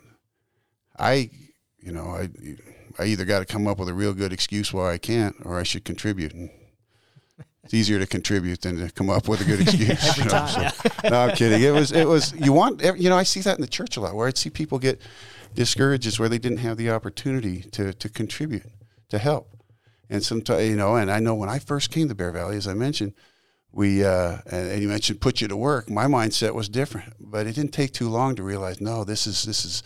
I, 0.99 1.29
you 1.79 1.91
know, 1.91 2.05
I, 2.07 2.29
I 2.97 3.05
either 3.05 3.25
got 3.25 3.39
to 3.39 3.45
come 3.45 3.67
up 3.67 3.77
with 3.77 3.89
a 3.89 3.93
real 3.93 4.13
good 4.13 4.33
excuse 4.33 4.73
why 4.73 4.93
I 4.93 4.97
can't, 4.97 5.35
or 5.45 5.59
I 5.59 5.63
should 5.63 5.85
contribute. 5.85 6.33
And 6.33 6.49
it's 7.63 7.73
easier 7.73 7.99
to 7.99 8.07
contribute 8.07 8.61
than 8.61 8.77
to 8.77 8.91
come 8.91 9.09
up 9.09 9.27
with 9.27 9.41
a 9.41 9.43
good 9.43 9.61
excuse. 9.67 10.17
You 10.17 10.23
know, 10.25 10.29
time. 10.29 10.71
so- 10.71 11.09
no, 11.09 11.21
I'm 11.21 11.35
kidding. 11.35 11.61
It 11.61 11.71
was 11.71 11.91
it 11.91 12.07
was 12.07 12.33
you 12.33 12.53
want 12.53 12.81
you 12.97 13.09
know 13.09 13.17
I 13.17 13.23
see 13.23 13.41
that 13.41 13.55
in 13.55 13.61
the 13.61 13.67
church 13.67 13.97
a 13.97 14.01
lot 14.01 14.15
where 14.15 14.27
I'd 14.27 14.37
see 14.37 14.49
people 14.49 14.79
get 14.79 15.01
discouraged 15.53 16.05
is 16.07 16.19
where 16.19 16.29
they 16.29 16.39
didn't 16.39 16.59
have 16.59 16.77
the 16.77 16.89
opportunity 16.89 17.61
to 17.71 17.93
to 17.93 18.09
contribute 18.09 18.65
to 19.09 19.17
help, 19.19 19.49
and 20.09 20.23
sometimes 20.23 20.67
you 20.69 20.75
know 20.75 20.95
and 20.95 21.11
I 21.11 21.19
know 21.19 21.35
when 21.35 21.49
I 21.49 21.59
first 21.59 21.91
came 21.91 22.07
to 22.07 22.15
Bear 22.15 22.31
Valley 22.31 22.57
as 22.57 22.67
I 22.67 22.73
mentioned 22.73 23.13
we 23.71 24.03
uh, 24.03 24.37
and, 24.45 24.71
and 24.71 24.81
you 24.81 24.87
mentioned 24.87 25.21
put 25.21 25.41
you 25.41 25.47
to 25.47 25.57
work 25.57 25.89
my 25.89 26.05
mindset 26.05 26.53
was 26.53 26.69
different 26.69 27.13
but 27.19 27.47
it 27.47 27.55
didn't 27.55 27.73
take 27.73 27.93
too 27.93 28.09
long 28.09 28.35
to 28.35 28.43
realize 28.43 28.81
no 28.81 29.03
this 29.03 29.27
is 29.27 29.43
this 29.43 29.65
is 29.65 29.83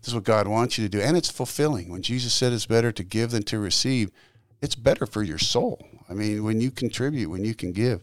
this 0.00 0.08
is 0.08 0.14
what 0.14 0.24
God 0.24 0.48
wants 0.48 0.78
you 0.78 0.84
to 0.84 0.88
do 0.88 1.00
and 1.00 1.16
it's 1.16 1.30
fulfilling 1.30 1.88
when 1.90 2.02
Jesus 2.02 2.32
said 2.32 2.52
it's 2.52 2.66
better 2.66 2.92
to 2.92 3.04
give 3.04 3.30
than 3.30 3.42
to 3.44 3.58
receive 3.58 4.10
it's 4.60 4.74
better 4.74 5.06
for 5.06 5.22
your 5.22 5.38
soul 5.38 5.86
I 6.08 6.14
mean 6.14 6.44
when 6.44 6.60
you 6.60 6.70
contribute 6.70 7.30
when 7.30 7.44
you 7.44 7.54
can 7.54 7.72
give 7.72 8.02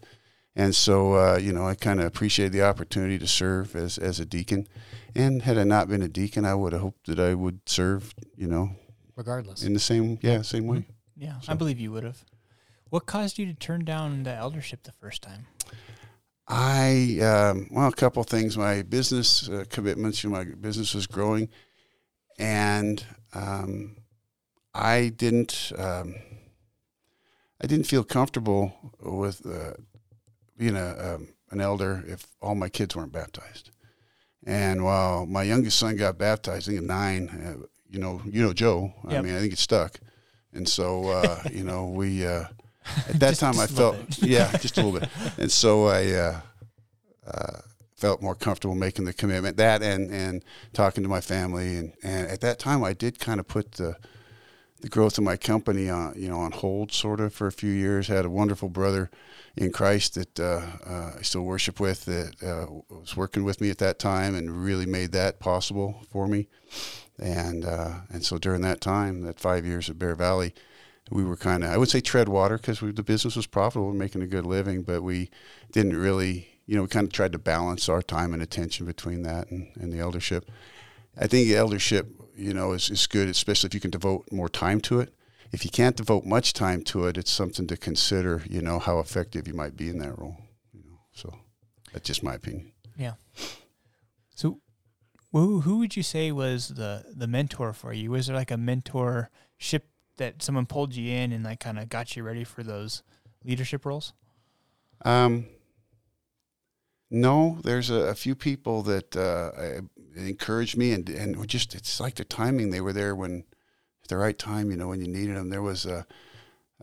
and 0.55 0.75
so, 0.75 1.13
uh, 1.13 1.37
you 1.37 1.53
know, 1.53 1.65
I 1.65 1.75
kind 1.75 1.99
of 1.99 2.05
appreciated 2.05 2.51
the 2.51 2.63
opportunity 2.63 3.17
to 3.17 3.27
serve 3.27 3.75
as, 3.75 3.97
as 3.97 4.19
a 4.19 4.25
deacon. 4.25 4.67
And 5.15 5.43
had 5.43 5.57
I 5.57 5.63
not 5.63 5.87
been 5.87 6.01
a 6.01 6.09
deacon, 6.09 6.45
I 6.45 6.55
would 6.55 6.73
have 6.73 6.81
hoped 6.81 7.07
that 7.07 7.19
I 7.19 7.33
would 7.33 7.61
serve, 7.67 8.13
you 8.35 8.47
know, 8.47 8.71
Regardless. 9.15 9.63
in 9.63 9.73
the 9.73 9.79
same, 9.79 10.19
yeah, 10.21 10.41
same 10.41 10.67
way. 10.67 10.85
Yeah, 11.21 11.35
I 11.47 11.53
believe 11.53 11.79
you 11.79 11.91
would 11.91 12.03
have. 12.03 12.25
What 12.89 13.05
caused 13.05 13.37
you 13.37 13.45
to 13.45 13.53
turn 13.53 13.85
down 13.85 14.23
the 14.23 14.33
eldership 14.33 14.81
the 14.83 14.91
first 14.91 15.21
time? 15.21 15.45
I, 16.47 17.19
um, 17.21 17.67
well, 17.69 17.87
a 17.87 17.91
couple 17.91 18.23
things. 18.23 18.57
My 18.57 18.81
business 18.81 19.47
uh, 19.47 19.65
commitments, 19.69 20.23
you 20.23 20.31
know, 20.31 20.37
my 20.37 20.45
business 20.45 20.95
was 20.95 21.05
growing. 21.05 21.49
And 22.39 23.05
um, 23.35 23.97
I 24.73 25.09
didn't, 25.15 25.71
um, 25.77 26.15
I 27.61 27.67
didn't 27.67 27.85
feel 27.85 28.03
comfortable 28.03 28.73
with 28.99 29.45
uh, 29.45 29.73
being 30.57 30.75
a, 30.75 31.15
um, 31.15 31.27
an 31.51 31.61
elder 31.61 32.03
if 32.07 32.25
all 32.41 32.55
my 32.55 32.67
kids 32.67 32.95
weren't 32.95 33.11
baptized. 33.11 33.69
And 34.43 34.83
while 34.83 35.27
my 35.27 35.43
youngest 35.43 35.77
son 35.77 35.97
got 35.97 36.17
baptized, 36.17 36.67
I 36.67 36.71
think 36.71 36.79
at 36.79 36.87
nine, 36.87 37.29
uh, 37.29 37.67
you 37.87 37.99
know, 37.99 38.23
you 38.25 38.41
know 38.41 38.53
Joe. 38.53 38.91
I 39.07 39.21
mean, 39.21 39.35
I 39.35 39.39
think 39.39 39.53
it 39.53 39.59
stuck. 39.59 39.99
And 40.53 40.67
so, 40.67 41.09
uh, 41.09 41.43
you 41.51 41.63
know, 41.63 41.87
we 41.87 42.25
uh, 42.25 42.45
at 43.09 43.19
that 43.19 43.29
Just- 43.29 43.41
time 43.41 43.59
I 43.59 43.65
just 43.65 43.77
little 43.77 43.93
felt, 43.93 44.17
yeah, 44.23 44.55
just 44.57 44.77
a 44.77 44.83
little 44.83 44.99
bit. 44.99 45.09
And 45.37 45.51
so 45.51 45.87
I 45.87 46.11
uh, 46.11 46.41
uh, 47.27 47.59
felt 47.95 48.21
more 48.21 48.35
comfortable 48.35 48.75
making 48.75 49.05
the 49.05 49.13
commitment. 49.13 49.57
That 49.57 49.81
and 49.83 50.11
and 50.11 50.43
talking 50.73 51.03
to 51.03 51.09
my 51.09 51.21
family, 51.21 51.77
and, 51.77 51.93
and 52.03 52.27
at 52.27 52.41
that 52.41 52.59
time 52.59 52.83
I 52.83 52.93
did 52.93 53.19
kind 53.19 53.39
of 53.39 53.47
put 53.47 53.73
the 53.73 53.95
the 54.81 54.89
growth 54.89 55.19
of 55.19 55.23
my 55.23 55.37
company 55.37 55.89
on 55.89 56.15
you 56.17 56.27
know 56.27 56.39
on 56.39 56.51
hold 56.51 56.91
sort 56.91 57.19
of 57.19 57.33
for 57.33 57.47
a 57.47 57.51
few 57.51 57.71
years. 57.71 58.07
Had 58.07 58.25
a 58.25 58.29
wonderful 58.29 58.69
brother 58.69 59.11
in 59.55 59.71
Christ 59.71 60.15
that 60.15 60.39
uh, 60.39 60.61
uh, 60.85 61.11
I 61.19 61.21
still 61.21 61.43
worship 61.43 61.79
with 61.79 62.05
that 62.05 62.41
uh, 62.43 62.65
was 62.89 63.15
working 63.15 63.43
with 63.43 63.61
me 63.61 63.69
at 63.69 63.77
that 63.77 63.99
time 63.99 64.33
and 64.33 64.63
really 64.63 64.85
made 64.87 65.11
that 65.11 65.39
possible 65.39 66.03
for 66.09 66.27
me. 66.27 66.47
And 67.21 67.65
uh, 67.65 67.99
and 68.09 68.25
so 68.25 68.37
during 68.37 68.61
that 68.61 68.81
time, 68.81 69.21
that 69.21 69.39
five 69.39 69.65
years 69.65 69.89
at 69.89 69.99
Bear 69.99 70.15
Valley, 70.15 70.53
we 71.11 71.23
were 71.23 71.37
kind 71.37 71.63
of 71.63 71.69
I 71.69 71.77
would 71.77 71.89
say 71.89 72.01
tread 72.01 72.27
water 72.27 72.57
because 72.57 72.79
the 72.79 73.03
business 73.03 73.35
was 73.35 73.45
profitable 73.45 73.89
and 73.89 73.99
making 73.99 74.23
a 74.23 74.27
good 74.27 74.45
living, 74.45 74.81
but 74.81 75.03
we 75.03 75.29
didn't 75.71 75.95
really 75.95 76.59
you 76.65 76.75
know 76.75 76.81
we 76.83 76.87
kind 76.87 77.05
of 77.05 77.13
tried 77.13 77.31
to 77.33 77.37
balance 77.37 77.87
our 77.87 78.01
time 78.01 78.33
and 78.33 78.41
attention 78.41 78.85
between 78.85 79.21
that 79.21 79.51
and, 79.51 79.69
and 79.75 79.93
the 79.93 79.99
eldership. 79.99 80.49
I 81.15 81.27
think 81.27 81.47
the 81.47 81.57
eldership 81.57 82.07
you 82.35 82.53
know 82.53 82.71
is, 82.71 82.89
is 82.89 83.05
good, 83.05 83.29
especially 83.29 83.67
if 83.67 83.73
you 83.75 83.79
can 83.79 83.91
devote 83.91 84.31
more 84.31 84.49
time 84.49 84.81
to 84.81 84.99
it. 84.99 85.13
If 85.51 85.63
you 85.63 85.69
can't 85.69 85.97
devote 85.97 86.25
much 86.25 86.53
time 86.53 86.81
to 86.85 87.05
it, 87.05 87.17
it's 87.17 87.31
something 87.31 87.67
to 87.67 87.77
consider. 87.77 88.43
You 88.49 88.61
know 88.61 88.79
how 88.79 88.99
effective 88.99 89.47
you 89.47 89.53
might 89.53 89.75
be 89.75 89.89
in 89.89 89.99
that 89.99 90.17
role. 90.17 90.37
You 90.73 90.83
know, 90.85 90.99
so 91.11 91.35
that's 91.93 92.07
just 92.07 92.23
my 92.23 92.35
opinion. 92.35 92.70
Who 95.31 95.61
who 95.61 95.79
would 95.79 95.95
you 95.95 96.03
say 96.03 96.31
was 96.31 96.69
the 96.69 97.05
the 97.15 97.27
mentor 97.27 97.73
for 97.73 97.93
you? 97.93 98.11
Was 98.11 98.27
there 98.27 98.35
like 98.35 98.51
a 98.51 98.55
mentorship 98.55 99.81
that 100.17 100.43
someone 100.43 100.65
pulled 100.65 100.95
you 100.95 101.11
in 101.11 101.31
and 101.31 101.43
like 101.43 101.61
kind 101.61 101.79
of 101.79 101.89
got 101.89 102.15
you 102.15 102.23
ready 102.23 102.43
for 102.43 102.63
those 102.63 103.01
leadership 103.43 103.85
roles? 103.85 104.13
Um, 105.03 105.45
no, 107.09 107.59
there's 107.63 107.89
a, 107.89 107.95
a 107.95 108.15
few 108.15 108.35
people 108.35 108.83
that 108.83 109.15
uh, 109.15 109.51
encouraged 110.15 110.77
me, 110.77 110.91
and 110.91 111.09
and 111.09 111.47
just 111.47 111.75
it's 111.75 111.99
like 111.99 112.15
the 112.15 112.25
timing. 112.25 112.71
They 112.71 112.81
were 112.81 112.93
there 112.93 113.15
when 113.15 113.45
at 114.03 114.09
the 114.09 114.17
right 114.17 114.37
time. 114.37 114.69
You 114.69 114.77
know, 114.77 114.89
when 114.89 114.99
you 114.99 115.07
needed 115.07 115.37
them. 115.37 115.49
There 115.49 115.61
was 115.61 115.85
a, 115.85 116.05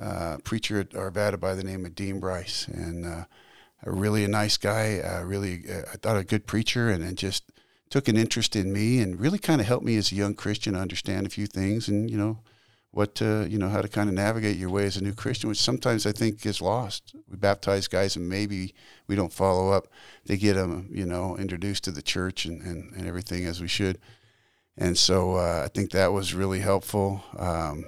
uh 0.00 0.38
preacher 0.44 0.80
at 0.80 0.90
Arvada 0.90 1.38
by 1.38 1.54
the 1.54 1.64
name 1.64 1.84
of 1.84 1.94
Dean 1.94 2.18
Bryce, 2.18 2.66
and 2.66 3.04
uh, 3.04 3.24
a 3.84 3.90
really 3.90 4.24
a 4.24 4.28
nice 4.28 4.56
guy. 4.56 5.00
Uh, 5.00 5.22
really, 5.22 5.64
I 5.70 5.96
thought 5.96 6.16
a 6.16 6.24
good 6.24 6.46
preacher, 6.46 6.88
and, 6.88 7.04
and 7.04 7.16
just 7.18 7.52
took 7.90 8.08
an 8.08 8.16
interest 8.16 8.56
in 8.56 8.72
me, 8.72 9.00
and 9.00 9.20
really 9.20 9.38
kind 9.38 9.60
of 9.60 9.66
helped 9.66 9.84
me 9.84 9.96
as 9.96 10.12
a 10.12 10.16
young 10.16 10.34
Christian 10.34 10.74
understand 10.74 11.26
a 11.26 11.30
few 11.30 11.46
things, 11.46 11.88
and 11.88 12.10
you 12.10 12.16
know 12.16 12.38
what 12.90 13.14
to, 13.16 13.46
you 13.48 13.58
know 13.58 13.68
how 13.68 13.82
to 13.82 13.88
kind 13.88 14.08
of 14.08 14.14
navigate 14.14 14.56
your 14.56 14.70
way 14.70 14.84
as 14.84 14.96
a 14.96 15.04
new 15.04 15.14
Christian, 15.14 15.48
which 15.48 15.60
sometimes 15.60 16.06
I 16.06 16.12
think 16.12 16.44
is 16.46 16.60
lost. 16.60 17.14
We 17.30 17.36
baptize 17.36 17.86
guys 17.86 18.16
and 18.16 18.28
maybe 18.28 18.74
we 19.06 19.14
don't 19.14 19.32
follow 19.32 19.70
up. 19.70 19.88
They 20.24 20.36
get 20.36 20.54
them, 20.54 20.88
you 20.90 21.04
know, 21.04 21.36
introduced 21.36 21.84
to 21.84 21.90
the 21.90 22.02
church 22.02 22.44
and, 22.46 22.62
and, 22.62 22.92
and 22.94 23.06
everything 23.06 23.44
as 23.44 23.60
we 23.60 23.68
should. 23.68 23.98
And 24.76 24.96
so 24.96 25.34
uh, 25.34 25.62
I 25.64 25.68
think 25.68 25.90
that 25.90 26.12
was 26.12 26.34
really 26.34 26.60
helpful. 26.60 27.22
Um, 27.36 27.84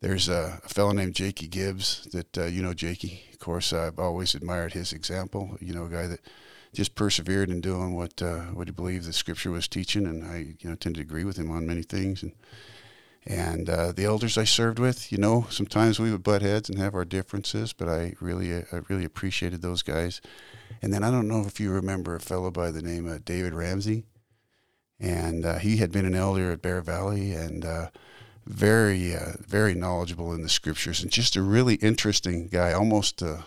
there's 0.00 0.28
a, 0.28 0.60
a 0.64 0.68
fellow 0.68 0.92
named 0.92 1.14
Jakey 1.14 1.48
Gibbs 1.48 2.06
that 2.12 2.38
uh, 2.38 2.44
you 2.44 2.62
know 2.62 2.74
Jakey. 2.74 3.24
Of 3.32 3.38
course, 3.38 3.72
I've 3.72 3.98
always 3.98 4.34
admired 4.34 4.74
his 4.74 4.92
example. 4.92 5.56
You 5.60 5.74
know, 5.74 5.86
a 5.86 5.88
guy 5.88 6.06
that 6.06 6.20
just 6.76 6.94
persevered 6.94 7.48
in 7.48 7.60
doing 7.60 7.94
what 7.94 8.20
uh, 8.22 8.42
what 8.52 8.68
he 8.68 8.72
believed 8.72 9.06
the 9.06 9.12
Scripture 9.12 9.50
was 9.50 9.66
teaching, 9.66 10.06
and 10.06 10.22
I 10.24 10.56
you 10.60 10.68
know 10.68 10.76
tend 10.76 10.96
to 10.96 11.00
agree 11.00 11.24
with 11.24 11.38
him 11.38 11.50
on 11.50 11.66
many 11.66 11.82
things. 11.82 12.22
And 12.22 12.32
and 13.26 13.68
uh, 13.68 13.90
the 13.90 14.04
elders 14.04 14.38
I 14.38 14.44
served 14.44 14.78
with, 14.78 15.10
you 15.10 15.18
know, 15.18 15.46
sometimes 15.50 15.98
we 15.98 16.12
would 16.12 16.22
butt 16.22 16.42
heads 16.42 16.68
and 16.68 16.78
have 16.78 16.94
our 16.94 17.04
differences, 17.04 17.72
but 17.72 17.88
I 17.88 18.14
really, 18.20 18.54
uh, 18.54 18.62
I 18.70 18.82
really 18.88 19.04
appreciated 19.04 19.62
those 19.62 19.82
guys. 19.82 20.20
And 20.80 20.92
then 20.92 21.02
I 21.02 21.10
don't 21.10 21.26
know 21.26 21.40
if 21.44 21.58
you 21.58 21.72
remember 21.72 22.14
a 22.14 22.20
fellow 22.20 22.52
by 22.52 22.70
the 22.70 22.82
name 22.82 23.08
of 23.08 23.24
David 23.24 23.52
Ramsey, 23.52 24.04
and 25.00 25.44
uh, 25.44 25.58
he 25.58 25.78
had 25.78 25.90
been 25.90 26.06
an 26.06 26.14
elder 26.14 26.52
at 26.52 26.62
Bear 26.62 26.80
Valley 26.82 27.32
and 27.32 27.64
uh, 27.64 27.88
very, 28.46 29.16
uh, 29.16 29.32
very 29.40 29.74
knowledgeable 29.74 30.32
in 30.32 30.42
the 30.42 30.48
scriptures 30.48 31.02
and 31.02 31.10
just 31.10 31.34
a 31.34 31.42
really 31.42 31.74
interesting 31.76 32.46
guy, 32.46 32.72
almost, 32.72 33.24
uh, 33.24 33.38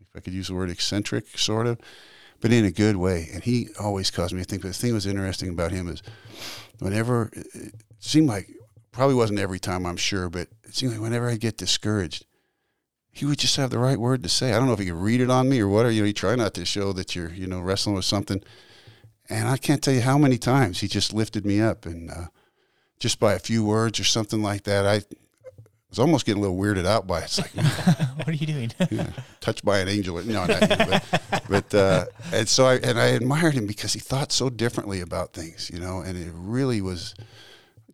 if 0.00 0.14
I 0.14 0.20
could 0.20 0.34
use 0.34 0.48
the 0.48 0.54
word 0.54 0.70
eccentric, 0.70 1.36
sort 1.36 1.66
of, 1.66 1.80
but 2.40 2.52
in 2.52 2.64
a 2.64 2.70
good 2.70 2.96
way. 2.96 3.28
And 3.32 3.42
he 3.42 3.68
always 3.80 4.10
caused 4.10 4.34
me 4.34 4.42
to 4.42 4.44
think. 4.44 4.62
But 4.62 4.68
the 4.68 4.74
thing 4.74 4.90
that 4.90 4.94
was 4.94 5.06
interesting 5.06 5.50
about 5.50 5.72
him 5.72 5.88
is 5.88 6.02
whenever 6.78 7.30
it 7.34 7.74
seemed 7.98 8.28
like 8.28 8.48
probably 8.92 9.14
wasn't 9.14 9.38
every 9.38 9.58
time 9.58 9.86
I'm 9.86 9.96
sure, 9.96 10.28
but 10.28 10.48
it 10.64 10.74
seemed 10.74 10.92
like 10.92 11.00
whenever 11.00 11.28
I 11.28 11.36
get 11.36 11.58
discouraged, 11.58 12.24
he 13.10 13.24
would 13.24 13.38
just 13.38 13.56
have 13.56 13.70
the 13.70 13.78
right 13.78 13.98
word 13.98 14.22
to 14.22 14.28
say. 14.28 14.52
I 14.52 14.58
don't 14.58 14.66
know 14.66 14.74
if 14.74 14.78
he 14.78 14.86
could 14.86 14.94
read 14.94 15.20
it 15.20 15.30
on 15.30 15.48
me 15.48 15.60
or 15.60 15.68
what. 15.68 15.86
Or, 15.86 15.90
you 15.90 16.02
know, 16.02 16.06
you 16.06 16.12
try 16.12 16.34
not 16.34 16.54
to 16.54 16.64
show 16.64 16.92
that 16.92 17.16
you're, 17.16 17.32
you 17.32 17.46
know, 17.46 17.60
wrestling 17.60 17.96
with 17.96 18.04
something. 18.04 18.42
And 19.28 19.48
I 19.48 19.56
can't 19.56 19.82
tell 19.82 19.94
you 19.94 20.02
how 20.02 20.18
many 20.18 20.38
times 20.38 20.80
he 20.80 20.88
just 20.88 21.12
lifted 21.12 21.44
me 21.44 21.60
up, 21.60 21.84
and 21.84 22.10
uh, 22.10 22.26
just 23.00 23.18
by 23.18 23.32
a 23.32 23.38
few 23.38 23.64
words 23.64 23.98
or 23.98 24.04
something 24.04 24.42
like 24.42 24.64
that, 24.64 24.86
I 24.86 25.02
was 25.96 26.04
almost 26.06 26.26
getting 26.26 26.42
a 26.42 26.46
little 26.46 26.62
weirded 26.62 26.86
out 26.86 27.06
by 27.06 27.20
it. 27.20 27.24
It's 27.24 27.38
like, 27.38 27.54
what 28.16 28.28
are 28.28 28.32
you 28.32 28.46
doing? 28.46 28.70
yeah, 28.90 29.08
touched 29.40 29.64
by 29.64 29.78
an 29.78 29.88
angel. 29.88 30.22
No, 30.24 30.44
not 30.44 30.60
you, 30.60 30.68
but, 30.68 31.42
but 31.48 31.74
uh, 31.74 32.04
and 32.32 32.48
so 32.48 32.66
I 32.66 32.74
and 32.76 32.98
I 32.98 33.06
admired 33.06 33.54
him 33.54 33.66
because 33.66 33.94
he 33.94 34.00
thought 34.00 34.30
so 34.30 34.50
differently 34.50 35.00
about 35.00 35.32
things, 35.32 35.70
you 35.72 35.80
know, 35.80 36.00
and 36.00 36.18
it 36.18 36.30
really 36.34 36.82
was 36.82 37.14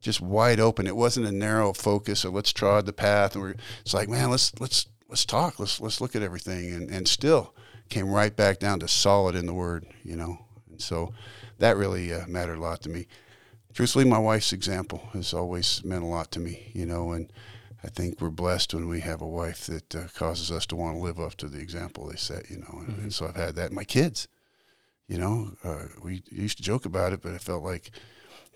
just 0.00 0.20
wide 0.20 0.58
open. 0.58 0.86
It 0.86 0.96
wasn't 0.96 1.26
a 1.26 1.32
narrow 1.32 1.72
focus 1.72 2.24
or 2.24 2.30
let's 2.30 2.52
trod 2.52 2.86
the 2.86 2.92
path. 2.92 3.34
And 3.36 3.44
we're, 3.44 3.54
it's 3.82 3.94
like, 3.94 4.08
man, 4.08 4.30
let's 4.30 4.52
let's 4.58 4.86
let's 5.08 5.24
talk. 5.24 5.60
Let's 5.60 5.80
let's 5.80 6.00
look 6.00 6.16
at 6.16 6.22
everything, 6.22 6.72
and 6.72 6.90
and 6.90 7.06
still 7.06 7.54
came 7.88 8.10
right 8.10 8.34
back 8.34 8.58
down 8.58 8.80
to 8.80 8.88
solid 8.88 9.36
in 9.36 9.46
the 9.46 9.54
word, 9.54 9.86
you 10.02 10.16
know. 10.16 10.38
And 10.70 10.80
so 10.80 11.14
that 11.58 11.76
really 11.76 12.12
uh, 12.12 12.26
mattered 12.26 12.58
a 12.58 12.62
lot 12.62 12.82
to 12.82 12.88
me. 12.88 13.06
Truthfully, 13.74 14.04
my 14.04 14.18
wife's 14.18 14.52
example 14.52 15.08
has 15.14 15.32
always 15.32 15.82
meant 15.84 16.02
a 16.02 16.06
lot 16.06 16.30
to 16.32 16.40
me, 16.40 16.70
you 16.74 16.84
know, 16.84 17.12
and 17.12 17.32
I 17.84 17.88
think 17.88 18.20
we're 18.20 18.30
blessed 18.30 18.74
when 18.74 18.88
we 18.88 19.00
have 19.00 19.20
a 19.20 19.26
wife 19.26 19.66
that 19.66 19.94
uh, 19.94 20.04
causes 20.14 20.52
us 20.52 20.66
to 20.66 20.76
want 20.76 20.96
to 20.96 21.02
live 21.02 21.18
up 21.18 21.34
to 21.36 21.48
the 21.48 21.58
example 21.58 22.06
they 22.06 22.16
set, 22.16 22.48
you 22.48 22.58
know. 22.58 22.82
And, 22.86 22.98
and 22.98 23.14
so 23.14 23.26
I've 23.26 23.36
had 23.36 23.56
that. 23.56 23.72
My 23.72 23.84
kids, 23.84 24.28
you 25.08 25.18
know, 25.18 25.52
uh, 25.64 25.86
we 26.02 26.22
used 26.30 26.58
to 26.58 26.62
joke 26.62 26.84
about 26.84 27.12
it, 27.12 27.22
but 27.22 27.32
it 27.32 27.40
felt 27.40 27.64
like 27.64 27.90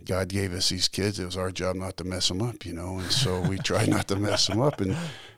God 0.05 0.29
gave 0.29 0.53
us 0.53 0.69
these 0.69 0.89
kids. 0.89 1.19
It 1.19 1.25
was 1.25 1.37
our 1.37 1.51
job 1.51 1.77
not 1.77 1.97
to 1.97 2.05
mess 2.05 2.29
them 2.29 2.41
up, 2.41 2.65
you 2.65 2.73
know. 2.73 2.99
And 2.99 3.11
so 3.11 3.41
we 3.41 3.59
try 3.65 3.87
not 3.87 4.09
to 4.09 4.17
mess 4.17 4.47
them 4.47 4.61
up. 4.61 4.81
And 4.81 4.97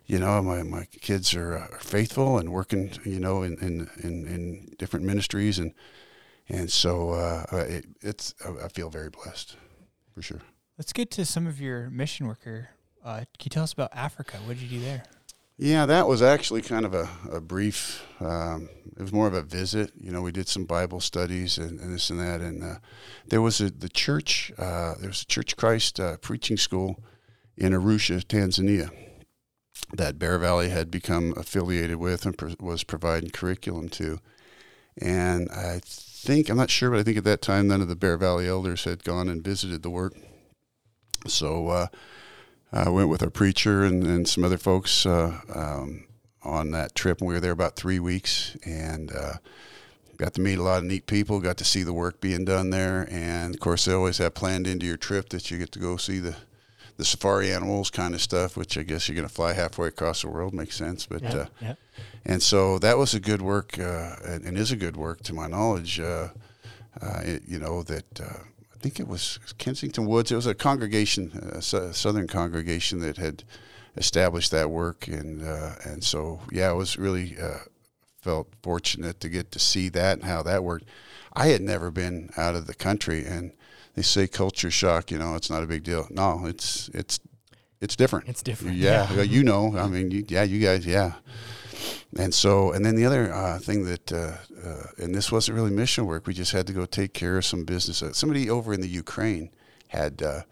you 0.09 0.19
know, 0.19 0.43
my, 0.43 0.63
my 0.63 0.87
kids 0.87 1.35
are, 1.35 1.57
uh, 1.57 1.69
are 1.71 1.81
faithful 1.81 2.39
and 2.39 2.51
working, 2.51 2.91
you 3.05 3.21
know, 3.21 3.43
in, 3.43 3.59
in, 3.59 3.91
in, 4.03 4.27
in 4.27 4.75
different 4.79 5.05
ministries, 5.05 5.59
and 5.59 5.75
and 6.49 6.73
so 6.73 7.11
uh, 7.11 7.45
it, 7.53 7.85
it's 8.01 8.35
I 8.65 8.69
feel 8.69 8.89
very 8.89 9.11
blessed, 9.11 9.57
for 10.15 10.23
sure. 10.23 10.41
Let's 10.79 10.95
get 10.95 11.11
to 11.13 11.27
some 11.27 11.47
of 11.47 11.61
your 11.61 11.91
mission 11.91 12.27
worker. 12.27 12.71
Uh, 13.09 13.21
can 13.39 13.45
you 13.45 13.49
tell 13.49 13.63
us 13.63 13.73
about 13.73 13.89
Africa? 13.95 14.37
What 14.45 14.59
did 14.59 14.71
you 14.71 14.81
do 14.81 14.85
there? 14.85 15.03
Yeah, 15.57 15.87
that 15.87 16.07
was 16.07 16.21
actually 16.21 16.61
kind 16.61 16.85
of 16.85 16.93
a, 16.93 17.09
a 17.33 17.41
brief. 17.41 18.07
Um, 18.21 18.69
it 18.99 19.01
was 19.01 19.15
more 19.15 19.27
of 19.27 19.33
a 19.33 19.41
visit. 19.41 19.93
You 19.99 20.13
know, 20.13 20.21
we 20.21 20.31
did 20.31 20.47
some 20.47 20.67
Bible 20.67 21.01
studies 21.01 21.57
and, 21.57 21.81
and 21.81 21.95
this 21.95 22.11
and 22.11 22.21
that, 22.21 22.43
and 22.43 22.63
uh, 22.63 22.75
there 23.27 23.41
was 23.41 23.63
a 23.63 23.71
the 23.71 23.89
church. 23.89 24.53
Uh, 24.59 24.93
there 25.01 25.09
was 25.09 25.23
a 25.23 25.27
Church 25.27 25.57
Christ 25.57 25.99
uh, 25.99 26.19
preaching 26.19 26.59
school 26.59 27.03
in 27.57 27.73
Arusha, 27.73 28.23
Tanzania, 28.23 28.91
that 29.95 30.19
Bear 30.19 30.39
Valley 30.39 30.69
had 30.69 30.91
become 30.91 31.33
affiliated 31.35 31.97
with 31.97 32.27
and 32.27 32.37
pro- 32.37 32.57
was 32.61 32.85
providing 32.85 33.31
curriculum 33.31 33.89
to. 33.89 34.21
And 35.01 35.49
I 35.51 35.81
think 35.83 36.51
I'm 36.51 36.59
not 36.59 36.69
sure, 36.69 36.91
but 36.91 36.99
I 36.99 37.05
think 37.05 37.17
at 37.17 37.25
that 37.25 37.41
time 37.41 37.69
none 37.69 37.81
of 37.81 37.89
the 37.89 37.97
Bear 37.97 38.19
Valley 38.19 38.47
elders 38.47 38.85
had 38.85 39.03
gone 39.03 39.31
and 39.31 39.43
visited 39.43 39.83
the 39.83 39.89
work. 39.89 40.15
So 41.27 41.69
uh, 41.69 41.87
I 42.73 42.89
went 42.91 43.09
with 43.09 43.23
our 43.23 43.31
preacher 43.31 43.85
and, 43.85 44.05
and 44.05 44.29
some 44.29 44.45
other 44.45 44.59
folks 44.59 45.07
uh, 45.07 45.41
um, 45.55 46.05
on 46.43 46.71
that 46.73 46.95
trip. 46.95 47.21
And 47.21 47.29
we 47.29 47.35
were 47.35 47.41
there 47.41 47.53
about 47.53 47.77
three 47.77 47.99
weeks 47.99 48.57
and 48.65 49.11
uh, 49.11 49.35
got 50.19 50.35
to 50.35 50.41
meet 50.41 50.59
a 50.59 50.63
lot 50.63 50.79
of 50.79 50.85
neat 50.85 51.07
people, 51.07 51.41
got 51.41 51.57
to 51.59 51.65
see 51.65 51.83
the 51.83 51.93
work 51.95 52.21
being 52.21 52.45
done 52.45 52.71
there. 52.71 53.09
And 53.11 53.55
of 53.55 53.61
course, 53.61 53.85
they 53.87 53.95
always 53.95 54.19
have 54.19 54.35
planned 54.35 54.67
into 54.67 54.87
your 54.87 54.97
trip 54.99 55.31
that 55.31 55.51
you 55.51 55.59
get 55.59 55.73
to 55.73 55.79
go 55.79 55.97
see 55.97 56.19
the, 56.19 56.37
the 56.99 57.05
safari 57.05 57.53
animals 57.53 57.91
kind 57.91 58.15
of 58.15 58.21
stuff, 58.21 58.57
which 58.57 58.77
I 58.77 58.83
guess 58.83 59.09
you're 59.09 59.17
going 59.17 59.29
to 59.29 59.33
fly 59.35 59.55
halfway 59.55 59.89
across 59.89 60.23
the 60.23 60.29
world. 60.29 60.53
Makes 60.53 60.77
sense. 60.77 61.07
But, 61.07 61.23
Yeah, 61.23 61.37
uh, 61.37 61.47
yeah. 61.63 61.75
and 62.27 62.43
so 62.43 62.79
that 62.81 62.99
was 62.99 63.15
a 63.15 63.21
good 63.21 63.41
work 63.41 63.79
uh, 63.79 64.17
and, 64.27 64.45
and 64.45 64.59
is 64.59 64.73
a 64.73 64.77
good 64.77 64.97
work 64.97 65.23
to 65.23 65.33
my 65.33 65.47
knowledge. 65.47 66.01
Uh, 66.01 66.29
uh, 67.01 67.21
it, 67.23 67.43
you 67.47 67.59
know, 67.61 67.83
that 67.85 68.21
uh, 68.21 68.41
I 68.79 68.81
think 68.81 69.01
it 69.01 69.09
was 69.09 69.41
Kensington 69.59 70.07
Woods. 70.07 70.31
It 70.31 70.37
was 70.37 70.47
a 70.47 70.55
congregation, 70.55 71.33
a 71.53 71.61
southern 71.61 72.29
congregation 72.29 73.01
that 73.01 73.17
had 73.17 73.43
established 73.97 74.53
that 74.53 74.71
work, 74.71 75.09
and 75.09 75.43
uh, 75.43 75.75
and 75.85 76.05
so 76.05 76.41
yeah, 76.53 76.69
I 76.69 76.73
was 76.73 76.97
really 76.97 77.37
uh, 77.43 77.59
felt 78.21 78.49
fortunate 78.63 79.19
to 79.21 79.29
get 79.29 79.51
to 79.53 79.59
see 79.59 79.89
that 79.89 80.19
and 80.19 80.25
how 80.25 80.45
that 80.45 80.63
worked. 80.63 80.85
I 81.33 81.49
had 81.49 81.61
never 81.61 81.91
been 81.91 82.31
out 82.37 82.55
of 82.55 82.69
the 82.69 82.75
country, 82.75 83.25
and 83.25 83.53
they 83.97 84.03
say 84.03 84.29
culture 84.29 84.71
shock. 84.71 85.11
You 85.11 85.19
know, 85.19 85.35
it's 85.35 85.51
not 85.51 85.65
a 85.65 85.67
big 85.67 85.83
deal. 85.83 86.07
No, 86.09 86.47
it's 86.47 86.89
it's 86.95 87.19
it's 87.81 87.97
different. 87.97 88.29
It's 88.29 88.43
different. 88.43 88.77
Yeah, 88.77 89.13
well, 89.13 89.25
you 89.25 89.43
know. 89.43 89.77
I 89.77 89.89
mean, 89.89 90.13
you, 90.13 90.25
yeah, 90.29 90.45
you 90.45 90.61
guys, 90.61 90.87
yeah. 90.87 91.15
And 92.17 92.33
so, 92.33 92.73
and 92.73 92.85
then 92.85 92.97
the 92.97 93.05
other 93.05 93.33
uh, 93.33 93.59
thing 93.59 93.85
that, 93.85 94.13
uh, 94.13 94.37
uh, 94.67 94.87
and 94.97 95.15
this 95.15 95.31
wasn't 95.31 95.57
really 95.57 95.71
mission 95.71 96.07
work. 96.07 96.27
We 96.27 96.33
just 96.33 96.53
had 96.53 96.67
to 96.69 96.73
go 96.73 96.87
take 96.87 97.13
care 97.13 97.37
of 97.37 97.45
some 97.45 97.65
business. 97.65 98.03
Uh, 98.03 98.13
somebody 98.13 98.49
over 98.49 98.73
in 98.73 98.81
the 98.81 98.89
Ukraine 98.89 99.51
had 99.89 100.23
uh, 100.23 100.43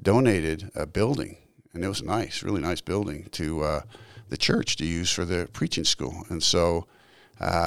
donated 0.00 0.70
a 0.76 0.86
building, 0.86 1.38
and 1.72 1.84
it 1.84 1.88
was 1.88 2.02
nice, 2.02 2.42
really 2.42 2.60
nice 2.60 2.80
building 2.80 3.28
to 3.32 3.62
uh, 3.62 3.80
the 4.28 4.36
church 4.36 4.76
to 4.76 4.86
use 4.86 5.10
for 5.10 5.24
the 5.24 5.48
preaching 5.52 5.84
school. 5.84 6.24
And 6.28 6.42
so. 6.42 6.86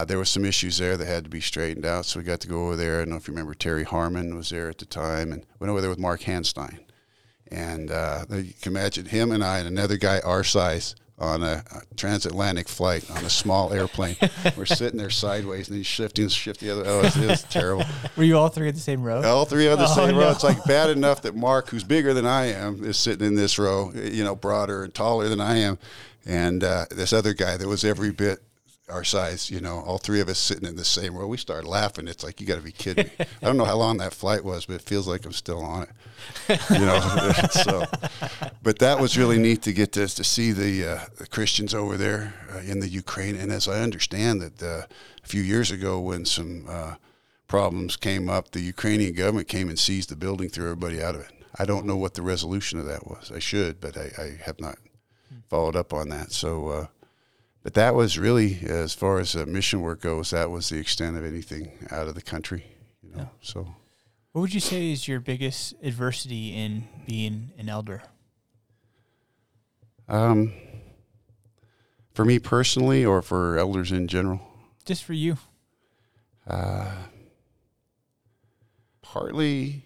There 0.07 0.17
was 0.17 0.29
some 0.29 0.45
issues 0.45 0.79
there 0.79 0.97
that 0.97 1.05
had 1.05 1.25
to 1.25 1.29
be 1.29 1.41
straightened 1.41 1.85
out, 1.85 2.07
so 2.07 2.19
we 2.19 2.25
got 2.25 2.39
to 2.39 2.47
go 2.47 2.65
over 2.65 2.75
there. 2.75 2.95
I 2.95 2.99
don't 3.01 3.09
know 3.09 3.17
if 3.17 3.27
you 3.27 3.33
remember 3.35 3.53
Terry 3.53 3.83
Harmon 3.83 4.35
was 4.35 4.49
there 4.49 4.67
at 4.67 4.79
the 4.79 4.85
time, 4.87 5.31
and 5.31 5.45
went 5.59 5.69
over 5.69 5.79
there 5.79 5.91
with 5.91 5.99
Mark 5.99 6.21
Hanstein. 6.21 6.79
And 7.51 7.91
you 8.31 8.53
can 8.59 8.73
imagine 8.73 9.05
him 9.05 9.31
and 9.31 9.43
I 9.43 9.59
and 9.59 9.67
another 9.67 9.97
guy 9.97 10.21
our 10.21 10.43
size 10.43 10.95
on 11.19 11.43
a, 11.43 11.63
a 11.75 11.95
transatlantic 11.95 12.67
flight 12.69 13.09
on 13.11 13.25
a 13.25 13.29
small 13.29 13.73
airplane. 13.73 14.15
We're 14.57 14.65
sitting 14.65 14.97
there 14.97 15.09
sideways 15.09 15.67
and 15.67 15.77
he's 15.77 15.85
shifting, 15.87 16.27
shift 16.29 16.59
the 16.61 16.69
other. 16.71 16.83
Oh, 16.85 16.99
it 16.99 17.03
was, 17.03 17.17
it 17.17 17.27
was 17.29 17.43
terrible. 17.43 17.85
Were 18.15 18.23
you 18.23 18.37
all 18.37 18.49
three 18.49 18.67
at 18.69 18.75
the 18.75 18.79
same 18.79 19.03
row? 19.03 19.21
All 19.23 19.45
three 19.45 19.67
on 19.67 19.77
the 19.77 19.85
Oh, 19.85 19.95
same 19.95 20.15
row. 20.15 20.21
no. 20.25 20.31
It's 20.31 20.43
like 20.43 20.63
bad 20.65 20.89
enough 20.89 21.21
that 21.23 21.35
Mark, 21.35 21.69
who's 21.69 21.83
bigger 21.83 22.13
than 22.13 22.25
I 22.25 22.45
am, 22.53 22.83
is 22.83 22.97
sitting 22.97 23.25
in 23.27 23.35
this 23.35 23.59
row, 23.59 23.91
you 23.93 24.23
know, 24.23 24.35
broader 24.35 24.83
and 24.83 24.93
taller 24.93 25.27
than 25.29 25.41
I 25.41 25.57
am. 25.57 25.77
And 26.25 26.63
uh, 26.63 26.85
this 26.91 27.11
other 27.13 27.33
guy 27.33 27.57
that 27.57 27.67
was 27.67 27.83
every 27.83 28.11
bit 28.11 28.39
our 28.89 29.03
size, 29.03 29.49
you 29.51 29.61
know, 29.61 29.79
all 29.79 29.97
three 29.97 30.19
of 30.19 30.29
us 30.29 30.39
sitting 30.39 30.67
in 30.67 30.75
the 30.75 30.85
same 30.85 31.15
row. 31.15 31.27
We 31.27 31.37
started 31.37 31.67
laughing. 31.67 32.07
It's 32.07 32.23
like, 32.23 32.39
you 32.41 32.47
got 32.47 32.55
to 32.55 32.61
be 32.61 32.71
kidding 32.71 33.07
me. 33.07 33.25
I 33.41 33.45
don't 33.45 33.57
know 33.57 33.65
how 33.65 33.77
long 33.77 33.97
that 33.97 34.13
flight 34.13 34.43
was, 34.43 34.65
but 34.65 34.75
it 34.75 34.81
feels 34.81 35.07
like 35.07 35.25
I'm 35.25 35.31
still 35.31 35.61
on 35.61 35.83
it. 35.83 36.61
You 36.71 36.85
know, 36.85 36.99
so, 37.51 37.85
but 38.63 38.79
that 38.79 38.99
was 38.99 39.17
really 39.17 39.37
neat 39.37 39.61
to 39.63 39.73
get 39.73 39.91
to, 39.93 40.07
to 40.07 40.23
see 40.23 40.51
the, 40.51 40.85
uh, 40.85 40.99
the 41.17 41.27
Christians 41.27 41.73
over 41.73 41.97
there 41.97 42.33
uh, 42.53 42.59
in 42.59 42.79
the 42.79 42.87
Ukraine. 42.87 43.35
And 43.35 43.51
as 43.51 43.67
I 43.67 43.81
understand 43.81 44.41
that 44.41 44.63
uh, 44.63 44.85
a 45.23 45.27
few 45.27 45.41
years 45.41 45.71
ago 45.71 45.99
when 45.99 46.25
some 46.25 46.65
uh, 46.67 46.95
problems 47.47 47.95
came 47.95 48.29
up, 48.29 48.51
the 48.51 48.61
Ukrainian 48.61 49.13
government 49.13 49.47
came 49.47 49.69
and 49.69 49.77
seized 49.79 50.09
the 50.09 50.15
building, 50.15 50.49
threw 50.49 50.65
everybody 50.65 51.01
out 51.01 51.15
of 51.15 51.21
it. 51.21 51.31
I 51.57 51.65
don't 51.65 51.85
know 51.85 51.97
what 51.97 52.13
the 52.13 52.21
resolution 52.21 52.79
of 52.79 52.85
that 52.85 53.07
was. 53.07 53.31
I 53.33 53.39
should, 53.39 53.81
but 53.81 53.97
I, 53.97 54.11
I 54.17 54.39
have 54.43 54.59
not 54.59 54.77
followed 55.49 55.75
up 55.75 55.93
on 55.93 56.09
that. 56.09 56.31
So, 56.31 56.67
uh, 56.69 56.85
but 57.63 57.73
that 57.73 57.93
was 57.95 58.17
really, 58.17 58.59
as 58.65 58.93
far 58.93 59.19
as 59.19 59.35
uh, 59.35 59.45
mission 59.45 59.81
work 59.81 60.01
goes, 60.01 60.29
that 60.31 60.49
was 60.49 60.69
the 60.69 60.77
extent 60.79 61.17
of 61.17 61.25
anything 61.25 61.71
out 61.91 62.07
of 62.07 62.15
the 62.15 62.21
country. 62.21 62.65
You 63.03 63.15
know, 63.15 63.29
so 63.41 63.67
What 64.31 64.41
would 64.41 64.53
you 64.53 64.59
say 64.59 64.91
is 64.91 65.07
your 65.07 65.19
biggest 65.19 65.73
adversity 65.83 66.53
in 66.55 66.87
being 67.07 67.51
an 67.57 67.69
elder? 67.69 68.03
um, 70.07 70.53
for 72.13 72.25
me 72.25 72.39
personally, 72.39 73.05
or 73.05 73.21
for 73.21 73.57
elders 73.57 73.91
in 73.91 74.07
general, 74.07 74.41
Just 74.85 75.03
for 75.03 75.13
you. 75.13 75.37
uh, 76.47 76.91
partly. 79.01 79.85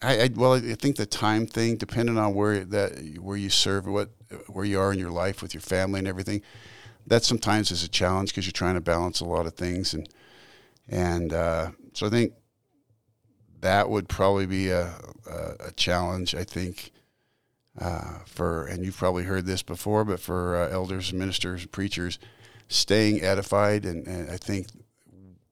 I, 0.00 0.22
I 0.24 0.30
well, 0.34 0.54
I 0.54 0.60
think 0.74 0.96
the 0.96 1.06
time 1.06 1.46
thing, 1.46 1.76
depending 1.76 2.18
on 2.18 2.34
where 2.34 2.64
that 2.64 2.98
where 3.20 3.36
you 3.36 3.50
serve, 3.50 3.86
what 3.86 4.10
where 4.48 4.64
you 4.64 4.80
are 4.80 4.92
in 4.92 4.98
your 4.98 5.10
life 5.12 5.42
with 5.42 5.54
your 5.54 5.60
family 5.60 5.98
and 6.00 6.08
everything, 6.08 6.42
that 7.06 7.24
sometimes 7.24 7.70
is 7.70 7.82
a 7.84 7.88
challenge 7.88 8.30
because 8.30 8.46
you're 8.46 8.52
trying 8.52 8.74
to 8.74 8.80
balance 8.80 9.20
a 9.20 9.24
lot 9.24 9.46
of 9.46 9.54
things, 9.54 9.94
and 9.94 10.08
and 10.88 11.32
uh, 11.32 11.70
so 11.92 12.06
I 12.06 12.10
think 12.10 12.32
that 13.60 13.88
would 13.88 14.08
probably 14.08 14.46
be 14.46 14.70
a 14.70 14.94
a, 15.28 15.68
a 15.68 15.72
challenge. 15.72 16.34
I 16.34 16.44
think 16.44 16.92
uh, 17.78 18.18
for 18.26 18.66
and 18.66 18.84
you've 18.84 18.96
probably 18.96 19.24
heard 19.24 19.46
this 19.46 19.62
before, 19.62 20.04
but 20.04 20.20
for 20.20 20.56
uh, 20.56 20.68
elders, 20.70 21.12
ministers, 21.12 21.66
preachers, 21.66 22.18
staying 22.68 23.22
edified, 23.22 23.84
and, 23.84 24.06
and 24.06 24.30
I 24.30 24.36
think 24.36 24.68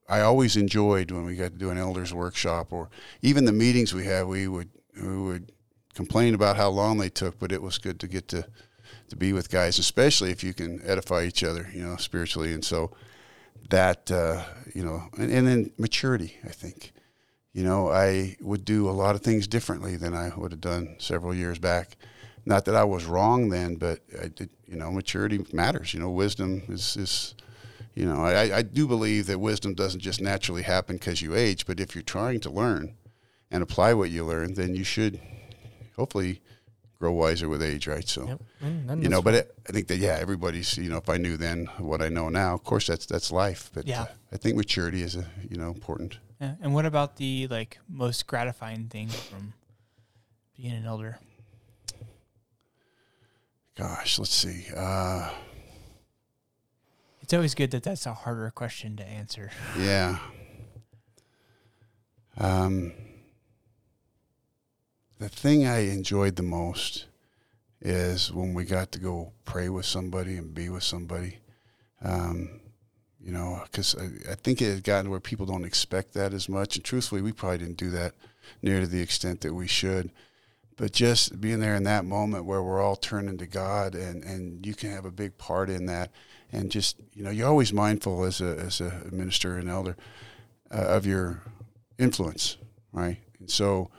I 0.09 0.21
always 0.21 0.57
enjoyed 0.57 1.11
when 1.11 1.25
we 1.25 1.37
got 1.37 1.53
to 1.53 1.59
do 1.59 1.71
an 1.71 1.79
elders 1.79 2.13
workshop 2.13 2.73
or 2.73 2.91
even 3.23 3.45
the 3.45 3.53
meetings 3.53 3.95
we 3.95 4.05
had. 4.05 4.27
We 4.27 4.49
would 4.49 4.71
we 5.01 5.17
would 5.17 5.53
complain 5.95 6.35
about 6.35 6.57
how 6.57 6.69
long 6.69 6.99
they 6.99 7.09
took, 7.09 7.39
but 7.39 7.53
it 7.53 7.63
was 7.63 7.79
good 7.79 8.01
to 8.01 8.09
get 8.09 8.29
to 8.29 8.47
to 9.11 9.17
be 9.17 9.33
with 9.33 9.51
guys, 9.51 9.79
especially 9.79 10.31
if 10.31 10.43
you 10.43 10.55
can 10.55 10.81
edify 10.85 11.25
each 11.25 11.45
other, 11.45 11.69
you 11.75 11.83
know, 11.83 11.97
spiritually. 11.97 12.53
And 12.53 12.65
so 12.65 12.91
that 13.69 14.11
uh, 14.11 14.43
you 14.75 14.85
know, 14.85 15.03
and, 15.19 15.31
and 15.31 15.47
then 15.47 15.71
maturity. 15.79 16.37
I 16.45 16.49
think, 16.51 16.93
you 17.53 17.65
know, 17.65 17.91
I 17.91 18.37
would 18.41 18.65
do 18.65 18.89
a 18.89 18.93
lot 18.93 19.15
of 19.15 19.23
things 19.23 19.47
differently 19.47 19.97
than 19.97 20.15
I 20.15 20.33
would 20.37 20.53
have 20.53 20.61
done 20.61 20.97
several 20.99 21.35
years 21.35 21.59
back. 21.59 21.97
Not 22.47 22.65
that 22.65 22.75
I 22.75 22.85
was 22.85 23.05
wrong 23.05 23.51
then, 23.51 23.75
but 23.75 24.01
I 24.21 24.29
did, 24.29 24.51
you 24.67 24.77
know, 24.77 24.91
maturity 24.91 25.45
matters. 25.53 25.93
You 25.93 26.01
know, 26.01 26.11
wisdom 26.11 26.63
is 26.69 26.97
is 26.97 27.35
you 27.95 28.07
know, 28.07 28.25
I, 28.25 28.59
I 28.59 28.63
do 28.63 28.87
believe 28.87 29.27
that 29.27 29.41
wisdom 29.41 29.75
doesn't 29.75 30.01
just 30.01 30.21
naturally 30.21 30.63
happen 30.63 30.97
because 30.97 31.21
you 31.21 31.35
age, 31.35 31.67
but 31.67 31.81
if 31.81 31.95
you're 31.95 32.03
trying 32.03 32.41
to 32.41 32.51
learn 32.51 32.95
and 33.51 33.63
apply 33.63 33.95
what 33.95 34.11
you 34.11 34.25
learn, 34.25 34.55
then 34.55 34.75
you 34.75 34.85
should 34.85 35.21
hopefully 35.97 36.41
grow 37.01 37.13
wiser 37.13 37.49
with 37.49 37.63
age, 37.63 37.87
right? 37.89 38.07
So, 38.07 38.27
Yep. 38.27 38.41
You 39.03 39.09
know, 39.09 39.23
but 39.23 39.35
it, 39.35 39.55
I 39.69 39.73
think 39.73 39.89
that 39.89 39.97
yeah, 39.97 40.19
everybody's 40.21 40.77
you 40.77 40.91
know, 40.91 40.99
if 40.99 41.09
I 41.09 41.17
knew 41.17 41.37
then 41.39 41.67
what 41.79 42.03
I 42.03 42.11
know 42.11 42.29
now, 42.29 42.55
of 42.55 42.63
course 42.63 42.87
that's 42.87 43.07
that's 43.07 43.33
life, 43.33 43.71
but 43.73 43.87
Yeah. 43.87 44.03
uh, 44.03 44.07
I 44.33 44.37
think 44.37 44.57
maturity 44.57 45.03
is 45.03 45.17
a 45.17 45.25
you 45.49 45.57
know 45.57 45.69
important. 45.71 46.19
Yeah. 46.41 46.55
And 46.63 46.75
what 46.75 46.85
about 46.87 47.17
the 47.17 47.49
like 47.49 47.79
most 47.89 48.27
gratifying 48.27 48.89
thing 48.89 49.09
from 49.09 49.55
being 50.57 50.73
an 50.75 50.85
elder? 50.85 51.19
Gosh, 53.77 54.19
let's 54.19 54.35
see. 54.35 54.67
Uh, 54.77 55.31
It's 57.23 57.33
always 57.33 57.55
good 57.55 57.71
that 57.71 57.83
that's 57.83 58.05
a 58.07 58.13
harder 58.13 58.51
question 58.51 58.97
to 58.97 59.05
answer. 59.05 59.51
Yeah. 59.79 60.19
Um, 62.37 62.93
the 65.21 65.29
thing 65.29 65.67
I 65.67 65.81
enjoyed 65.91 66.37
the 66.37 66.43
most 66.43 67.05
is 67.83 68.33
when 68.33 68.55
we 68.55 68.65
got 68.65 68.91
to 68.93 68.99
go 68.99 69.33
pray 69.45 69.69
with 69.69 69.85
somebody 69.85 70.37
and 70.37 70.55
be 70.55 70.71
with 70.71 70.83
somebody. 70.83 71.39
Um, 72.03 72.61
you 73.23 73.31
know, 73.31 73.61
because 73.65 73.95
I, 73.95 74.33
I 74.33 74.35
think 74.35 74.63
it 74.63 74.75
had 74.75 74.83
gotten 74.83 75.11
where 75.11 75.21
people 75.21 75.45
don't 75.45 75.67
expect 75.67 76.15
that 76.15 76.33
as 76.33 76.49
much. 76.49 76.77
And 76.77 76.85
truthfully, 76.85 77.21
we 77.21 77.33
probably 77.33 77.59
didn't 77.59 77.77
do 77.77 77.91
that 77.91 78.15
near 78.63 78.81
to 78.81 78.87
the 78.87 79.03
extent 79.03 79.43
that 79.43 79.53
we 79.53 79.67
should. 79.67 80.11
But 80.79 80.93
just 80.93 81.39
being 81.39 81.61
there 81.61 81.77
in 81.77 81.85
that 81.85 82.07
moment 82.07 82.47
where 82.47 82.63
we're 82.63 82.81
all 82.81 82.97
turning 82.97 83.37
to 83.39 83.47
God 83.47 83.95
and, 83.95 84.25
and 84.25 84.65
you 84.67 84.75
can 84.75 84.91
have 84.91 85.05
a 85.05 85.11
big 85.11 85.37
part 85.37 85.69
in 85.69 85.85
that. 85.87 86.11
And 86.51 86.71
just, 86.71 86.97
you 87.13 87.23
know, 87.23 87.31
you're 87.31 87.47
always 87.47 87.75
mindful 87.75 88.25
as 88.25 88.41
a, 88.41 88.57
as 88.59 88.81
a 88.81 89.05
minister 89.13 89.59
and 89.59 89.69
elder 89.69 89.99
uh, 90.71 90.79
of 90.79 91.05
your 91.05 91.43
influence, 91.99 92.57
right? 92.93 93.19
And 93.39 93.51
so 93.51 93.91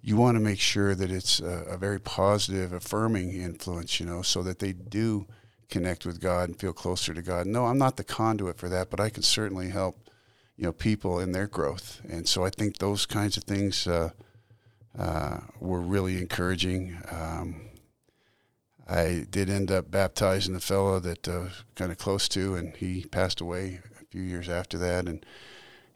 you 0.00 0.16
want 0.16 0.36
to 0.36 0.40
make 0.40 0.60
sure 0.60 0.94
that 0.94 1.10
it's 1.10 1.40
a, 1.40 1.64
a 1.68 1.76
very 1.76 2.00
positive, 2.00 2.72
affirming 2.72 3.32
influence, 3.32 3.98
you 3.98 4.06
know, 4.06 4.22
so 4.22 4.42
that 4.42 4.58
they 4.58 4.72
do 4.72 5.26
connect 5.68 6.06
with 6.06 6.20
God 6.20 6.48
and 6.48 6.58
feel 6.58 6.72
closer 6.72 7.12
to 7.12 7.22
God. 7.22 7.46
No, 7.46 7.66
I'm 7.66 7.78
not 7.78 7.96
the 7.96 8.04
conduit 8.04 8.58
for 8.58 8.68
that, 8.68 8.90
but 8.90 9.00
I 9.00 9.10
can 9.10 9.22
certainly 9.22 9.70
help, 9.70 10.08
you 10.56 10.64
know, 10.64 10.72
people 10.72 11.18
in 11.20 11.32
their 11.32 11.46
growth. 11.46 12.00
And 12.08 12.26
so 12.28 12.44
I 12.44 12.50
think 12.50 12.78
those 12.78 13.06
kinds 13.06 13.36
of 13.36 13.44
things 13.44 13.86
uh, 13.86 14.10
uh, 14.98 15.40
were 15.60 15.80
really 15.80 16.18
encouraging. 16.18 16.98
Um, 17.10 17.62
I 18.88 19.26
did 19.30 19.50
end 19.50 19.70
up 19.70 19.90
baptizing 19.90 20.54
the 20.54 20.60
fellow 20.60 20.98
that 21.00 21.28
uh, 21.28 21.48
kind 21.74 21.92
of 21.92 21.98
close 21.98 22.28
to, 22.30 22.54
and 22.54 22.74
he 22.74 23.04
passed 23.04 23.40
away 23.40 23.80
a 24.00 24.04
few 24.06 24.22
years 24.22 24.48
after 24.48 24.78
that. 24.78 25.06
And 25.06 25.26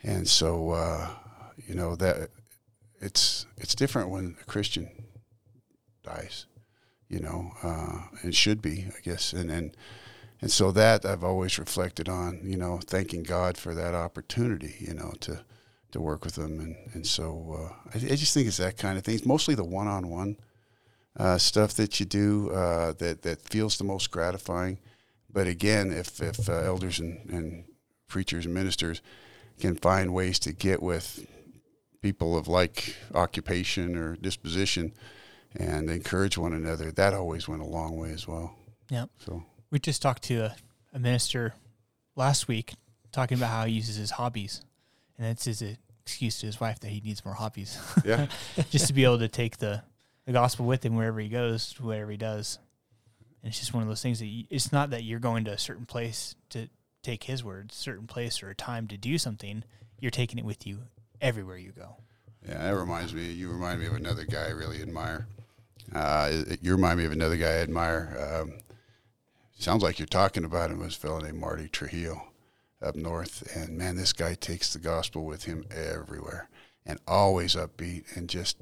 and 0.03 0.28
so 0.28 0.70
uh, 0.70 1.09
you 1.66 1.74
know 1.74 1.96
that 1.96 2.28
it's 3.03 3.46
it's 3.59 3.74
different 3.74 4.11
when 4.11 4.36
a 4.40 4.44
Christian 4.44 4.88
dies, 6.03 6.46
you 7.09 7.20
know, 7.20 7.53
uh, 7.62 8.03
it 8.24 8.34
should 8.34 8.62
be, 8.62 8.86
I 8.96 9.00
guess, 9.03 9.32
and 9.32 9.50
and 9.50 9.76
and 10.40 10.50
so 10.50 10.72
that 10.72 11.05
I've 11.05 11.24
always 11.24 11.59
reflected 11.59 12.09
on, 12.09 12.40
you 12.42 12.57
know, 12.57 12.80
thanking 12.84 13.22
God 13.22 13.57
for 13.57 13.74
that 13.74 13.94
opportunity, 13.94 14.76
you 14.80 14.94
know, 14.94 15.12
to 15.20 15.44
to 15.92 16.00
work 16.00 16.24
with 16.24 16.36
them, 16.36 16.59
and 16.61 16.76
and 16.94 17.07
so 17.07 17.57
uh, 17.59 17.74
I, 17.94 18.12
I, 18.12 18.16
just 18.16 18.34
think 18.34 18.46
it's 18.48 18.57
that 18.57 18.78
kind 18.78 18.96
of 18.96 19.05
thing. 19.05 19.14
It's 19.14 19.26
mostly 19.26 19.55
the 19.55 19.64
one-on-one 19.64 20.36
uh, 21.16 21.38
stuff 21.38 21.74
that 21.74 22.00
you 22.00 22.07
do 22.07 22.50
uh, 22.50 22.92
that 22.94 23.22
that 23.22 23.42
feels 23.42 23.78
the 23.78 23.84
most 23.84 24.11
gratifying. 24.11 24.78
But 25.30 25.46
again, 25.46 25.90
if 25.90 26.20
if 26.22 26.48
uh, 26.48 26.53
elders 26.53 26.98
and, 26.98 27.28
and 27.30 27.64
preachers 28.09 28.46
and 28.46 28.55
ministers 28.55 29.03
can 29.61 29.76
find 29.76 30.14
ways 30.14 30.38
to 30.40 30.53
get 30.53 30.82
with 30.82 31.26
people 32.03 32.36
of 32.36 32.48
like 32.48 32.96
occupation 33.14 33.96
or 33.96 34.16
disposition 34.16 34.92
and 35.57 35.88
encourage 35.88 36.36
one 36.36 36.53
another, 36.53 36.90
that 36.90 37.14
always 37.14 37.48
went 37.48 37.62
a 37.62 37.66
long 37.66 37.96
way 37.96 38.11
as 38.11 38.26
well. 38.26 38.55
Yeah. 38.90 39.07
So 39.18 39.44
we 39.70 39.78
just 39.78 40.03
talked 40.03 40.24
to 40.24 40.46
a, 40.46 40.57
a 40.92 40.98
minister 40.98 41.55
last 42.16 42.48
week 42.48 42.74
talking 43.12 43.38
about 43.38 43.50
how 43.50 43.64
he 43.66 43.74
uses 43.74 43.96
his 43.96 44.11
hobbies, 44.11 44.62
and 45.16 45.26
that's 45.26 45.44
his 45.44 45.62
excuse 46.03 46.40
to 46.40 46.46
his 46.46 46.61
wife 46.61 46.80
that 46.80 46.88
he 46.88 47.00
needs 47.00 47.24
more 47.24 47.34
hobbies. 47.34 47.78
Yeah. 48.05 48.26
just 48.70 48.88
to 48.88 48.92
be 48.92 49.05
able 49.05 49.20
to 49.20 49.28
take 49.28 49.59
the 49.59 49.82
the 50.26 50.32
gospel 50.32 50.66
with 50.66 50.84
him 50.84 50.94
wherever 50.94 51.18
he 51.20 51.28
goes, 51.28 51.74
whatever 51.80 52.11
he 52.11 52.16
does. 52.16 52.59
And 53.42 53.50
it's 53.50 53.59
just 53.59 53.74
one 53.74 53.82
of 53.82 53.88
those 53.88 54.03
things 54.03 54.20
that 54.20 54.26
you, 54.26 54.44
it's 54.50 54.70
not 54.70 54.90
that 54.90 55.03
you're 55.03 55.18
going 55.18 55.44
to 55.46 55.50
a 55.50 55.59
certain 55.59 55.84
place 55.84 56.36
to 56.50 56.68
take 57.03 57.24
his 57.24 57.42
words, 57.42 57.74
certain 57.74 58.07
place 58.07 58.40
or 58.40 58.48
a 58.48 58.55
time 58.55 58.86
to 58.86 58.96
do 58.96 59.18
something. 59.18 59.64
You're 59.98 60.12
taking 60.12 60.38
it 60.38 60.44
with 60.44 60.64
you 60.64 60.82
everywhere 61.22 61.56
you 61.56 61.72
go. 61.72 61.96
Yeah, 62.46 62.58
that 62.58 62.76
reminds 62.76 63.14
me. 63.14 63.24
You 63.30 63.50
remind 63.50 63.80
me 63.80 63.86
of 63.86 63.94
another 63.94 64.24
guy 64.24 64.46
I 64.46 64.50
really 64.50 64.82
admire. 64.82 65.26
Uh, 65.94 66.42
you 66.60 66.72
remind 66.72 66.98
me 66.98 67.04
of 67.04 67.12
another 67.12 67.36
guy 67.36 67.52
I 67.52 67.62
admire. 67.62 68.40
Um, 68.42 68.54
sounds 69.58 69.82
like 69.82 69.98
you're 69.98 70.06
talking 70.06 70.44
about 70.44 70.70
him. 70.70 70.82
A 70.82 70.90
fellow 70.90 71.20
named 71.20 71.38
Marty 71.38 71.68
Trujillo 71.68 72.28
up 72.82 72.96
north, 72.96 73.56
and 73.56 73.78
man, 73.78 73.96
this 73.96 74.12
guy 74.12 74.34
takes 74.34 74.72
the 74.72 74.80
gospel 74.80 75.24
with 75.24 75.44
him 75.44 75.64
everywhere, 75.70 76.48
and 76.84 76.98
always 77.06 77.54
upbeat. 77.54 78.16
And 78.16 78.28
just 78.28 78.56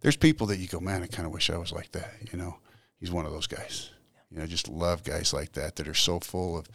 there's 0.00 0.16
people 0.16 0.46
that 0.48 0.58
you 0.58 0.68
go, 0.68 0.78
man, 0.78 1.02
I 1.02 1.06
kind 1.06 1.26
of 1.26 1.32
wish 1.32 1.48
I 1.48 1.56
was 1.56 1.72
like 1.72 1.92
that. 1.92 2.12
You 2.30 2.38
know, 2.38 2.58
he's 3.00 3.10
one 3.10 3.24
of 3.24 3.32
those 3.32 3.46
guys. 3.46 3.90
You 4.36 4.42
know, 4.42 4.46
just 4.46 4.68
love 4.68 5.02
guys 5.02 5.32
like 5.32 5.52
that 5.52 5.76
that 5.76 5.88
are 5.88 5.94
so 5.94 6.20
full 6.20 6.58
of 6.58 6.68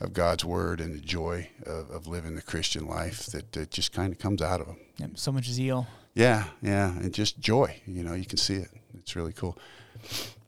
of 0.00 0.12
God's 0.12 0.44
word 0.44 0.80
and 0.80 0.94
the 0.94 1.00
joy 1.00 1.48
of, 1.66 1.90
of 1.90 2.06
living 2.06 2.36
the 2.36 2.42
Christian 2.42 2.86
life 2.86 3.26
that, 3.26 3.50
that 3.52 3.70
just 3.70 3.92
kind 3.92 4.12
of 4.12 4.18
comes 4.18 4.40
out 4.40 4.60
of 4.60 4.66
them. 4.68 4.76
Yep, 4.98 5.10
so 5.14 5.32
much 5.32 5.48
zeal. 5.48 5.86
Yeah, 6.14 6.44
yeah, 6.62 6.92
and 6.98 7.12
just 7.12 7.40
joy. 7.40 7.80
You 7.86 8.04
know, 8.04 8.14
you 8.14 8.24
can 8.24 8.38
see 8.38 8.54
it. 8.54 8.68
It's 8.98 9.16
really 9.16 9.32
cool. 9.32 9.58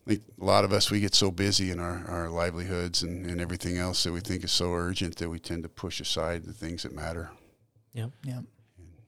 a 0.08 0.18
lot 0.38 0.64
of 0.64 0.72
us 0.72 0.90
we 0.90 1.00
get 1.00 1.14
so 1.14 1.30
busy 1.30 1.70
in 1.70 1.80
our, 1.80 2.04
our 2.08 2.28
livelihoods 2.28 3.02
and, 3.02 3.26
and 3.26 3.40
everything 3.40 3.76
else 3.78 4.04
that 4.04 4.12
we 4.12 4.20
think 4.20 4.44
is 4.44 4.52
so 4.52 4.72
urgent 4.72 5.16
that 5.16 5.28
we 5.28 5.38
tend 5.38 5.62
to 5.62 5.68
push 5.68 6.00
aside 6.00 6.44
the 6.44 6.52
things 6.52 6.82
that 6.84 6.94
matter. 6.94 7.30
Yep. 7.94 8.10
Yep. 8.24 8.44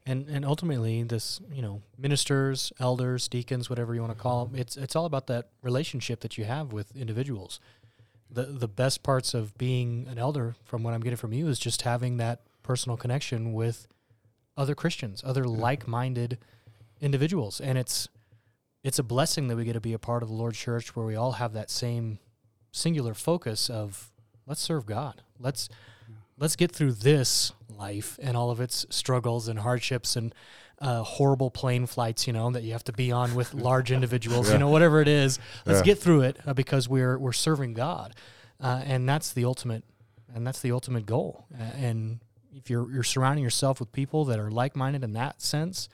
And 0.04 0.28
and 0.28 0.44
ultimately, 0.44 1.02
this 1.04 1.40
you 1.52 1.62
know 1.62 1.82
ministers, 1.96 2.72
elders, 2.80 3.28
deacons, 3.28 3.70
whatever 3.70 3.94
you 3.94 4.00
want 4.00 4.12
to 4.12 4.20
call 4.20 4.46
them, 4.46 4.58
it's 4.58 4.76
it's 4.76 4.96
all 4.96 5.04
about 5.04 5.28
that 5.28 5.48
relationship 5.62 6.20
that 6.20 6.36
you 6.36 6.44
have 6.44 6.72
with 6.72 6.96
individuals. 6.96 7.60
The 8.28 8.44
the 8.44 8.68
best 8.68 9.02
parts 9.02 9.32
of 9.32 9.56
being 9.58 10.06
an 10.10 10.18
elder, 10.18 10.56
from 10.64 10.82
what 10.82 10.94
I'm 10.94 11.02
getting 11.02 11.16
from 11.16 11.32
you, 11.32 11.46
is 11.48 11.58
just 11.58 11.82
having 11.82 12.16
that 12.16 12.40
personal 12.62 12.96
connection 12.96 13.52
with 13.52 13.86
other 14.56 14.74
Christians, 14.74 15.22
other 15.24 15.44
like-minded 15.44 16.38
individuals, 17.00 17.60
and 17.60 17.78
it's 17.78 18.08
it's 18.82 18.98
a 18.98 19.04
blessing 19.04 19.46
that 19.48 19.56
we 19.56 19.64
get 19.64 19.74
to 19.74 19.80
be 19.80 19.92
a 19.92 19.98
part 19.98 20.22
of 20.22 20.28
the 20.28 20.34
Lord's 20.34 20.58
church 20.58 20.96
where 20.96 21.06
we 21.06 21.14
all 21.14 21.32
have 21.32 21.52
that 21.52 21.70
same 21.70 22.18
singular 22.72 23.14
focus 23.14 23.70
of 23.70 24.10
let's 24.46 24.60
serve 24.60 24.86
God. 24.86 25.22
Let's 25.38 25.68
let's 26.38 26.56
get 26.56 26.72
through 26.72 26.92
this 26.92 27.52
life 27.68 28.18
and 28.22 28.36
all 28.36 28.50
of 28.50 28.60
its 28.60 28.86
struggles 28.90 29.48
and 29.48 29.58
hardships 29.58 30.16
and 30.16 30.34
uh, 30.80 31.02
horrible 31.02 31.50
plane 31.50 31.86
flights, 31.86 32.26
you 32.26 32.32
know, 32.32 32.50
that 32.50 32.62
you 32.62 32.72
have 32.72 32.84
to 32.84 32.92
be 32.92 33.12
on 33.12 33.34
with 33.34 33.54
large 33.68 33.92
individuals, 33.92 34.48
yeah. 34.48 34.54
you 34.54 34.58
know, 34.58 34.68
whatever 34.68 35.00
it 35.00 35.08
is. 35.08 35.38
Let's 35.64 35.80
yeah. 35.80 35.84
get 35.84 35.98
through 35.98 36.22
it 36.22 36.38
uh, 36.44 36.54
because 36.54 36.88
we're 36.88 37.18
we're 37.18 37.32
serving 37.32 37.74
God, 37.74 38.14
uh, 38.60 38.82
and 38.84 39.08
that's 39.08 39.32
the 39.32 39.44
ultimate, 39.44 39.84
and 40.34 40.46
that's 40.46 40.60
the 40.60 40.72
ultimate 40.72 41.06
goal. 41.06 41.46
and 41.76 42.20
if 42.54 42.68
you're 42.68 42.90
you're 42.92 43.02
surrounding 43.02 43.42
yourself 43.42 43.80
with 43.80 43.92
people 43.92 44.24
that 44.26 44.38
are 44.38 44.50
like 44.50 44.76
minded 44.76 45.04
in 45.04 45.12
that 45.14 45.40
sense, 45.40 45.88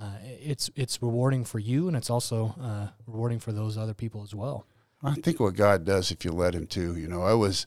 uh, 0.00 0.12
it's 0.22 0.70
it's 0.76 1.00
rewarding 1.02 1.44
for 1.44 1.58
you, 1.58 1.88
and 1.88 1.96
it's 1.96 2.10
also 2.10 2.54
uh, 2.60 2.88
rewarding 3.06 3.38
for 3.38 3.52
those 3.52 3.76
other 3.78 3.94
people 3.94 4.22
as 4.22 4.34
well. 4.34 4.66
I 5.02 5.14
think 5.14 5.40
what 5.40 5.54
God 5.54 5.84
does, 5.84 6.10
if 6.10 6.24
you 6.24 6.32
let 6.32 6.54
Him 6.54 6.66
to, 6.68 6.96
you 6.96 7.08
know, 7.08 7.22
I 7.22 7.34
was. 7.34 7.66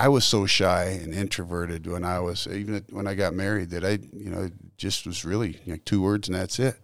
I 0.00 0.08
was 0.08 0.24
so 0.24 0.46
shy 0.46 0.84
and 1.02 1.12
introverted 1.12 1.86
when 1.86 2.06
I 2.06 2.20
was 2.20 2.46
even 2.46 2.86
when 2.88 3.06
I 3.06 3.14
got 3.14 3.34
married 3.34 3.68
that 3.70 3.84
I 3.84 3.98
you 4.14 4.30
know 4.30 4.50
just 4.78 5.06
was 5.06 5.26
really 5.26 5.60
like 5.66 5.84
two 5.84 6.00
words 6.00 6.26
and 6.26 6.34
that's 6.34 6.58
it. 6.58 6.76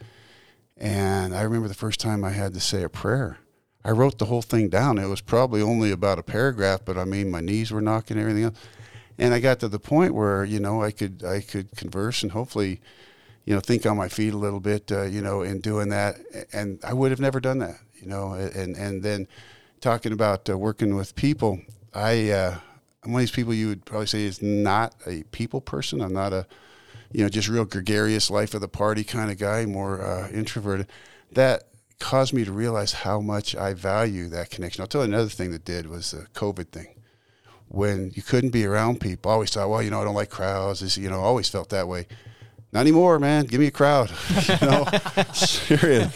And 0.76 1.34
I 1.34 1.40
remember 1.40 1.66
the 1.66 1.72
first 1.72 1.98
time 1.98 2.24
I 2.24 2.32
had 2.32 2.52
to 2.52 2.60
say 2.60 2.82
a 2.82 2.90
prayer. 2.90 3.38
I 3.82 3.92
wrote 3.92 4.18
the 4.18 4.26
whole 4.26 4.42
thing 4.42 4.68
down. 4.68 4.98
It 4.98 5.06
was 5.06 5.22
probably 5.22 5.62
only 5.62 5.92
about 5.92 6.18
a 6.18 6.22
paragraph, 6.22 6.80
but 6.84 6.98
I 6.98 7.06
mean 7.06 7.30
my 7.30 7.40
knees 7.40 7.70
were 7.70 7.80
knocking 7.80 8.18
everything 8.18 8.44
else. 8.44 8.58
And 9.16 9.32
I 9.32 9.40
got 9.40 9.60
to 9.60 9.68
the 9.68 9.78
point 9.78 10.12
where 10.12 10.44
you 10.44 10.60
know 10.60 10.82
I 10.82 10.90
could 10.90 11.24
I 11.24 11.40
could 11.40 11.74
converse 11.74 12.22
and 12.22 12.32
hopefully, 12.32 12.82
you 13.46 13.54
know, 13.54 13.60
think 13.60 13.86
on 13.86 13.96
my 13.96 14.10
feet 14.10 14.34
a 14.34 14.36
little 14.36 14.60
bit, 14.60 14.92
uh, 14.92 15.04
you 15.04 15.22
know, 15.22 15.40
in 15.40 15.60
doing 15.60 15.88
that. 15.88 16.16
And 16.52 16.80
I 16.84 16.92
would 16.92 17.12
have 17.12 17.20
never 17.20 17.40
done 17.40 17.60
that, 17.60 17.78
you 17.94 18.08
know. 18.08 18.34
And 18.34 18.76
and 18.76 19.02
then 19.02 19.26
talking 19.80 20.12
about 20.12 20.50
uh, 20.50 20.58
working 20.58 20.96
with 20.96 21.14
people, 21.14 21.62
I 21.94 22.28
uh, 22.30 22.58
I'm 23.06 23.12
one 23.12 23.22
of 23.22 23.28
these 23.28 23.34
people 23.34 23.54
you 23.54 23.68
would 23.68 23.84
probably 23.84 24.06
say 24.06 24.24
is 24.24 24.42
not 24.42 24.94
a 25.06 25.22
people 25.30 25.60
person. 25.60 26.00
I'm 26.00 26.12
not 26.12 26.32
a 26.32 26.46
you 27.12 27.22
know, 27.22 27.28
just 27.28 27.48
real 27.48 27.64
gregarious 27.64 28.30
life 28.30 28.54
of 28.54 28.60
the 28.60 28.68
party 28.68 29.04
kind 29.04 29.30
of 29.30 29.38
guy, 29.38 29.64
more 29.64 30.02
uh, 30.02 30.28
introverted. 30.30 30.88
That 31.32 31.64
caused 31.98 32.34
me 32.34 32.44
to 32.44 32.52
realize 32.52 32.92
how 32.92 33.20
much 33.20 33.54
I 33.54 33.74
value 33.74 34.28
that 34.28 34.50
connection. 34.50 34.82
I'll 34.82 34.88
tell 34.88 35.02
you 35.02 35.12
another 35.12 35.30
thing 35.30 35.50
that 35.52 35.64
did 35.64 35.88
was 35.88 36.10
the 36.10 36.26
COVID 36.34 36.68
thing. 36.68 36.94
When 37.68 38.12
you 38.14 38.22
couldn't 38.22 38.50
be 38.50 38.64
around 38.64 39.00
people, 39.00 39.30
I 39.30 39.34
always 39.34 39.50
thought, 39.50 39.68
well, 39.68 39.82
you 39.82 39.90
know, 39.90 40.00
I 40.00 40.04
don't 40.04 40.14
like 40.14 40.30
crowds. 40.30 40.96
You 40.96 41.08
know, 41.08 41.20
always 41.20 41.48
felt 41.48 41.70
that 41.70 41.88
way. 41.88 42.06
Not 42.72 42.80
anymore, 42.80 43.18
man. 43.18 43.46
Give 43.46 43.60
me 43.60 43.68
a 43.68 43.70
crowd. 43.70 44.10
you 44.48 44.66
know, 44.66 44.84
serious. 45.32 46.14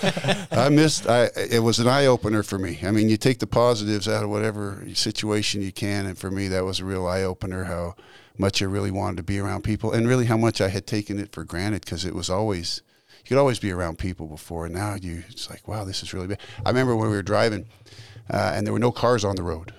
I 0.50 0.68
missed. 0.68 1.06
I 1.06 1.30
it 1.36 1.62
was 1.62 1.78
an 1.78 1.88
eye 1.88 2.06
opener 2.06 2.42
for 2.42 2.58
me. 2.58 2.80
I 2.82 2.90
mean, 2.90 3.08
you 3.08 3.16
take 3.16 3.38
the 3.38 3.46
positives 3.46 4.08
out 4.08 4.24
of 4.24 4.30
whatever 4.30 4.84
situation 4.94 5.62
you 5.62 5.72
can, 5.72 6.06
and 6.06 6.18
for 6.18 6.30
me, 6.30 6.48
that 6.48 6.64
was 6.64 6.80
a 6.80 6.84
real 6.84 7.06
eye 7.06 7.22
opener. 7.22 7.64
How 7.64 7.94
much 8.36 8.60
I 8.62 8.66
really 8.66 8.90
wanted 8.90 9.18
to 9.18 9.22
be 9.22 9.38
around 9.38 9.62
people, 9.62 9.92
and 9.92 10.08
really 10.08 10.26
how 10.26 10.36
much 10.36 10.60
I 10.60 10.68
had 10.68 10.86
taken 10.86 11.18
it 11.18 11.32
for 11.32 11.44
granted 11.44 11.84
because 11.84 12.04
it 12.04 12.14
was 12.14 12.28
always 12.28 12.82
you 13.24 13.28
could 13.28 13.38
always 13.38 13.58
be 13.58 13.70
around 13.70 13.98
people 13.98 14.26
before, 14.26 14.66
and 14.66 14.74
now 14.74 14.96
you 14.96 15.22
it's 15.28 15.48
like 15.48 15.68
wow, 15.68 15.84
this 15.84 16.02
is 16.02 16.12
really 16.12 16.26
bad. 16.26 16.40
I 16.64 16.70
remember 16.70 16.96
when 16.96 17.10
we 17.10 17.16
were 17.16 17.22
driving, 17.22 17.66
uh, 18.28 18.52
and 18.54 18.66
there 18.66 18.72
were 18.72 18.78
no 18.78 18.92
cars 18.92 19.24
on 19.24 19.36
the 19.36 19.42
road, 19.42 19.72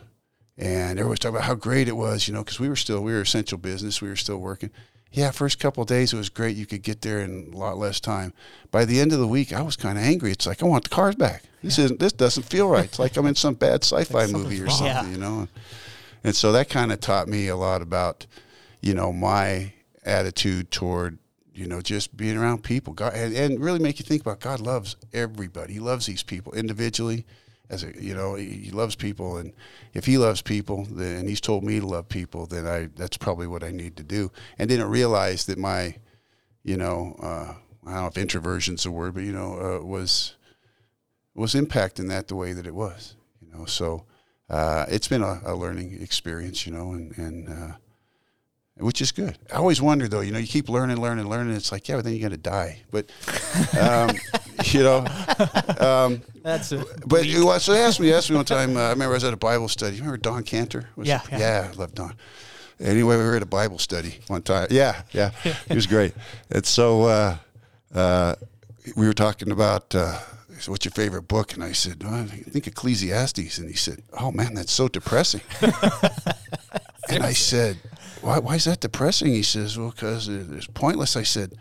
and 0.58 0.92
everyone 0.92 1.10
was 1.10 1.20
talking 1.20 1.36
about 1.36 1.48
how 1.48 1.56
great 1.56 1.88
it 1.88 1.98
was, 1.98 2.28
you 2.28 2.34
know, 2.34 2.44
because 2.44 2.60
we 2.60 2.70
were 2.70 2.76
still 2.76 3.02
we 3.02 3.12
were 3.12 3.22
essential 3.22 3.58
business, 3.58 4.02
we 4.02 4.10
were 4.10 4.16
still 4.16 4.38
working. 4.38 4.72
Yeah, 5.12 5.32
first 5.32 5.60
couple 5.60 5.84
days 5.84 6.14
it 6.14 6.18
was 6.18 6.30
great. 6.30 6.56
You 6.56 6.66
could 6.66 6.84
get 6.84 7.02
there 7.02 7.20
in 7.20 7.52
a 7.54 7.58
lot 7.58 7.78
less 7.78 8.00
time. 8.00 8.34
By 8.72 8.86
the 8.86 9.00
end 9.00 9.12
of 9.12 9.20
the 9.20 9.28
week, 9.28 9.52
I 9.52 9.62
was 9.62 9.76
kind 9.76 9.98
of 9.98 10.04
angry. 10.06 10.32
It's 10.32 10.48
like 10.48 10.64
I 10.64 10.66
want 10.66 10.86
the 10.86 10.90
cars 10.90 11.16
back. 11.16 11.44
This 11.62 11.78
yeah. 11.78 11.86
isn't. 11.86 12.00
This 12.00 12.14
doesn't 12.14 12.44
feel 12.44 12.70
right. 12.70 12.86
It's 12.86 13.00
like 13.00 13.18
I'm 13.18 13.26
in 13.26 13.36
some 13.36 13.56
bad 13.56 13.84
sci-fi 13.84 14.28
movie 14.28 14.62
or 14.62 14.70
something, 14.70 14.86
yeah. 14.88 15.10
you 15.10 15.18
know. 15.18 15.48
And 16.24 16.36
so 16.36 16.52
that 16.54 16.70
kind 16.70 16.92
of 16.92 17.02
taught 17.02 17.28
me 17.28 17.48
a 17.48 17.56
lot 17.56 17.82
about 17.82 18.26
you 18.82 18.94
know, 18.94 19.14
my 19.14 19.74
attitude 20.04 20.72
toward, 20.72 21.20
you 21.54 21.68
know, 21.68 21.82
just 21.82 22.18
being 22.18 22.38
around 22.38 22.64
people. 22.64 22.94
God, 22.94 23.14
and, 23.14 23.36
and 23.36 23.64
really 23.64 23.80
make 23.80 24.00
you 24.00 24.06
think 24.06 24.22
about 24.22 24.40
God 24.40 24.60
loves 24.60 24.96
everybody. 25.14 25.74
He 25.74 25.80
loves 25.80 26.08
these 26.08 26.24
people 26.24 26.54
individually. 26.54 27.26
As 27.72 27.84
a, 27.84 27.92
you 28.00 28.14
know, 28.14 28.36
he, 28.36 28.46
he 28.46 28.72
loves 28.72 28.96
people, 28.96 29.38
and 29.38 29.54
if 29.94 30.06
he 30.06 30.18
loves 30.18 30.42
people, 30.42 30.86
then 30.92 31.16
and 31.20 31.30
he's 31.30 31.42
told 31.42 31.64
me 31.64 31.80
to 31.80 31.86
love 31.88 32.10
people, 32.10 32.46
then 32.46 32.68
I 32.68 32.90
that's 32.96 33.18
probably 33.18 33.48
what 33.48 33.64
I 33.64 33.72
need 33.72 33.96
to 33.98 34.04
do. 34.04 34.32
And 34.60 34.70
didn't 34.70 34.90
realize 34.90 35.46
that 35.46 35.58
my, 35.58 35.96
you 36.64 36.76
know, 36.76 37.16
uh, 37.24 37.54
I 37.88 37.94
don't 37.94 38.02
know 38.02 38.08
if 38.08 38.18
introversion's 38.18 38.86
a 38.86 38.92
word, 38.92 39.14
but 39.14 39.24
you 39.24 39.32
know, 39.32 39.80
uh, 39.80 39.86
was 39.86 40.36
was 41.34 41.56
impacting 41.56 42.10
that 42.10 42.28
the 42.28 42.36
way 42.36 42.54
that 42.54 42.68
it 42.68 42.76
was. 42.76 43.16
You 43.42 43.58
know, 43.58 43.66
so 43.66 44.06
uh, 44.50 44.86
it's 44.90 45.08
been 45.08 45.24
a, 45.24 45.42
a, 45.46 45.56
learning 45.56 45.98
experience, 46.02 46.68
you 46.68 46.74
know, 46.74 46.92
and 46.92 47.18
and 47.18 47.50
uh, 47.50 47.76
which 48.78 49.02
is 49.02 49.12
good. 49.12 49.38
I 49.52 49.58
always 49.58 49.82
wonder 49.82 50.08
though, 50.08 50.22
you 50.22 50.32
know, 50.32 50.40
you 50.40 50.48
keep 50.48 50.70
learning, 50.70 50.98
learning, 50.98 51.30
learning. 51.30 51.56
It's 51.56 51.72
like, 51.72 51.88
yeah, 51.88 51.96
but 51.98 52.06
then 52.06 52.14
you're 52.14 52.28
gonna 52.28 52.38
die. 52.38 52.82
But 52.92 53.12
um, 53.80 54.16
you 54.66 54.84
know, 54.84 55.06
um, 55.80 56.22
that's 56.42 56.72
it. 56.72 56.86
But 57.06 57.26
well, 57.26 57.60
so 57.60 57.74
they 57.74 57.82
asked 57.82 58.00
me, 58.00 58.12
asked 58.14 58.30
me 58.30 58.36
one 58.36 58.46
time. 58.46 58.76
Uh, 58.76 58.82
I 58.82 58.90
remember 58.90 59.14
I 59.14 59.18
was 59.18 59.24
at 59.24 59.34
a 59.34 59.38
Bible 59.38 59.68
study. 59.68 59.96
You 59.96 60.02
remember 60.02 60.18
Don 60.18 60.44
Cantor? 60.44 60.90
Was 60.96 61.08
yeah, 61.08 61.22
yeah, 61.32 61.40
yeah, 61.40 61.72
I 61.72 61.76
love 61.76 61.94
Don. 61.94 62.16
Anyway, 62.80 63.16
we 63.16 63.24
were 63.24 63.36
at 63.36 63.44
a 63.44 63.48
Bible 63.48 63.78
study 63.78 64.20
one 64.28 64.42
time. 64.42 64.68
Yeah, 64.72 65.04
yeah, 65.12 65.32
he 65.68 65.76
was 65.76 65.86
great. 65.86 66.14
And 66.50 66.66
so 66.66 67.04
uh, 67.04 67.38
uh, 67.94 68.36
we 68.96 69.06
were 69.06 69.14
talking 69.14 69.52
about 69.52 69.94
uh, 69.94 70.18
"What's 70.66 70.86
your 70.86 70.92
favorite 70.92 71.28
book?" 71.28 71.54
And 71.54 71.64
I 71.64 71.74
said, 71.74 72.04
"I 72.04 72.26
think 72.26 72.66
Ecclesiastes." 72.66 73.60
And 73.60 73.70
he 73.70 73.76
said, 73.76 74.02
"Oh 74.20 74.32
man, 74.32 74.56
that's 74.56 74.72
so 74.72 74.88
depressing." 74.88 75.42
and 77.10 77.24
I 77.24 77.34
said, 77.34 77.78
why, 78.22 78.40
"Why 78.40 78.56
is 78.56 78.66
that 78.66 78.80
depressing?" 78.80 79.30
He 79.30 79.44
says, 79.44 79.78
"Well, 79.78 79.92
because 79.92 80.28
it's 80.28 80.68
pointless." 80.68 81.16
I 81.16 81.24
said, 81.24 81.54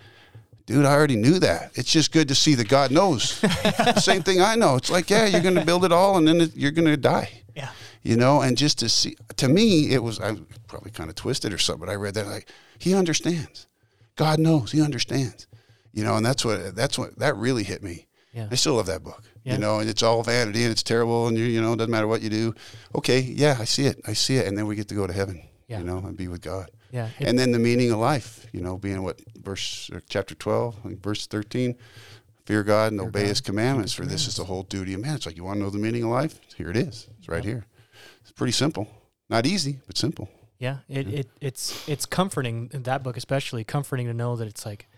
"Dude, 0.67 0.85
I 0.85 0.93
already 0.93 1.17
knew 1.17 1.39
that. 1.39 1.73
It's 1.75 1.93
just 1.93 2.13
good 2.13 2.29
to 2.29 2.35
see 2.35 2.55
that 2.55 2.69
God 2.69 2.91
knows." 2.91 3.43
Same 4.03 4.23
thing 4.23 4.41
I 4.41 4.55
know. 4.55 4.77
It's 4.77 4.91
like, 4.91 5.11
yeah, 5.11 5.27
you're 5.27 5.41
going 5.41 5.55
to 5.55 5.65
build 5.65 5.85
it 5.85 5.93
all, 5.93 6.17
and 6.17 6.27
then 6.27 6.51
you're 6.55 6.71
going 6.71 6.87
to 6.89 6.97
die. 6.97 7.43
Yeah. 7.55 7.71
You 8.03 8.17
know, 8.17 8.41
and 8.41 8.57
just 8.57 8.79
to 8.79 8.89
see, 8.89 9.17
to 9.37 9.49
me, 9.49 9.91
it 9.91 10.03
was 10.03 10.21
I 10.21 10.33
was 10.33 10.41
probably 10.69 10.91
kind 10.91 11.11
of 11.11 11.17
twisted 11.17 11.53
or 11.53 11.59
something. 11.59 11.87
But 11.87 11.93
I 11.93 11.97
read 11.97 12.15
that 12.15 12.27
like 12.27 12.49
he 12.79 12.95
understands. 12.95 13.67
God 14.17 14.39
knows. 14.39 14.73
He 14.73 14.83
understands. 14.83 15.47
You 15.93 16.05
know, 16.05 16.17
and 16.17 16.25
that's 16.25 16.45
what 16.45 16.77
that's 16.77 16.99
what 16.99 17.19
that 17.19 17.37
really 17.37 17.65
hit 17.65 17.83
me 17.83 18.07
yeah. 18.33 18.49
I 18.51 18.55
still 18.55 18.75
love 18.75 18.87
that 18.87 19.03
book. 19.03 19.23
Yeah. 19.45 19.55
You 19.55 19.59
know, 19.59 19.79
and 19.81 19.89
it's 19.89 20.03
all 20.03 20.23
vanity 20.23 20.63
and 20.63 20.71
it's 20.71 20.83
terrible 20.83 21.27
and 21.27 21.37
you 21.37 21.45
you 21.45 21.61
know, 21.61 21.73
it 21.73 21.77
doesn't 21.77 21.91
matter 21.91 22.07
what 22.07 22.23
you 22.23 22.31
do. 22.31 22.55
Okay, 22.95 23.21
yeah, 23.21 23.57
I 23.59 23.65
see 23.65 23.87
it. 23.87 24.01
I 24.07 24.13
see 24.13 24.37
it. 24.37 24.47
And 24.47 24.57
then 24.57 24.67
we 24.67 24.77
get 24.77 24.89
to 24.89 24.95
go 24.95 25.07
to 25.07 25.13
heaven. 25.13 25.43
Yeah. 25.71 25.79
You 25.79 25.85
know, 25.85 25.99
and 25.99 26.17
be 26.17 26.29
with 26.29 26.43
God. 26.43 26.71
Yeah. 26.91 27.09
It, 27.19 27.29
and 27.29 27.39
then 27.39 27.53
the 27.53 27.59
meaning 27.59 27.93
of 27.93 28.01
life, 28.01 28.47
you 28.53 28.61
know, 28.61 28.77
being 28.77 29.03
what 29.03 29.21
verse 29.37 29.89
uh, 29.95 30.01
chapter 30.09 30.35
twelve, 30.35 30.77
verse 30.85 31.27
thirteen, 31.29 31.77
fear 32.45 32.65
God 32.65 32.91
and 32.91 33.01
obey 33.01 33.21
God. 33.21 33.29
his 33.29 33.41
commandments, 33.41 33.93
for 33.93 34.05
this 34.05 34.27
is 34.27 34.35
the 34.37 34.45
whole 34.45 34.65
duty 34.65 34.95
of 34.95 35.01
man. 35.01 35.15
It's 35.15 35.27
like 35.27 35.37
you 35.37 35.45
want 35.45 35.59
to 35.59 35.63
know 35.63 35.71
the 35.71 35.79
meaning 35.79 36.03
of 36.03 36.11
life? 36.11 36.41
Here 36.57 36.69
it 36.71 36.77
is. 36.77 37.07
It's 37.19 37.29
right 37.29 37.45
here. 37.45 37.65
It's 38.23 38.33
pretty 38.33 38.53
simple. 38.53 38.89
Not 39.29 39.47
easy, 39.47 39.79
but 39.87 39.97
simple. 39.97 40.29
Yeah. 40.59 40.79
It, 40.89 41.07
it 41.09 41.31
it's 41.41 41.89
it's 41.89 42.05
comforting 42.05 42.69
in 42.73 42.83
that 42.83 43.05
book 43.05 43.17
especially, 43.17 43.63
comforting 43.63 44.09
to 44.09 44.13
know 44.13 44.35
that 44.35 44.49
it's 44.49 44.67
like 44.67 44.89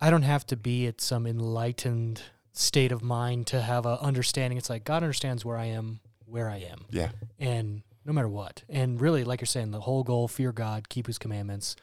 I 0.00 0.10
don't 0.10 0.22
have 0.22 0.46
to 0.48 0.56
be 0.56 0.86
at 0.86 1.00
some 1.00 1.26
enlightened 1.26 2.22
state 2.52 2.92
of 2.92 3.02
mind 3.02 3.46
to 3.46 3.62
have 3.62 3.86
a 3.86 3.98
understanding. 4.02 4.58
It's 4.58 4.68
like 4.68 4.84
God 4.84 5.02
understands 5.02 5.44
where 5.44 5.56
I 5.56 5.66
am, 5.66 6.00
where 6.26 6.50
I 6.50 6.58
am. 6.58 6.84
Yeah. 6.90 7.10
And 7.38 7.82
no 8.10 8.14
matter 8.14 8.28
what. 8.28 8.64
And 8.68 9.00
really, 9.00 9.22
like 9.22 9.40
you're 9.40 9.46
saying, 9.46 9.70
the 9.70 9.80
whole 9.80 10.02
goal: 10.02 10.26
fear 10.28 10.52
God, 10.52 10.88
keep 10.88 11.06
His 11.06 11.16
commandments. 11.16 11.76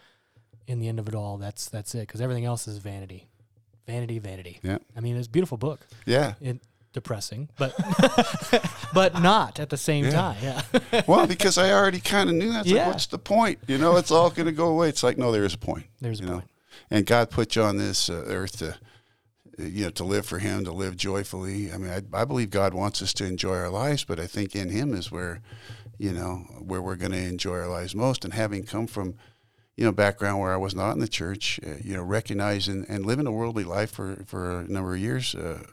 In 0.67 0.79
the 0.79 0.89
end 0.89 0.99
of 0.99 1.07
it 1.07 1.15
all, 1.15 1.37
that's 1.37 1.69
that's 1.69 1.95
it. 1.95 2.01
Because 2.01 2.19
everything 2.19 2.43
else 2.43 2.67
is 2.67 2.77
vanity, 2.77 3.29
vanity, 3.85 4.19
vanity. 4.19 4.59
Yeah. 4.61 4.79
I 4.95 4.99
mean, 4.99 5.15
it's 5.15 5.27
a 5.27 5.29
beautiful 5.29 5.57
book. 5.57 5.87
Yeah. 6.05 6.33
It, 6.41 6.59
depressing, 6.91 7.47
but 7.57 7.73
but 8.93 9.21
not 9.21 9.59
at 9.59 9.69
the 9.69 9.77
same 9.77 10.05
yeah. 10.05 10.11
time. 10.11 10.37
Yeah. 10.41 11.01
well, 11.07 11.27
because 11.27 11.57
I 11.57 11.71
already 11.71 12.01
kind 12.01 12.29
of 12.29 12.35
knew 12.35 12.51
that. 12.51 12.65
Yeah. 12.65 12.79
Like, 12.79 12.87
what's 12.87 13.07
the 13.07 13.19
point? 13.19 13.59
You 13.67 13.77
know, 13.77 13.95
it's 13.95 14.11
all 14.11 14.29
going 14.29 14.47
to 14.47 14.51
go 14.51 14.67
away. 14.67 14.89
It's 14.89 15.03
like, 15.03 15.17
no, 15.17 15.31
there 15.31 15.45
is 15.45 15.53
a 15.53 15.57
point. 15.57 15.85
There's 16.01 16.19
a 16.19 16.25
know? 16.25 16.31
point. 16.33 16.49
And 16.91 17.05
God 17.05 17.29
put 17.29 17.55
you 17.55 17.63
on 17.63 17.77
this 17.77 18.09
uh, 18.09 18.23
earth 18.27 18.57
to 18.57 18.77
you 19.57 19.85
know, 19.85 19.89
to 19.91 20.03
live 20.03 20.25
for 20.25 20.39
Him, 20.39 20.65
to 20.65 20.71
live 20.71 20.95
joyfully. 20.95 21.71
I 21.71 21.77
mean, 21.77 21.91
I, 21.91 22.21
I 22.21 22.25
believe 22.25 22.49
God 22.49 22.73
wants 22.73 23.01
us 23.01 23.13
to 23.15 23.25
enjoy 23.25 23.55
our 23.55 23.69
lives, 23.69 24.03
but 24.03 24.19
I 24.19 24.27
think 24.27 24.55
in 24.55 24.69
Him 24.69 24.93
is 24.93 25.11
where, 25.11 25.41
you 25.97 26.11
know, 26.11 26.45
where 26.59 26.81
we're 26.81 26.95
going 26.95 27.11
to 27.11 27.17
enjoy 27.17 27.55
our 27.55 27.67
lives 27.67 27.95
most. 27.95 28.23
And 28.23 28.33
having 28.33 28.63
come 28.63 28.87
from, 28.87 29.15
you 29.75 29.85
know, 29.85 29.91
background 29.91 30.39
where 30.39 30.53
I 30.53 30.57
was 30.57 30.75
not 30.75 30.93
in 30.93 30.99
the 30.99 31.07
church, 31.07 31.59
uh, 31.65 31.75
you 31.83 31.95
know, 31.95 32.03
recognizing 32.03 32.85
and 32.87 33.05
living 33.05 33.27
a 33.27 33.31
worldly 33.31 33.63
life 33.63 33.91
for 33.91 34.23
for 34.25 34.61
a 34.61 34.67
number 34.67 34.93
of 34.93 34.99
years 34.99 35.35
uh, 35.35 35.63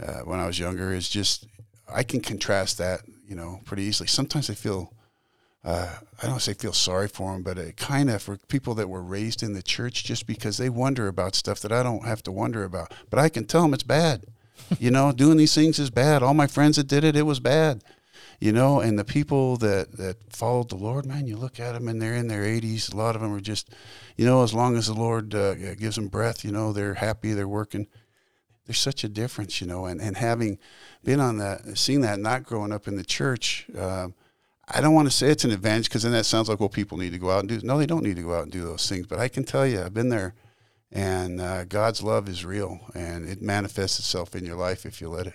uh, 0.00 0.20
when 0.20 0.40
I 0.40 0.46
was 0.46 0.58
younger 0.58 0.92
is 0.92 1.08
just 1.08 1.46
I 1.92 2.02
can 2.02 2.20
contrast 2.20 2.78
that, 2.78 3.02
you 3.28 3.36
know, 3.36 3.60
pretty 3.64 3.84
easily. 3.84 4.08
Sometimes 4.08 4.50
I 4.50 4.54
feel 4.54 4.92
uh, 5.64 5.96
I 6.22 6.26
don't 6.26 6.40
say 6.40 6.54
feel 6.54 6.72
sorry 6.72 7.08
for 7.08 7.32
them, 7.32 7.42
but 7.42 7.58
it 7.58 7.76
kind 7.76 8.08
of 8.08 8.22
for 8.22 8.36
people 8.48 8.74
that 8.74 8.88
were 8.88 9.02
raised 9.02 9.42
in 9.42 9.52
the 9.52 9.62
church 9.62 10.04
just 10.04 10.26
because 10.26 10.58
they 10.58 10.70
wonder 10.70 11.08
about 11.08 11.34
stuff 11.34 11.60
that 11.60 11.72
I 11.72 11.82
don't 11.82 12.04
have 12.04 12.22
to 12.24 12.32
wonder 12.32 12.62
about. 12.62 12.94
But 13.10 13.18
I 13.18 13.28
can 13.28 13.46
tell 13.46 13.62
them 13.62 13.74
it's 13.74 13.82
bad. 13.82 14.26
you 14.78 14.90
know, 14.90 15.12
doing 15.12 15.36
these 15.36 15.54
things 15.54 15.78
is 15.78 15.90
bad. 15.90 16.22
All 16.22 16.34
my 16.34 16.46
friends 16.46 16.76
that 16.76 16.86
did 16.86 17.04
it, 17.04 17.16
it 17.16 17.22
was 17.22 17.40
bad. 17.40 17.82
You 18.38 18.52
know, 18.52 18.80
and 18.80 18.98
the 18.98 19.04
people 19.04 19.56
that, 19.58 19.96
that 19.96 20.16
followed 20.32 20.68
the 20.68 20.76
Lord, 20.76 21.06
man, 21.06 21.26
you 21.26 21.36
look 21.36 21.58
at 21.58 21.72
them 21.72 21.88
and 21.88 22.00
they're 22.00 22.14
in 22.14 22.28
their 22.28 22.42
80s. 22.42 22.92
A 22.92 22.96
lot 22.96 23.16
of 23.16 23.22
them 23.22 23.32
are 23.32 23.40
just, 23.40 23.70
you 24.16 24.26
know, 24.26 24.42
as 24.42 24.52
long 24.52 24.76
as 24.76 24.86
the 24.86 24.94
Lord 24.94 25.34
uh, 25.34 25.54
gives 25.74 25.96
them 25.96 26.08
breath, 26.08 26.44
you 26.44 26.52
know, 26.52 26.72
they're 26.72 26.94
happy, 26.94 27.32
they're 27.32 27.48
working. 27.48 27.86
There's 28.66 28.78
such 28.78 29.04
a 29.04 29.08
difference, 29.08 29.60
you 29.60 29.66
know, 29.66 29.86
and, 29.86 30.00
and 30.00 30.16
having 30.16 30.58
been 31.02 31.20
on 31.20 31.38
that, 31.38 31.78
seeing 31.78 32.02
that, 32.02 32.18
not 32.18 32.42
growing 32.42 32.72
up 32.72 32.88
in 32.88 32.96
the 32.96 33.04
church, 33.04 33.66
uh, 33.78 34.08
I 34.68 34.80
don't 34.80 34.94
want 34.94 35.06
to 35.06 35.14
say 35.14 35.28
it's 35.28 35.44
an 35.44 35.52
advantage 35.52 35.88
because 35.88 36.02
then 36.02 36.12
that 36.12 36.26
sounds 36.26 36.48
like 36.48 36.58
well 36.58 36.68
people 36.68 36.98
need 36.98 37.12
to 37.12 37.18
go 37.18 37.30
out 37.30 37.40
and 37.40 37.48
do. 37.48 37.60
No, 37.62 37.78
they 37.78 37.86
don't 37.86 38.02
need 38.02 38.16
to 38.16 38.22
go 38.22 38.34
out 38.34 38.42
and 38.42 38.52
do 38.52 38.64
those 38.64 38.88
things. 38.88 39.06
But 39.06 39.20
I 39.20 39.28
can 39.28 39.44
tell 39.44 39.66
you, 39.66 39.80
I've 39.80 39.94
been 39.94 40.08
there, 40.08 40.34
and 40.90 41.40
uh, 41.40 41.64
God's 41.64 42.02
love 42.02 42.28
is 42.28 42.44
real, 42.44 42.80
and 42.94 43.28
it 43.28 43.40
manifests 43.40 44.00
itself 44.00 44.34
in 44.34 44.44
your 44.44 44.56
life 44.56 44.84
if 44.84 45.00
you 45.00 45.08
let 45.08 45.28
it. 45.28 45.34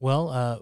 Well, 0.00 0.28
uh, 0.28 0.58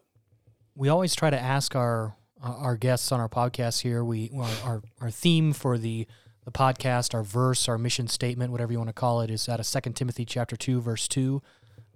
we 0.80 0.88
always 0.88 1.14
try 1.14 1.28
to 1.28 1.38
ask 1.38 1.76
our 1.76 2.16
our 2.42 2.74
guests 2.74 3.12
on 3.12 3.20
our 3.20 3.28
podcast 3.28 3.82
here. 3.82 4.02
We 4.02 4.30
our 4.64 4.82
our 4.98 5.10
theme 5.10 5.52
for 5.52 5.76
the 5.76 6.06
the 6.46 6.50
podcast, 6.50 7.12
our 7.12 7.22
verse, 7.22 7.68
our 7.68 7.76
mission 7.76 8.08
statement, 8.08 8.50
whatever 8.50 8.72
you 8.72 8.78
want 8.78 8.88
to 8.88 8.94
call 8.94 9.20
it, 9.20 9.30
is 9.30 9.46
out 9.46 9.60
of 9.60 9.66
Second 9.66 9.92
Timothy 9.92 10.24
chapter 10.24 10.56
two, 10.56 10.80
verse 10.80 11.06
two, 11.06 11.42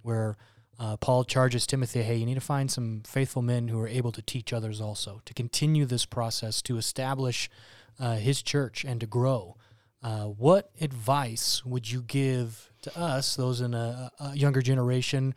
where 0.03 0.37
uh, 0.79 0.97
Paul 0.97 1.23
charges 1.23 1.65
Timothy, 1.65 2.03
hey, 2.03 2.17
you 2.17 2.27
need 2.27 2.35
to 2.35 2.41
find 2.41 2.69
some 2.69 3.01
faithful 3.07 3.41
men 3.41 3.69
who 3.69 3.79
are 3.79 3.87
able 3.87 4.11
to 4.11 4.21
teach 4.21 4.53
others 4.53 4.79
also, 4.79 5.19
to 5.25 5.33
continue 5.33 5.85
this 5.85 6.05
process, 6.05 6.61
to 6.61 6.77
establish 6.77 7.49
uh, 7.99 8.17
his 8.17 8.43
church 8.43 8.85
and 8.85 8.99
to 8.99 9.07
grow. 9.07 9.55
Uh, 10.03 10.25
what 10.25 10.69
advice 10.79 11.65
would 11.65 11.89
you 11.89 12.03
give 12.03 12.71
to 12.83 12.95
us, 12.95 13.35
those 13.35 13.61
in 13.61 13.73
a, 13.73 14.11
a, 14.19 14.35
younger 14.35 14.61
generation, 14.61 15.33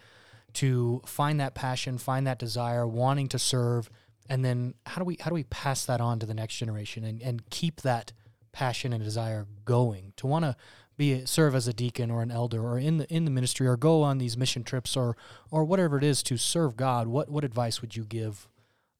to 0.59 1.01
find 1.07 1.39
that 1.39 1.55
passion, 1.55 1.99
find 1.99 2.27
that 2.27 2.37
desire, 2.37 2.85
wanting 2.85 3.29
to 3.29 3.39
serve, 3.39 3.89
and 4.29 4.45
then 4.45 4.75
how 4.87 4.99
do 4.99 5.05
we 5.05 5.17
how 5.21 5.31
do 5.31 5.35
we 5.35 5.45
pass 5.45 5.85
that 5.85 6.01
on 6.01 6.19
to 6.19 6.27
the 6.27 6.35
next 6.35 6.57
generation 6.57 7.05
and, 7.05 7.23
and 7.23 7.49
keep 7.49 7.83
that 7.83 8.13
passion 8.51 8.93
and 8.93 9.05
desire 9.05 9.47
going 9.65 10.13
to 10.17 10.27
want 10.27 10.45
to 10.45 10.57
be 10.97 11.25
serve 11.27 11.55
as 11.55 11.69
a 11.69 11.73
deacon 11.73 12.11
or 12.11 12.23
an 12.23 12.33
elder 12.33 12.61
or 12.61 12.77
in 12.77 12.99
the 12.99 13.09
in 13.09 13.25
the 13.25 13.31
ministry 13.31 13.69
or 13.69 13.77
go 13.77 14.03
on 14.03 14.19
these 14.19 14.37
mission 14.37 14.65
trips 14.65 14.97
or 14.97 15.17
or 15.53 15.65
whatever 15.65 15.97
it 15.97 16.03
is 16.03 16.25
to 16.25 16.37
serve 16.37 16.77
God, 16.77 17.07
what 17.07 17.29
what 17.29 17.45
advice 17.45 17.81
would 17.81 17.95
you 17.95 18.03
give 18.03 18.49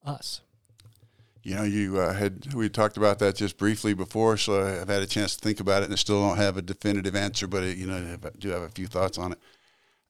us? 0.05 0.39
You 1.43 1.55
know, 1.55 1.63
you 1.63 1.99
uh, 1.99 2.13
had 2.13 2.53
we 2.53 2.69
talked 2.69 2.95
about 2.95 3.19
that 3.19 3.35
just 3.35 3.57
briefly 3.57 3.93
before, 3.93 4.37
so 4.37 4.65
I've 4.65 4.87
had 4.87 5.01
a 5.01 5.07
chance 5.07 5.35
to 5.35 5.41
think 5.41 5.59
about 5.59 5.81
it, 5.81 5.85
and 5.85 5.93
I 5.93 5.97
still 5.97 6.25
don't 6.25 6.37
have 6.37 6.55
a 6.55 6.61
definitive 6.61 7.17
answer, 7.17 7.47
but 7.47 7.63
it, 7.63 7.77
you 7.77 7.85
know, 7.85 8.17
I 8.23 8.29
do 8.37 8.47
have 8.47 8.61
a 8.61 8.69
few 8.69 8.87
thoughts 8.87 9.17
on 9.17 9.33
it. 9.33 9.39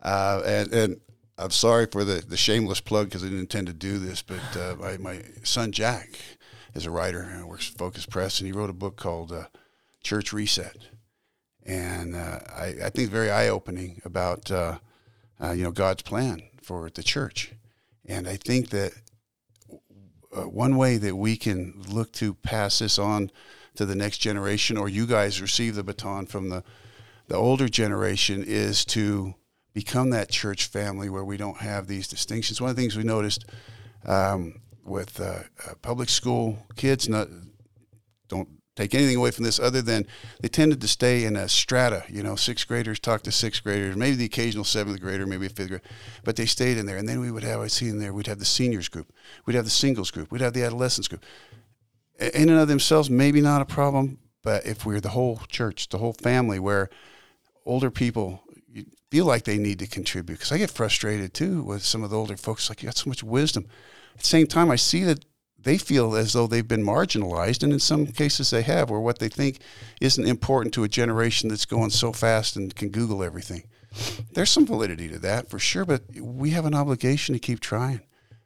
Uh, 0.02 0.42
and, 0.46 0.74
and 0.74 1.02
I'm 1.40 1.52
sorry 1.52 1.86
for 1.86 2.04
the, 2.04 2.16
the 2.16 2.36
shameless 2.36 2.82
plug 2.82 3.08
because 3.08 3.24
I 3.24 3.28
didn't 3.28 3.40
intend 3.40 3.68
to 3.68 3.74
do 3.74 3.98
this, 3.98 4.22
but 4.22 4.58
uh, 4.58 4.76
my, 4.78 4.98
my 4.98 5.22
son 5.44 5.72
Jack 5.72 6.20
is 6.74 6.86
a 6.86 6.92
writer 6.92 7.22
and 7.22 7.48
works 7.48 7.70
for 7.70 7.78
Focus 7.78 8.06
Press, 8.06 8.40
and 8.40 8.48
he 8.48 8.52
wrote 8.52 8.70
a 8.70 8.74
book 8.74 8.98
called 8.98 9.32
uh, 9.32 9.46
Church 10.04 10.34
Reset. 10.34 10.76
And 11.66 12.16
uh, 12.16 12.40
I, 12.54 12.74
I, 12.86 12.90
think 12.90 13.10
very 13.10 13.32
eye 13.32 13.48
opening 13.48 14.02
about 14.04 14.52
uh, 14.52 14.80
uh, 15.42 15.52
you 15.52 15.64
know 15.64 15.72
God's 15.72 16.02
plan 16.02 16.42
for 16.62 16.90
the 16.90 17.04
church, 17.04 17.54
and 18.06 18.28
I 18.28 18.38
think 18.38 18.70
that 18.70 18.94
uh, 20.36 20.44
one 20.44 20.78
way 20.78 20.98
that 20.98 21.16
we 21.16 21.38
can 21.38 21.84
look 21.88 22.12
to 22.14 22.34
pass 22.34 22.80
this 22.80 22.98
on 22.98 23.30
to 23.76 23.86
the 23.86 23.96
next 23.96 24.18
generation, 24.18 24.78
or 24.78 24.90
you 24.90 25.06
guys 25.06 25.42
receive 25.42 25.76
the 25.76 25.84
baton 25.84 26.26
from 26.26 26.50
the 26.50 26.64
the 27.28 27.36
older 27.36 27.70
generation, 27.70 28.44
is 28.44 28.84
to 28.86 29.36
become 29.74 30.10
that 30.10 30.30
church 30.30 30.66
family 30.66 31.10
where 31.10 31.24
we 31.24 31.38
don't 31.38 31.58
have 31.58 31.88
these 31.88 32.08
distinctions. 32.08 32.60
One 32.60 32.70
of 32.70 32.76
the 32.76 32.82
things 32.82 32.98
we 32.98 33.04
noticed 33.04 33.46
um, 34.06 34.62
with 34.84 35.20
uh, 35.20 35.44
uh, 35.68 35.74
public 35.82 36.10
school 36.10 36.66
kids, 36.76 37.08
not 37.08 37.28
don't 38.28 38.50
take 38.76 38.96
anything 38.96 39.18
away 39.18 39.32
from 39.32 39.44
this 39.44 39.60
other 39.60 39.82
than 39.82 40.08
they 40.42 40.48
tended 40.48 40.80
to 40.80 40.88
stay 40.88 41.26
in 41.26 41.36
a 41.36 41.50
strata. 41.50 42.04
You 42.08 42.24
know, 42.24 42.36
sixth 42.36 42.68
graders 42.68 43.00
talk 43.00 43.22
to 43.24 43.32
sixth 43.32 43.64
graders, 43.64 43.96
maybe 43.96 44.16
the 44.16 44.26
occasional 44.26 44.64
seventh 44.64 45.02
grader, 45.02 45.26
maybe 45.26 45.46
a 45.48 45.50
fifth 45.50 45.68
grader, 45.68 45.84
but 46.24 46.36
they 46.36 46.46
stayed 46.46 46.78
in 46.78 46.86
there. 46.86 46.98
And 46.98 47.08
then 47.08 47.20
we 47.20 47.30
would 47.30 47.44
have, 47.44 47.60
I 47.60 47.68
see 47.68 47.90
in 47.90 48.00
there, 48.00 48.14
we'd 48.14 48.28
have 48.28 48.40
the 48.40 48.46
seniors 48.46 48.88
group, 48.88 49.12
we'd 49.46 49.56
have 49.56 49.66
the 49.66 49.72
singles 49.72 50.12
group, 50.12 50.32
we'd 50.32 50.42
have 50.42 50.54
the 50.54 50.64
adolescents 50.64 51.08
group. 51.08 51.24
In 52.20 52.50
and 52.50 52.60
of 52.60 52.68
themselves, 52.68 53.10
maybe 53.10 53.42
not 53.42 53.62
a 53.62 53.66
problem, 53.66 54.20
but 54.44 54.66
if 54.66 54.86
we're 54.86 55.02
the 55.02 55.10
whole 55.10 55.42
church, 55.48 55.90
the 55.90 55.98
whole 55.98 56.14
family, 56.14 56.60
where 56.60 56.90
older 57.66 57.92
people 57.92 58.44
feel 59.12 59.26
like 59.26 59.44
they 59.44 59.58
need 59.58 59.80
to 59.80 59.88
contribute, 59.88 60.36
because 60.36 60.52
I 60.52 60.58
get 60.58 60.72
frustrated 60.72 61.34
too 61.34 61.64
with 61.64 61.84
some 61.84 62.04
of 62.04 62.10
the 62.10 62.18
older 62.18 62.38
folks, 62.38 62.70
like, 62.70 62.82
you 62.82 62.88
got 62.88 62.98
so 62.98 63.10
much 63.10 63.24
wisdom 63.24 63.66
At 64.20 64.24
the 64.24 64.28
same 64.28 64.48
time, 64.48 64.70
I 64.70 64.76
see 64.76 65.06
that 65.06 65.24
they 65.58 65.78
feel 65.78 66.14
as 66.16 66.34
though 66.34 66.46
they've 66.46 66.68
been 66.68 66.84
marginalized, 66.84 67.64
and 67.64 67.72
in 67.72 67.80
some 67.80 68.06
cases 68.08 68.50
they 68.50 68.64
have, 68.64 68.90
where 68.90 69.00
what 69.00 69.20
they 69.20 69.30
think 69.30 69.60
isn't 70.02 70.28
important 70.28 70.74
to 70.74 70.84
a 70.84 70.90
generation 70.90 71.48
that's 71.48 71.66
going 71.66 71.90
so 71.90 72.12
fast 72.12 72.58
and 72.58 72.76
can 72.76 72.90
Google 72.90 73.24
everything. 73.24 73.64
There's 74.34 74.52
some 74.52 74.66
validity 74.66 75.08
to 75.08 75.20
that 75.20 75.50
for 75.50 75.58
sure, 75.58 75.86
but 75.86 76.04
we 76.20 76.50
have 76.50 76.66
an 76.66 76.76
obligation 76.76 77.34
to 77.34 77.40
keep 77.40 77.62
trying. 77.62 78.02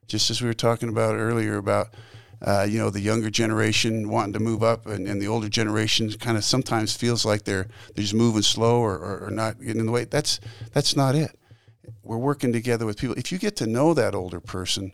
Just 0.05 0.30
as 0.30 0.43
we 0.43 0.47
were 0.47 0.53
talking 0.53 0.89
about 0.89 1.16
earlier 1.16 1.57
about 1.57 1.95
uh, 2.44 2.68
you 2.70 2.78
know, 2.78 2.89
the 2.89 3.00
younger 3.00 3.30
generation 3.30 4.10
wanting 4.10 4.34
to 4.34 4.39
move 4.39 4.64
up, 4.64 4.86
and, 4.86 5.08
and 5.08 5.22
the 5.22 5.28
older 5.28 5.48
generation 5.48 6.12
kind 6.14 6.38
of 6.38 6.44
sometimes 6.44 6.96
feels 6.96 7.26
like 7.26 7.44
they're 7.44 7.68
they're 7.96 8.04
just 8.04 8.14
moving 8.14 8.41
slow 8.41 8.80
or, 8.82 8.96
or, 8.98 9.26
or, 9.28 9.32
not 9.32 9.60
getting 9.60 9.80
in 9.80 9.86
the 9.86 9.91
way. 9.91 10.04
That's 10.04 10.39
that's 10.74 10.96
not 10.96 11.16
it. 11.16 11.38
We're 12.04 12.18
working 12.18 12.52
together 12.52 12.86
with 12.86 12.98
people. 12.98 13.18
If 13.18 13.32
you 13.32 13.38
get 13.38 13.56
to 13.58 13.68
know 13.68 13.94
that 13.94 14.14
older 14.14 14.41
person, 14.41 14.91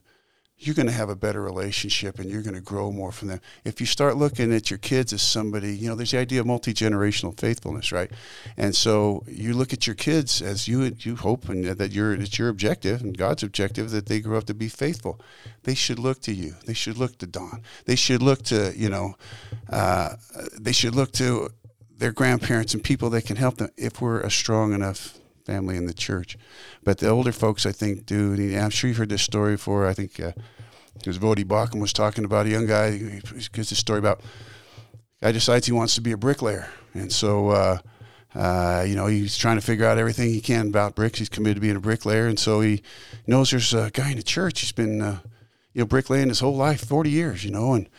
you're 0.62 0.76
going 0.76 0.88
to 0.88 0.93
have 0.93 1.10
a 1.10 1.16
better 1.16 1.41
relationship 1.41 2.20
and 2.20 2.30
you're 2.30 2.41
going 2.41 2.55
to 2.55 2.62
grow 2.62 2.91
more 2.91 3.14
from 3.14 3.30
them. 3.30 3.39
If 3.64 3.80
you 3.80 3.88
start 3.88 4.18
looking 4.18 4.53
at 4.53 4.70
your 4.70 4.78
kids 4.78 5.14
as 5.14 5.22
somebody, 5.22 5.76
you 5.76 5.88
know, 5.88 5.95
there's 5.95 6.12
the 6.12 6.18
idea 6.18 6.41
of 6.41 6.47
multi 6.47 6.74
generational 6.74 7.39
faithfulness, 7.39 7.93
right? 7.93 8.12
And 8.57 8.76
so 8.76 9.24
you 9.26 9.53
look 9.53 9.72
at 9.72 9.88
your 9.88 9.95
kids 9.95 10.41
as 10.41 10.68
you 10.68 10.93
you 10.99 11.16
hope 11.16 11.47
and 11.47 11.66
that 11.66 11.93
your 11.93 12.14
it's 12.14 12.38
your 12.38 12.49
objective 12.49 13.01
and 13.01 13.18
God's 13.18 13.41
objective 13.41 13.91
that 13.91 14.07
they 14.07 14.20
grow 14.20 14.38
up 14.38 14.45
to 14.45 14.53
be 14.53 14.68
faithful. 14.68 15.22
They 15.64 15.76
should 15.76 15.97
look 15.97 16.22
to 16.22 16.34
you. 16.34 16.55
They 16.66 16.74
should 16.74 16.97
look 16.97 17.18
to 17.20 17.26
Don. 17.26 17.62
They 17.86 17.95
should 17.95 18.22
look 18.22 18.43
to 18.43 18.74
you 18.76 18.89
know, 18.89 19.16
uh, 19.70 20.16
they 20.60 20.74
should 20.74 20.93
look 20.93 21.14
to 21.14 21.51
their 21.97 22.12
grandparents 22.12 22.74
and 22.74 22.84
people 22.84 23.10
that 23.12 23.26
can 23.26 23.38
help 23.38 23.57
them 23.57 23.70
if 23.78 24.01
we're 24.01 24.22
a 24.22 24.32
strong 24.32 24.74
enough 24.74 25.18
family 25.50 25.76
in 25.78 25.86
the 25.86 25.93
church. 25.93 26.38
But 26.84 27.00
the 27.00 27.10
older 27.10 27.32
folks, 27.32 27.66
I 27.66 27.72
think, 27.72 28.06
do. 28.06 28.34
And 28.34 28.56
I'm 28.58 28.70
sure 28.70 28.88
you've 28.88 28.97
heard 28.97 29.10
this 29.10 29.24
story 29.24 29.54
before. 29.54 29.88
I 29.88 29.93
think 29.93 30.20
uh, 30.20 30.34
it 30.95 31.08
was 31.08 31.20
was 31.82 31.93
talking 31.93 32.26
about 32.26 32.45
a 32.45 32.50
young 32.50 32.68
guy. 32.68 32.91
He 32.91 33.22
gives 33.52 33.72
a 33.72 33.76
story 33.76 34.00
about 34.00 34.22
guy 35.22 35.32
decides 35.32 35.66
he 35.66 35.74
wants 35.74 35.95
to 35.95 36.02
be 36.02 36.12
a 36.12 36.18
bricklayer, 36.18 36.70
and 36.93 37.12
so. 37.12 37.50
Uh, 37.50 37.78
uh, 38.36 38.86
you 38.88 38.95
know, 38.95 39.08
he's 39.08 39.36
trying 39.36 39.58
to 39.58 39.66
figure 39.66 39.88
out 39.88 39.97
everything 39.97 40.30
he 40.30 40.39
can 40.39 40.68
about 40.68 40.93
bricks. 40.93 41.18
He's 41.18 41.30
committed 41.30 41.56
to 41.56 41.62
being 41.62 41.76
a 41.76 41.80
bricklayer, 41.80 42.28
and 42.28 42.38
so 42.38 42.62
he 42.62 42.84
knows 43.26 43.50
there's 43.50 43.74
a 43.74 43.89
guy 43.91 44.12
in 44.12 44.18
the 44.18 44.24
church. 44.24 44.62
He's 44.62 44.72
been, 44.72 45.02
uh, 45.02 45.18
you 45.74 45.82
know, 45.82 45.88
bricklaying 45.88 46.30
his 46.30 46.39
whole 46.39 46.56
life, 46.56 46.86
forty 46.86 47.10
years. 47.10 47.43
You 47.43 47.50
know, 47.50 47.74
and 47.74 47.89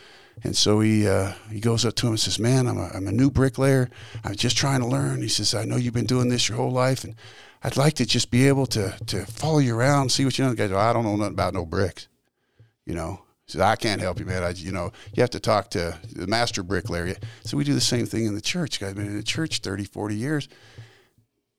and 0.43 0.55
so 0.55 0.79
he 0.79 1.07
uh, 1.07 1.33
he 1.51 1.59
goes 1.59 1.85
up 1.85 1.95
to 1.95 2.07
him 2.07 2.13
and 2.13 2.19
says, 2.19 2.39
"Man, 2.39 2.67
I'm 2.67 2.77
a, 2.77 2.89
I'm 2.93 3.07
a 3.07 3.11
new 3.11 3.29
bricklayer. 3.29 3.89
I'm 4.23 4.35
just 4.35 4.57
trying 4.57 4.81
to 4.81 4.87
learn." 4.87 5.21
He 5.21 5.27
says, 5.27 5.53
"I 5.53 5.65
know 5.65 5.75
you've 5.75 5.93
been 5.93 6.05
doing 6.05 6.29
this 6.29 6.49
your 6.49 6.57
whole 6.57 6.71
life, 6.71 7.03
and 7.03 7.15
I'd 7.63 7.77
like 7.77 7.93
to 7.95 8.05
just 8.05 8.31
be 8.31 8.47
able 8.47 8.65
to 8.67 8.97
to 9.07 9.25
follow 9.25 9.59
you 9.59 9.75
around, 9.75 10.11
see 10.11 10.25
what 10.25 10.37
you 10.37 10.43
know." 10.43 10.51
The 10.51 10.57
guy 10.57 10.67
goes, 10.67 10.77
"I 10.77 10.93
don't 10.93 11.03
know 11.03 11.15
nothing 11.15 11.33
about 11.33 11.53
no 11.53 11.65
bricks," 11.65 12.07
you 12.85 12.95
know. 12.95 13.21
He 13.45 13.53
says, 13.53 13.61
"I 13.61 13.75
can't 13.75 14.01
help 14.01 14.19
you, 14.19 14.25
man. 14.25 14.43
I, 14.43 14.49
you 14.49 14.71
know, 14.71 14.91
you 15.13 15.21
have 15.21 15.29
to 15.31 15.39
talk 15.39 15.69
to 15.71 15.99
the 16.11 16.27
master 16.27 16.63
bricklayer." 16.63 17.15
So 17.43 17.57
we 17.57 17.63
do 17.63 17.73
the 17.73 17.81
same 17.81 18.05
thing 18.05 18.25
in 18.25 18.33
the 18.33 18.41
church. 18.41 18.79
Guy's 18.79 18.93
been 18.93 19.07
in 19.07 19.17
the 19.17 19.23
church 19.23 19.59
30, 19.59 19.85
40 19.85 20.15
years 20.15 20.47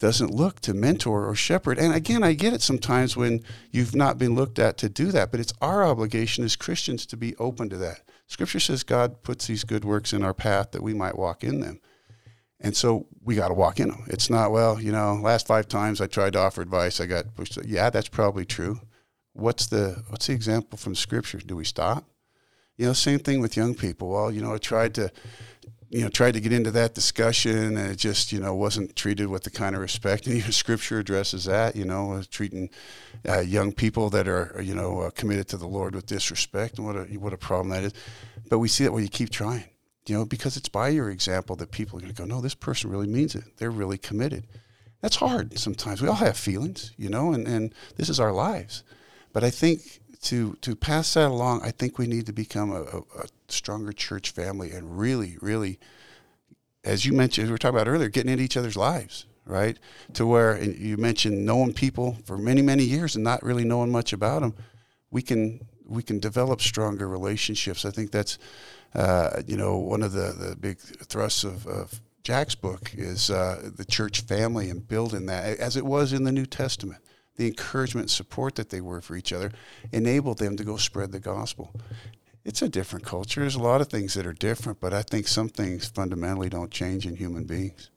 doesn't 0.02 0.34
look 0.34 0.58
to 0.58 0.74
mentor 0.74 1.28
or 1.28 1.34
shepherd. 1.36 1.78
And 1.78 1.94
again, 1.94 2.24
I 2.24 2.32
get 2.32 2.52
it 2.52 2.60
sometimes 2.60 3.16
when 3.16 3.40
you've 3.70 3.94
not 3.94 4.18
been 4.18 4.34
looked 4.34 4.58
at 4.58 4.76
to 4.78 4.88
do 4.88 5.12
that, 5.12 5.30
but 5.30 5.38
it's 5.38 5.52
our 5.62 5.84
obligation 5.84 6.42
as 6.42 6.56
Christians 6.56 7.06
to 7.06 7.16
be 7.16 7.36
open 7.36 7.70
to 7.70 7.76
that. 7.76 8.00
Scripture 8.32 8.60
says 8.60 8.82
God 8.82 9.22
puts 9.22 9.46
these 9.46 9.62
good 9.62 9.84
works 9.84 10.14
in 10.14 10.24
our 10.24 10.32
path 10.32 10.70
that 10.70 10.82
we 10.82 10.94
might 10.94 11.18
walk 11.18 11.44
in 11.44 11.60
them. 11.60 11.82
And 12.60 12.74
so 12.74 13.06
we 13.22 13.34
got 13.34 13.48
to 13.48 13.54
walk 13.54 13.78
in 13.78 13.90
them. 13.90 14.04
It's 14.06 14.30
not, 14.30 14.52
well, 14.52 14.80
you 14.80 14.90
know, 14.90 15.16
last 15.16 15.46
five 15.46 15.68
times 15.68 16.00
I 16.00 16.06
tried 16.06 16.32
to 16.32 16.38
offer 16.38 16.62
advice, 16.62 16.98
I 16.98 17.04
got 17.04 17.34
pushed. 17.34 17.58
Yeah, 17.66 17.90
that's 17.90 18.08
probably 18.08 18.46
true. 18.46 18.80
What's 19.34 19.66
the 19.66 20.02
what's 20.08 20.28
the 20.28 20.32
example 20.32 20.78
from 20.78 20.94
Scripture? 20.94 21.40
Do 21.40 21.56
we 21.56 21.64
stop? 21.64 22.04
You 22.78 22.86
know, 22.86 22.94
same 22.94 23.18
thing 23.18 23.40
with 23.40 23.54
young 23.54 23.74
people. 23.74 24.08
Well, 24.08 24.32
you 24.32 24.40
know, 24.40 24.54
I 24.54 24.58
tried 24.58 24.94
to, 24.94 25.12
you 25.92 26.00
know, 26.00 26.08
tried 26.08 26.34
to 26.34 26.40
get 26.40 26.52
into 26.52 26.70
that 26.72 26.94
discussion, 26.94 27.76
and 27.76 27.92
it 27.92 27.96
just, 27.96 28.32
you 28.32 28.40
know, 28.40 28.54
wasn't 28.54 28.96
treated 28.96 29.28
with 29.28 29.44
the 29.44 29.50
kind 29.50 29.76
of 29.76 29.82
respect. 29.82 30.26
And 30.26 30.36
even 30.38 30.50
Scripture 30.50 30.98
addresses 30.98 31.44
that. 31.44 31.76
You 31.76 31.84
know, 31.84 32.12
uh, 32.12 32.22
treating 32.30 32.70
uh, 33.28 33.40
young 33.40 33.72
people 33.72 34.10
that 34.10 34.26
are, 34.26 34.60
you 34.62 34.74
know, 34.74 35.02
uh, 35.02 35.10
committed 35.10 35.48
to 35.48 35.56
the 35.56 35.68
Lord 35.68 35.94
with 35.94 36.06
disrespect, 36.06 36.78
and 36.78 36.86
what 36.86 36.96
a 36.96 37.04
what 37.18 37.32
a 37.32 37.38
problem 37.38 37.68
that 37.68 37.84
is. 37.84 37.92
But 38.48 38.58
we 38.58 38.68
see 38.68 38.84
that 38.84 38.92
when 38.92 39.04
you 39.04 39.08
keep 39.08 39.30
trying 39.30 39.64
you 40.06 40.16
know, 40.16 40.24
because 40.24 40.56
it's 40.56 40.68
by 40.68 40.88
your 40.88 41.10
example 41.10 41.56
that 41.56 41.70
people 41.70 41.96
are 41.96 42.00
going 42.00 42.12
to 42.12 42.20
go, 42.20 42.26
no, 42.26 42.40
this 42.40 42.54
person 42.54 42.90
really 42.90 43.06
means 43.06 43.34
it. 43.34 43.44
They're 43.58 43.70
really 43.70 43.98
committed. 43.98 44.46
That's 45.00 45.16
hard 45.16 45.58
sometimes. 45.58 46.02
We 46.02 46.08
all 46.08 46.14
have 46.14 46.36
feelings, 46.36 46.92
you 46.96 47.08
know, 47.08 47.32
and, 47.32 47.46
and 47.46 47.74
this 47.96 48.08
is 48.08 48.20
our 48.20 48.32
lives. 48.32 48.82
But 49.32 49.44
I 49.44 49.50
think 49.50 50.00
to 50.22 50.56
to 50.60 50.74
pass 50.76 51.14
that 51.14 51.28
along, 51.28 51.62
I 51.62 51.70
think 51.70 51.98
we 51.98 52.06
need 52.06 52.26
to 52.26 52.32
become 52.32 52.72
a, 52.72 52.82
a, 52.82 52.98
a 52.98 53.26
stronger 53.48 53.92
church 53.92 54.30
family 54.30 54.72
and 54.72 54.98
really, 54.98 55.36
really, 55.40 55.78
as 56.84 57.04
you 57.04 57.12
mentioned, 57.12 57.48
we 57.48 57.52
were 57.52 57.58
talking 57.58 57.76
about 57.76 57.88
earlier, 57.88 58.08
getting 58.08 58.32
into 58.32 58.44
each 58.44 58.56
other's 58.56 58.76
lives, 58.76 59.26
right? 59.44 59.78
To 60.14 60.26
where 60.26 60.52
and 60.52 60.76
you 60.76 60.96
mentioned 60.96 61.44
knowing 61.44 61.72
people 61.72 62.18
for 62.24 62.38
many, 62.38 62.62
many 62.62 62.84
years 62.84 63.16
and 63.16 63.24
not 63.24 63.42
really 63.42 63.64
knowing 63.64 63.90
much 63.90 64.12
about 64.12 64.42
them, 64.42 64.54
we 65.10 65.22
can 65.22 65.66
we 65.86 66.02
can 66.02 66.18
develop 66.18 66.60
stronger 66.60 67.08
relationships. 67.08 67.84
I 67.84 67.90
think 67.90 68.10
that's 68.10 68.38
uh, 68.94 69.42
you 69.46 69.56
know, 69.56 69.76
one 69.78 70.02
of 70.02 70.12
the, 70.12 70.32
the 70.32 70.56
big 70.56 70.78
thrusts 70.78 71.44
of, 71.44 71.66
of 71.66 72.00
Jack's 72.24 72.54
book 72.54 72.92
is 72.94 73.30
uh, 73.30 73.70
the 73.74 73.84
church 73.84 74.20
family 74.20 74.68
and 74.70 74.86
building 74.86 75.26
that, 75.26 75.58
as 75.58 75.76
it 75.76 75.84
was 75.84 76.12
in 76.12 76.24
the 76.24 76.32
New 76.32 76.46
Testament. 76.46 77.00
The 77.36 77.46
encouragement 77.46 78.04
and 78.04 78.10
support 78.10 78.54
that 78.56 78.70
they 78.70 78.80
were 78.80 79.00
for 79.00 79.16
each 79.16 79.32
other 79.32 79.52
enabled 79.90 80.38
them 80.38 80.56
to 80.56 80.64
go 80.64 80.76
spread 80.76 81.12
the 81.12 81.20
gospel. 81.20 81.72
It's 82.44 82.62
a 82.62 82.68
different 82.68 83.04
culture. 83.04 83.40
There's 83.40 83.54
a 83.54 83.62
lot 83.62 83.80
of 83.80 83.88
things 83.88 84.14
that 84.14 84.26
are 84.26 84.32
different, 84.32 84.80
but 84.80 84.92
I 84.92 85.02
think 85.02 85.28
some 85.28 85.48
things 85.48 85.88
fundamentally 85.88 86.48
don't 86.48 86.70
change 86.70 87.06
in 87.06 87.16
human 87.16 87.44
beings. 87.44 87.90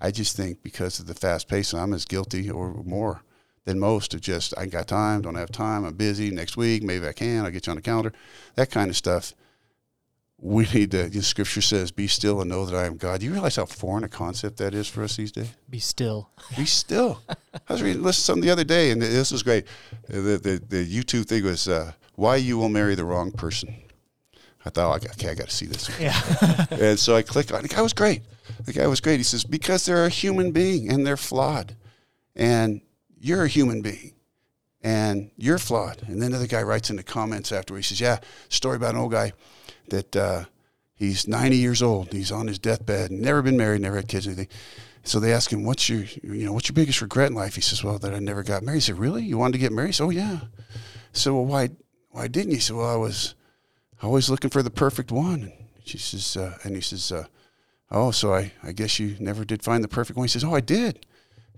I 0.00 0.10
just 0.10 0.36
think 0.36 0.62
because 0.62 0.98
of 0.98 1.06
the 1.06 1.14
fast 1.14 1.46
pace, 1.46 1.72
I'm 1.72 1.92
as 1.92 2.04
guilty 2.04 2.50
or 2.50 2.82
more 2.84 3.22
than 3.64 3.78
most 3.78 4.14
of 4.14 4.20
just, 4.20 4.52
I 4.58 4.66
got 4.66 4.88
time, 4.88 5.22
don't 5.22 5.36
have 5.36 5.52
time, 5.52 5.84
I'm 5.84 5.94
busy, 5.94 6.30
next 6.30 6.56
week, 6.56 6.82
maybe 6.82 7.06
I 7.06 7.12
can, 7.12 7.44
I'll 7.44 7.50
get 7.50 7.66
you 7.66 7.70
on 7.70 7.76
the 7.76 7.82
calendar. 7.82 8.12
That 8.56 8.70
kind 8.70 8.90
of 8.90 8.96
stuff 8.96 9.34
we 10.42 10.66
need 10.74 10.90
to, 10.90 11.08
the 11.08 11.22
scripture 11.22 11.60
says, 11.60 11.92
be 11.92 12.08
still 12.08 12.40
and 12.40 12.50
know 12.50 12.66
that 12.66 12.76
I 12.76 12.86
am 12.86 12.96
God. 12.96 13.20
Do 13.20 13.26
you 13.26 13.32
realize 13.32 13.54
how 13.54 13.64
foreign 13.64 14.02
a 14.02 14.08
concept 14.08 14.56
that 14.56 14.74
is 14.74 14.88
for 14.88 15.04
us 15.04 15.16
these 15.16 15.30
days? 15.30 15.54
Be 15.70 15.78
still. 15.78 16.30
Be 16.56 16.66
still. 16.66 17.22
I 17.68 17.72
was 17.72 17.80
reading 17.80 18.02
this 18.02 18.18
something 18.18 18.42
the 18.44 18.50
other 18.50 18.64
day, 18.64 18.90
and 18.90 19.00
this 19.00 19.30
was 19.30 19.44
great. 19.44 19.66
The, 20.08 20.18
the, 20.18 20.62
the 20.68 20.84
YouTube 20.84 21.26
thing 21.26 21.44
was, 21.44 21.68
uh, 21.68 21.92
why 22.16 22.36
you 22.36 22.58
will 22.58 22.68
marry 22.68 22.96
the 22.96 23.04
wrong 23.04 23.30
person. 23.30 23.72
I 24.64 24.70
thought, 24.70 25.06
okay, 25.06 25.30
I 25.30 25.34
got 25.34 25.48
to 25.48 25.54
see 25.54 25.66
this. 25.66 25.88
Yeah. 26.00 26.20
and 26.70 26.98
so 26.98 27.14
I 27.14 27.22
click 27.22 27.52
on 27.52 27.60
it. 27.60 27.62
The 27.62 27.74
guy 27.76 27.82
was 27.82 27.92
great. 27.92 28.22
The 28.64 28.72
guy 28.72 28.88
was 28.88 29.00
great. 29.00 29.18
He 29.18 29.22
says, 29.22 29.44
because 29.44 29.84
they're 29.84 30.04
a 30.04 30.08
human 30.08 30.50
being 30.50 30.90
and 30.90 31.06
they're 31.06 31.16
flawed. 31.16 31.76
And 32.34 32.80
you're 33.20 33.44
a 33.44 33.48
human 33.48 33.80
being 33.80 34.14
and 34.82 35.30
you're 35.36 35.58
flawed. 35.58 36.02
And 36.08 36.20
then 36.20 36.32
the 36.32 36.48
guy 36.48 36.62
writes 36.62 36.90
in 36.90 36.96
the 36.96 37.02
comments 37.04 37.52
after 37.52 37.76
he 37.76 37.82
says, 37.82 38.00
yeah, 38.00 38.18
story 38.48 38.76
about 38.76 38.94
an 38.94 39.00
old 39.00 39.12
guy 39.12 39.32
that 39.88 40.16
uh, 40.16 40.44
he's 40.94 41.28
90 41.28 41.56
years 41.56 41.82
old. 41.82 42.12
He's 42.12 42.32
on 42.32 42.46
his 42.46 42.58
deathbed, 42.58 43.10
never 43.10 43.42
been 43.42 43.56
married, 43.56 43.82
never 43.82 43.96
had 43.96 44.08
kids, 44.08 44.26
anything. 44.26 44.48
So 45.04 45.18
they 45.18 45.32
ask 45.32 45.52
him, 45.52 45.64
"What's 45.64 45.88
your, 45.88 46.04
you 46.22 46.44
know, 46.44 46.52
what's 46.52 46.68
your 46.68 46.74
biggest 46.74 47.02
regret 47.02 47.30
in 47.30 47.34
life?" 47.34 47.56
He 47.56 47.60
says, 47.60 47.82
"Well, 47.82 47.98
that 47.98 48.14
I 48.14 48.20
never 48.20 48.42
got 48.42 48.62
married." 48.62 48.78
He 48.78 48.80
said, 48.82 48.98
"Really? 48.98 49.24
You 49.24 49.36
wanted 49.36 49.54
to 49.54 49.58
get 49.58 49.72
married?" 49.72 49.88
He 49.88 49.92
said, 49.94 50.04
"Oh 50.04 50.10
yeah." 50.10 50.40
So 51.12 51.34
well, 51.34 51.44
why, 51.44 51.70
why 52.10 52.28
didn't 52.28 52.50
you? 52.50 52.56
He 52.56 52.60
said, 52.60 52.76
"Well, 52.76 52.88
I 52.88 52.96
was 52.96 53.34
always 54.00 54.30
looking 54.30 54.50
for 54.50 54.62
the 54.62 54.70
perfect 54.70 55.10
one." 55.10 55.42
And 55.42 55.52
she 55.84 55.98
says, 55.98 56.36
uh, 56.36 56.56
and 56.62 56.76
he 56.76 56.80
says, 56.80 57.10
uh, 57.10 57.26
"Oh, 57.90 58.12
so 58.12 58.32
I, 58.32 58.52
I 58.62 58.72
guess 58.72 59.00
you 59.00 59.16
never 59.18 59.44
did 59.44 59.62
find 59.62 59.82
the 59.82 59.88
perfect 59.88 60.16
one." 60.16 60.24
He 60.24 60.30
says, 60.30 60.44
"Oh, 60.44 60.54
I 60.54 60.60
did." 60.60 61.04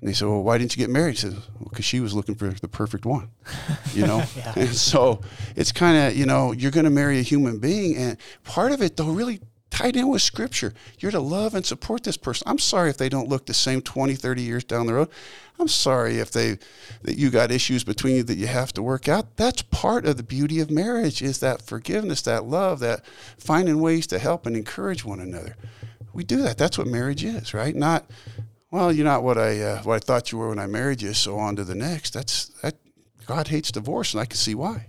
And 0.05 0.11
they 0.11 0.15
said, 0.15 0.29
"Well, 0.29 0.43
why 0.43 0.59
didn't 0.59 0.77
you 0.77 0.81
get 0.83 0.91
married?" 0.91 1.13
He 1.13 1.17
said, 1.17 1.33
"Well, 1.33 1.69
because 1.71 1.87
she 1.87 1.99
was 1.99 2.13
looking 2.13 2.35
for 2.35 2.51
the 2.51 2.69
perfect 2.69 3.07
one." 3.07 3.31
You 3.95 4.07
know, 4.07 4.19
Yeah. 4.37 4.53
and 4.55 4.69
so 4.75 5.23
it's 5.57 5.73
kind 5.73 5.97
of 5.97 6.15
you 6.15 6.27
know 6.27 6.53
you're 6.53 6.71
going 6.71 6.85
to 6.85 6.91
marry 6.91 7.19
a 7.21 7.23
human 7.23 7.59
being, 7.59 7.97
and 7.97 8.19
part 8.43 8.71
of 8.71 8.83
it 8.83 8.99
though 8.99 9.09
really 9.09 9.41
tied 9.71 9.97
in 9.97 10.09
with 10.09 10.21
scripture. 10.21 10.75
You're 10.99 11.11
to 11.13 11.21
love 11.21 11.55
and 11.55 11.65
support 11.65 12.05
this 12.05 12.19
person. 12.19 12.47
I'm 12.47 12.59
sorry 12.59 12.91
if 12.91 12.99
they 12.99 13.09
don't 13.09 13.31
look 13.31 13.47
the 13.47 13.55
same 13.55 13.81
20, 13.81 14.15
30 14.15 14.43
years 14.43 14.63
down 14.63 14.87
the 14.87 14.93
road. 14.93 15.09
I'm 15.59 15.69
sorry 15.69 16.19
if 16.19 16.31
they 16.33 16.59
that 17.05 17.17
you 17.17 17.31
got 17.31 17.51
issues 17.51 17.83
between 17.83 18.17
you 18.17 18.23
that 18.25 18.37
you 18.37 18.47
have 18.47 18.75
to 18.75 18.83
work 18.83 19.09
out. 19.09 19.37
That's 19.37 19.63
part 19.63 20.05
of 20.05 20.19
the 20.19 20.23
beauty 20.23 20.61
of 20.61 20.71
marriage 20.71 21.23
is 21.23 21.39
that 21.41 21.63
forgiveness, 21.63 22.21
that 22.23 22.45
love, 22.45 22.79
that 22.81 23.07
finding 23.39 23.81
ways 23.81 24.07
to 24.09 24.19
help 24.19 24.45
and 24.45 24.55
encourage 24.55 25.03
one 25.03 25.19
another. 25.19 25.57
We 26.13 26.25
do 26.25 26.43
that. 26.43 26.59
That's 26.59 26.77
what 26.77 26.87
marriage 26.89 27.25
is, 27.25 27.55
right? 27.55 27.75
Not 27.75 28.05
well, 28.75 28.93
you're 28.93 29.05
not 29.05 29.23
what 29.23 29.39
I 29.39 29.61
uh, 29.61 29.83
what 29.85 29.95
I 29.95 29.99
thought 30.01 30.33
you 30.33 30.39
were 30.39 30.49
when 30.49 30.59
I 30.59 30.67
married 30.67 31.01
you. 31.01 31.15
So 31.15 31.39
on 31.39 31.55
to 31.55 31.63
the 31.63 31.77
next. 31.77 32.13
That's 32.13 32.47
that. 32.63 32.75
God 33.25 33.47
hates 33.47 33.71
divorce, 33.71 34.13
and 34.13 34.21
I 34.21 34.25
can 34.25 34.37
see 34.37 34.57
why. 34.57 34.89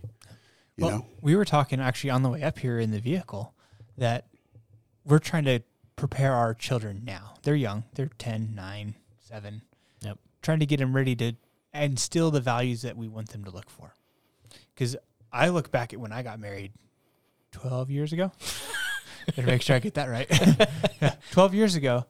You 0.75 0.85
well, 0.85 0.89
know, 0.89 1.05
we 1.21 1.35
were 1.35 1.45
talking 1.45 1.79
actually 1.79 2.09
on 2.09 2.23
the 2.23 2.29
way 2.29 2.41
up 2.41 2.57
here 2.57 2.79
in 2.79 2.89
the 2.89 2.99
vehicle 2.99 3.53
that 3.95 4.25
we're 5.05 5.19
trying 5.19 5.45
to 5.45 5.59
prepare 5.95 6.33
our 6.33 6.55
children 6.55 7.03
now. 7.05 7.35
They're 7.43 7.53
young. 7.53 7.83
They're 7.93 8.09
10, 8.17 8.55
9, 8.55 8.95
7. 9.19 9.61
Yep. 10.01 10.17
Trying 10.41 10.59
to 10.59 10.65
get 10.65 10.79
them 10.79 10.93
ready 10.95 11.15
to 11.17 11.33
instill 11.73 12.31
the 12.31 12.41
values 12.41 12.81
that 12.81 12.97
we 12.97 13.07
want 13.07 13.29
them 13.29 13.43
to 13.43 13.51
look 13.51 13.69
for. 13.69 13.93
Because 14.73 14.97
I 15.31 15.49
look 15.49 15.71
back 15.71 15.93
at 15.93 15.99
when 15.99 16.11
I 16.11 16.23
got 16.23 16.39
married 16.39 16.73
12 17.51 17.91
years 17.91 18.11
ago. 18.11 18.31
Better 19.27 19.43
make 19.43 19.61
sure 19.61 19.75
I 19.75 19.79
get 19.79 19.93
that 19.93 20.09
right. 20.09 21.19
12 21.31 21.53
years 21.53 21.75
ago, 21.75 22.05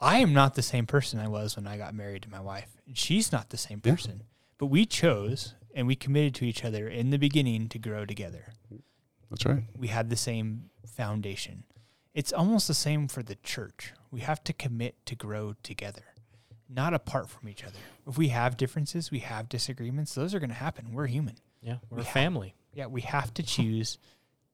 I 0.00 0.18
am 0.18 0.32
not 0.32 0.54
the 0.54 0.62
same 0.62 0.86
person 0.86 1.18
I 1.18 1.28
was 1.28 1.56
when 1.56 1.66
I 1.66 1.76
got 1.76 1.94
married 1.94 2.22
to 2.22 2.30
my 2.30 2.40
wife. 2.40 2.76
And 2.86 2.96
she's 2.96 3.32
not 3.32 3.50
the 3.50 3.56
same 3.56 3.80
Yeah. 3.84 3.92
person. 3.92 4.22
But 4.58 4.66
we 4.66 4.86
chose 4.86 5.54
and 5.74 5.86
we 5.86 5.96
committed 5.96 6.34
to 6.36 6.44
each 6.44 6.64
other 6.64 6.88
in 6.88 7.10
the 7.10 7.18
beginning 7.18 7.68
to 7.70 7.78
grow 7.78 8.04
together. 8.06 8.54
That's 9.30 9.44
right. 9.44 9.64
We 9.76 9.88
had 9.88 10.08
the 10.10 10.16
same 10.16 10.70
foundation. 10.86 11.64
It's 12.14 12.32
almost 12.32 12.66
the 12.68 12.74
same 12.74 13.08
for 13.08 13.22
the 13.22 13.36
church. 13.36 13.92
We 14.10 14.20
have 14.20 14.42
to 14.44 14.52
commit 14.52 15.04
to 15.06 15.14
grow 15.14 15.54
together, 15.62 16.02
not 16.68 16.94
apart 16.94 17.28
from 17.28 17.48
each 17.48 17.62
other. 17.62 17.78
If 18.06 18.16
we 18.16 18.28
have 18.28 18.56
differences, 18.56 19.10
we 19.10 19.18
have 19.20 19.48
disagreements, 19.48 20.14
those 20.14 20.34
are 20.34 20.40
going 20.40 20.48
to 20.50 20.56
happen. 20.56 20.92
We're 20.92 21.06
human. 21.08 21.36
Yeah, 21.60 21.78
we're 21.90 21.96
We 21.98 22.02
a 22.02 22.04
have- 22.06 22.12
family. 22.14 22.54
Yeah, 22.72 22.86
we 22.86 23.02
have 23.02 23.34
to 23.34 23.42
choose 23.42 23.98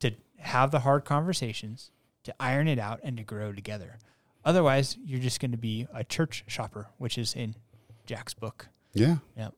to 0.00 0.14
have 0.38 0.70
the 0.70 0.80
hard 0.80 1.04
conversations, 1.04 1.90
to 2.24 2.34
iron 2.40 2.66
it 2.68 2.78
out, 2.78 3.00
and 3.02 3.16
to 3.18 3.22
grow 3.22 3.52
together. 3.52 3.98
Otherwise, 4.44 4.98
you're 5.04 5.20
just 5.20 5.40
going 5.40 5.52
to 5.52 5.56
be 5.58 5.86
a 5.94 6.04
church 6.04 6.44
shopper, 6.46 6.88
which 6.98 7.16
is 7.16 7.34
in 7.34 7.54
Jack's 8.06 8.34
book. 8.34 8.68
Yeah. 8.92 9.16
Yeah. 9.36 9.48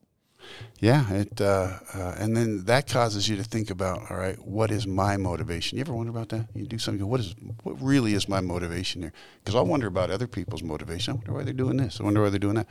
Yeah. 0.78 1.12
It 1.12 1.40
uh, 1.40 1.78
uh, 1.92 2.14
and 2.18 2.36
then 2.36 2.64
that 2.66 2.86
causes 2.86 3.28
you 3.28 3.36
to 3.36 3.42
think 3.42 3.70
about, 3.70 4.10
all 4.10 4.16
right, 4.16 4.38
what 4.46 4.70
is 4.70 4.86
my 4.86 5.16
motivation? 5.16 5.78
You 5.78 5.82
ever 5.82 5.92
wonder 5.92 6.10
about 6.10 6.28
that? 6.28 6.48
You 6.54 6.66
do 6.66 6.78
something. 6.78 7.00
go, 7.00 7.06
What 7.06 7.20
is 7.20 7.34
what 7.64 7.80
really 7.82 8.14
is 8.14 8.28
my 8.28 8.40
motivation 8.40 9.02
here? 9.02 9.12
Because 9.42 9.56
I 9.56 9.60
wonder 9.60 9.88
about 9.88 10.10
other 10.10 10.26
people's 10.28 10.62
motivation. 10.62 11.12
I 11.12 11.16
wonder 11.16 11.32
why 11.32 11.42
they're 11.42 11.52
doing 11.52 11.78
this. 11.78 12.00
I 12.00 12.04
wonder 12.04 12.22
why 12.22 12.30
they're 12.30 12.38
doing 12.38 12.56
that. 12.56 12.68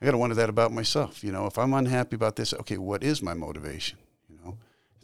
I 0.00 0.04
got 0.04 0.10
to 0.10 0.18
wonder 0.18 0.36
that 0.36 0.50
about 0.50 0.72
myself. 0.72 1.24
You 1.24 1.32
know, 1.32 1.46
if 1.46 1.56
I'm 1.56 1.72
unhappy 1.72 2.16
about 2.16 2.36
this, 2.36 2.52
okay, 2.52 2.76
what 2.76 3.02
is 3.02 3.22
my 3.22 3.32
motivation? 3.32 3.98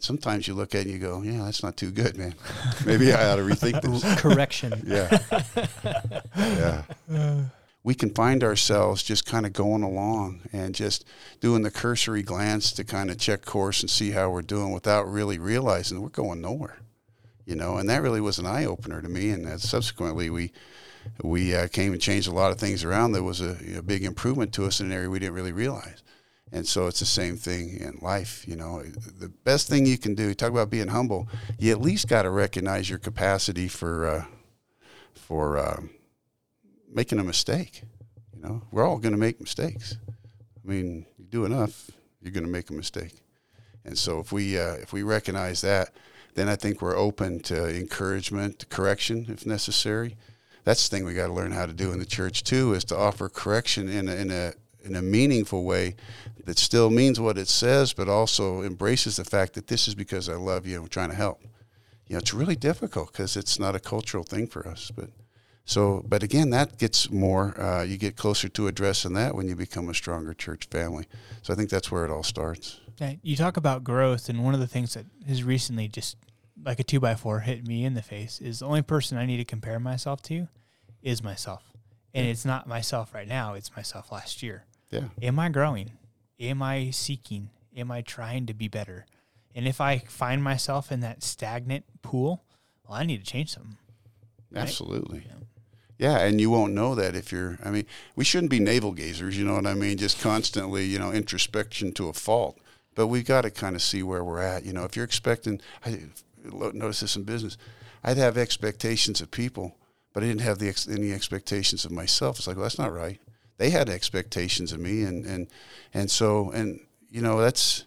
Sometimes 0.03 0.49
you 0.49 0.53
look 0.53 0.75
at 0.75 0.81
it 0.81 0.87
and 0.87 0.91
you 0.91 0.99
go, 0.99 1.21
yeah, 1.21 1.45
that's 1.45 1.63
not 1.63 1.77
too 1.77 1.89
good, 1.89 2.17
man. 2.17 2.35
Maybe 2.85 3.13
I 3.13 3.29
ought 3.29 3.37
to 3.37 3.41
rethink 3.41 3.81
this. 3.81 4.21
Correction. 4.21 4.73
Yeah. 4.85 6.83
yeah. 7.07 7.43
We 7.83 7.95
can 7.95 8.13
find 8.13 8.43
ourselves 8.43 9.01
just 9.01 9.25
kind 9.25 9.45
of 9.45 9.53
going 9.53 9.81
along 9.81 10.41
and 10.51 10.75
just 10.75 11.05
doing 11.39 11.63
the 11.63 11.71
cursory 11.71 12.21
glance 12.21 12.71
to 12.73 12.83
kind 12.83 13.09
of 13.09 13.17
check 13.17 13.45
course 13.45 13.81
and 13.81 13.89
see 13.89 14.11
how 14.11 14.29
we're 14.29 14.41
doing 14.41 14.71
without 14.71 15.03
really 15.03 15.37
realizing 15.37 16.01
we're 16.01 16.09
going 16.09 16.41
nowhere. 16.41 16.79
You 17.45 17.55
know, 17.55 17.77
and 17.77 17.89
that 17.89 18.01
really 18.01 18.21
was 18.21 18.39
an 18.39 18.45
eye 18.45 18.65
opener 18.65 19.01
to 19.01 19.09
me. 19.09 19.29
And 19.29 19.47
uh, 19.47 19.57
subsequently, 19.57 20.29
we 20.29 20.51
we 21.21 21.55
uh, 21.55 21.67
came 21.67 21.93
and 21.93 22.01
changed 22.01 22.27
a 22.27 22.33
lot 22.33 22.51
of 22.51 22.59
things 22.59 22.83
around. 22.83 23.13
That 23.13 23.23
was 23.23 23.41
a, 23.41 23.57
a 23.77 23.81
big 23.81 24.03
improvement 24.03 24.53
to 24.53 24.65
us 24.65 24.79
in 24.79 24.87
an 24.87 24.91
area 24.91 25.09
we 25.09 25.19
didn't 25.19 25.35
really 25.35 25.51
realize. 25.51 26.03
And 26.53 26.67
so 26.67 26.85
it's 26.85 26.99
the 26.99 27.05
same 27.05 27.35
thing 27.35 27.79
in 27.79 27.97
life. 28.03 28.45
You 28.47 28.55
know, 28.55 28.83
the 28.83 29.27
best 29.27 29.67
thing 29.67 29.87
you 29.87 29.97
can 29.97 30.13
do. 30.13 30.35
Talk 30.35 30.51
about 30.51 30.69
being 30.69 30.89
humble. 30.89 31.27
You 31.57 31.71
at 31.71 31.81
least 31.81 32.07
got 32.07 32.21
to 32.21 32.29
recognize 32.29 32.87
your 32.87 32.99
capacity 32.99 33.67
for 33.67 34.07
uh, 34.07 34.25
for 35.15 35.57
um, 35.57 35.89
making 36.93 37.17
a 37.17 37.23
mistake. 37.23 37.81
You 38.35 38.43
know, 38.43 38.61
we're 38.71 38.87
all 38.87 38.99
going 38.99 39.13
to 39.13 39.19
make 39.19 39.41
mistakes. 39.41 39.97
I 40.07 40.69
mean, 40.69 41.07
you 41.17 41.25
do 41.25 41.45
enough, 41.45 41.89
you're 42.21 42.31
going 42.31 42.45
to 42.45 42.51
make 42.51 42.69
a 42.69 42.73
mistake. 42.73 43.13
And 43.83 43.97
so 43.97 44.19
if 44.19 44.31
we 44.31 44.59
uh, 44.59 44.75
if 44.75 44.93
we 44.93 45.01
recognize 45.01 45.61
that, 45.61 45.89
then 46.35 46.47
I 46.47 46.55
think 46.55 46.83
we're 46.83 46.95
open 46.95 47.39
to 47.41 47.75
encouragement, 47.75 48.59
to 48.59 48.67
correction 48.67 49.25
if 49.27 49.47
necessary. 49.47 50.17
That's 50.65 50.87
the 50.87 50.95
thing 50.95 51.03
we 51.03 51.15
got 51.15 51.27
to 51.27 51.33
learn 51.33 51.51
how 51.51 51.65
to 51.65 51.73
do 51.73 51.91
in 51.91 51.97
the 51.97 52.05
church 52.05 52.43
too, 52.43 52.73
is 52.73 52.83
to 52.85 52.95
offer 52.95 53.27
correction 53.27 53.89
in 53.89 54.07
a, 54.07 54.15
in 54.15 54.29
a 54.31 54.53
in 54.83 54.95
a 54.95 55.01
meaningful 55.01 55.63
way 55.63 55.95
that 56.45 56.57
still 56.57 56.89
means 56.89 57.19
what 57.19 57.37
it 57.37 57.47
says, 57.47 57.93
but 57.93 58.09
also 58.09 58.61
embraces 58.61 59.15
the 59.15 59.23
fact 59.23 59.53
that 59.53 59.67
this 59.67 59.87
is 59.87 59.95
because 59.95 60.29
I 60.29 60.35
love 60.35 60.65
you 60.67 60.75
and 60.75 60.83
we're 60.83 60.89
trying 60.89 61.09
to 61.09 61.15
help. 61.15 61.41
You 62.07 62.15
know, 62.15 62.19
it's 62.19 62.33
really 62.33 62.55
difficult 62.55 63.11
because 63.11 63.37
it's 63.37 63.59
not 63.59 63.75
a 63.75 63.79
cultural 63.79 64.23
thing 64.23 64.47
for 64.47 64.67
us. 64.67 64.91
But 64.93 65.09
so, 65.65 66.03
but 66.07 66.23
again, 66.23 66.49
that 66.49 66.77
gets 66.77 67.09
more. 67.09 67.59
Uh, 67.59 67.83
you 67.83 67.97
get 67.97 68.17
closer 68.17 68.49
to 68.49 68.67
addressing 68.67 69.13
that 69.13 69.35
when 69.35 69.47
you 69.47 69.55
become 69.55 69.89
a 69.89 69.93
stronger 69.93 70.33
church 70.33 70.67
family. 70.69 71.07
So 71.41 71.53
I 71.53 71.55
think 71.55 71.69
that's 71.69 71.91
where 71.91 72.03
it 72.03 72.11
all 72.11 72.23
starts. 72.23 72.81
Yeah, 72.99 73.13
you 73.21 73.35
talk 73.35 73.57
about 73.57 73.83
growth, 73.83 74.29
and 74.29 74.43
one 74.43 74.53
of 74.53 74.59
the 74.59 74.67
things 74.67 74.93
that 74.93 75.05
has 75.27 75.43
recently 75.43 75.87
just 75.87 76.17
like 76.63 76.79
a 76.79 76.83
two 76.83 76.99
by 76.99 77.15
four 77.15 77.39
hit 77.39 77.65
me 77.65 77.85
in 77.85 77.93
the 77.93 78.01
face 78.01 78.39
is 78.39 78.59
the 78.59 78.67
only 78.67 78.81
person 78.81 79.17
I 79.17 79.25
need 79.25 79.37
to 79.37 79.45
compare 79.45 79.79
myself 79.79 80.21
to 80.23 80.47
is 81.01 81.23
myself. 81.23 81.63
And 82.13 82.27
it's 82.27 82.45
not 82.45 82.67
myself 82.67 83.13
right 83.13 83.27
now, 83.27 83.55
it's 83.55 83.75
myself 83.75 84.11
last 84.11 84.43
year. 84.43 84.65
Yeah. 84.93 85.05
Am 85.21 85.39
I 85.39 85.49
growing? 85.49 85.91
Am 86.39 86.61
I 86.61 86.91
seeking? 86.91 87.49
Am 87.75 87.91
I 87.91 88.01
trying 88.01 88.45
to 88.45 88.53
be 88.53 88.67
better? 88.67 89.05
And 89.55 89.67
if 89.67 89.81
I 89.81 89.99
find 89.99 90.43
myself 90.43 90.91
in 90.91 90.99
that 91.01 91.23
stagnant 91.23 91.85
pool, 92.01 92.43
well, 92.87 92.97
I 92.97 93.03
need 93.03 93.23
to 93.23 93.31
change 93.31 93.53
something. 93.53 93.77
Right? 94.51 94.61
Absolutely. 94.61 95.25
Yeah. 95.27 95.43
Yeah, 95.99 96.19
and 96.19 96.41
you 96.41 96.49
won't 96.49 96.73
know 96.73 96.95
that 96.95 97.15
if 97.15 97.31
you're. 97.31 97.57
I 97.63 97.69
mean, 97.69 97.85
we 98.15 98.25
shouldn't 98.25 98.49
be 98.49 98.59
navel 98.59 98.93
gazers. 98.93 99.37
You 99.37 99.45
know 99.45 99.53
what 99.53 99.67
I 99.67 99.73
mean? 99.73 99.97
Just 99.97 100.19
constantly, 100.21 100.85
you 100.85 100.99
know, 100.99 101.11
introspection 101.11 101.93
to 101.93 102.09
a 102.09 102.13
fault. 102.13 102.59
But 102.95 103.07
we've 103.07 103.25
got 103.25 103.41
to 103.41 103.51
kind 103.51 103.75
of 103.75 103.81
see 103.81 104.03
where 104.03 104.23
we're 104.23 104.41
at. 104.41 104.65
You 104.65 104.73
know, 104.73 104.83
if 104.83 104.95
you're 104.95 105.05
expecting, 105.05 105.61
I 105.85 105.99
notice 106.43 106.99
this 106.99 107.15
in 107.15 107.23
business. 107.23 107.57
I'd 108.03 108.17
have 108.17 108.37
expectations 108.37 109.21
of 109.21 109.31
people, 109.31 109.77
but 110.13 110.23
I 110.23 110.27
didn't 110.27 110.41
have 110.41 110.59
the 110.59 110.67
ex, 110.67 110.87
any 110.87 111.13
expectations 111.13 111.85
of 111.85 111.91
myself. 111.91 112.37
It's 112.37 112.47
like, 112.47 112.57
well, 112.57 112.63
that's 112.63 112.79
not 112.79 112.91
right. 112.91 113.21
They 113.57 113.69
had 113.69 113.89
expectations 113.89 114.71
of 114.71 114.79
me, 114.79 115.03
and 115.03 115.25
and 115.25 115.47
and 115.93 116.09
so 116.09 116.51
and 116.51 116.79
you 117.09 117.21
know 117.21 117.39
that's 117.39 117.85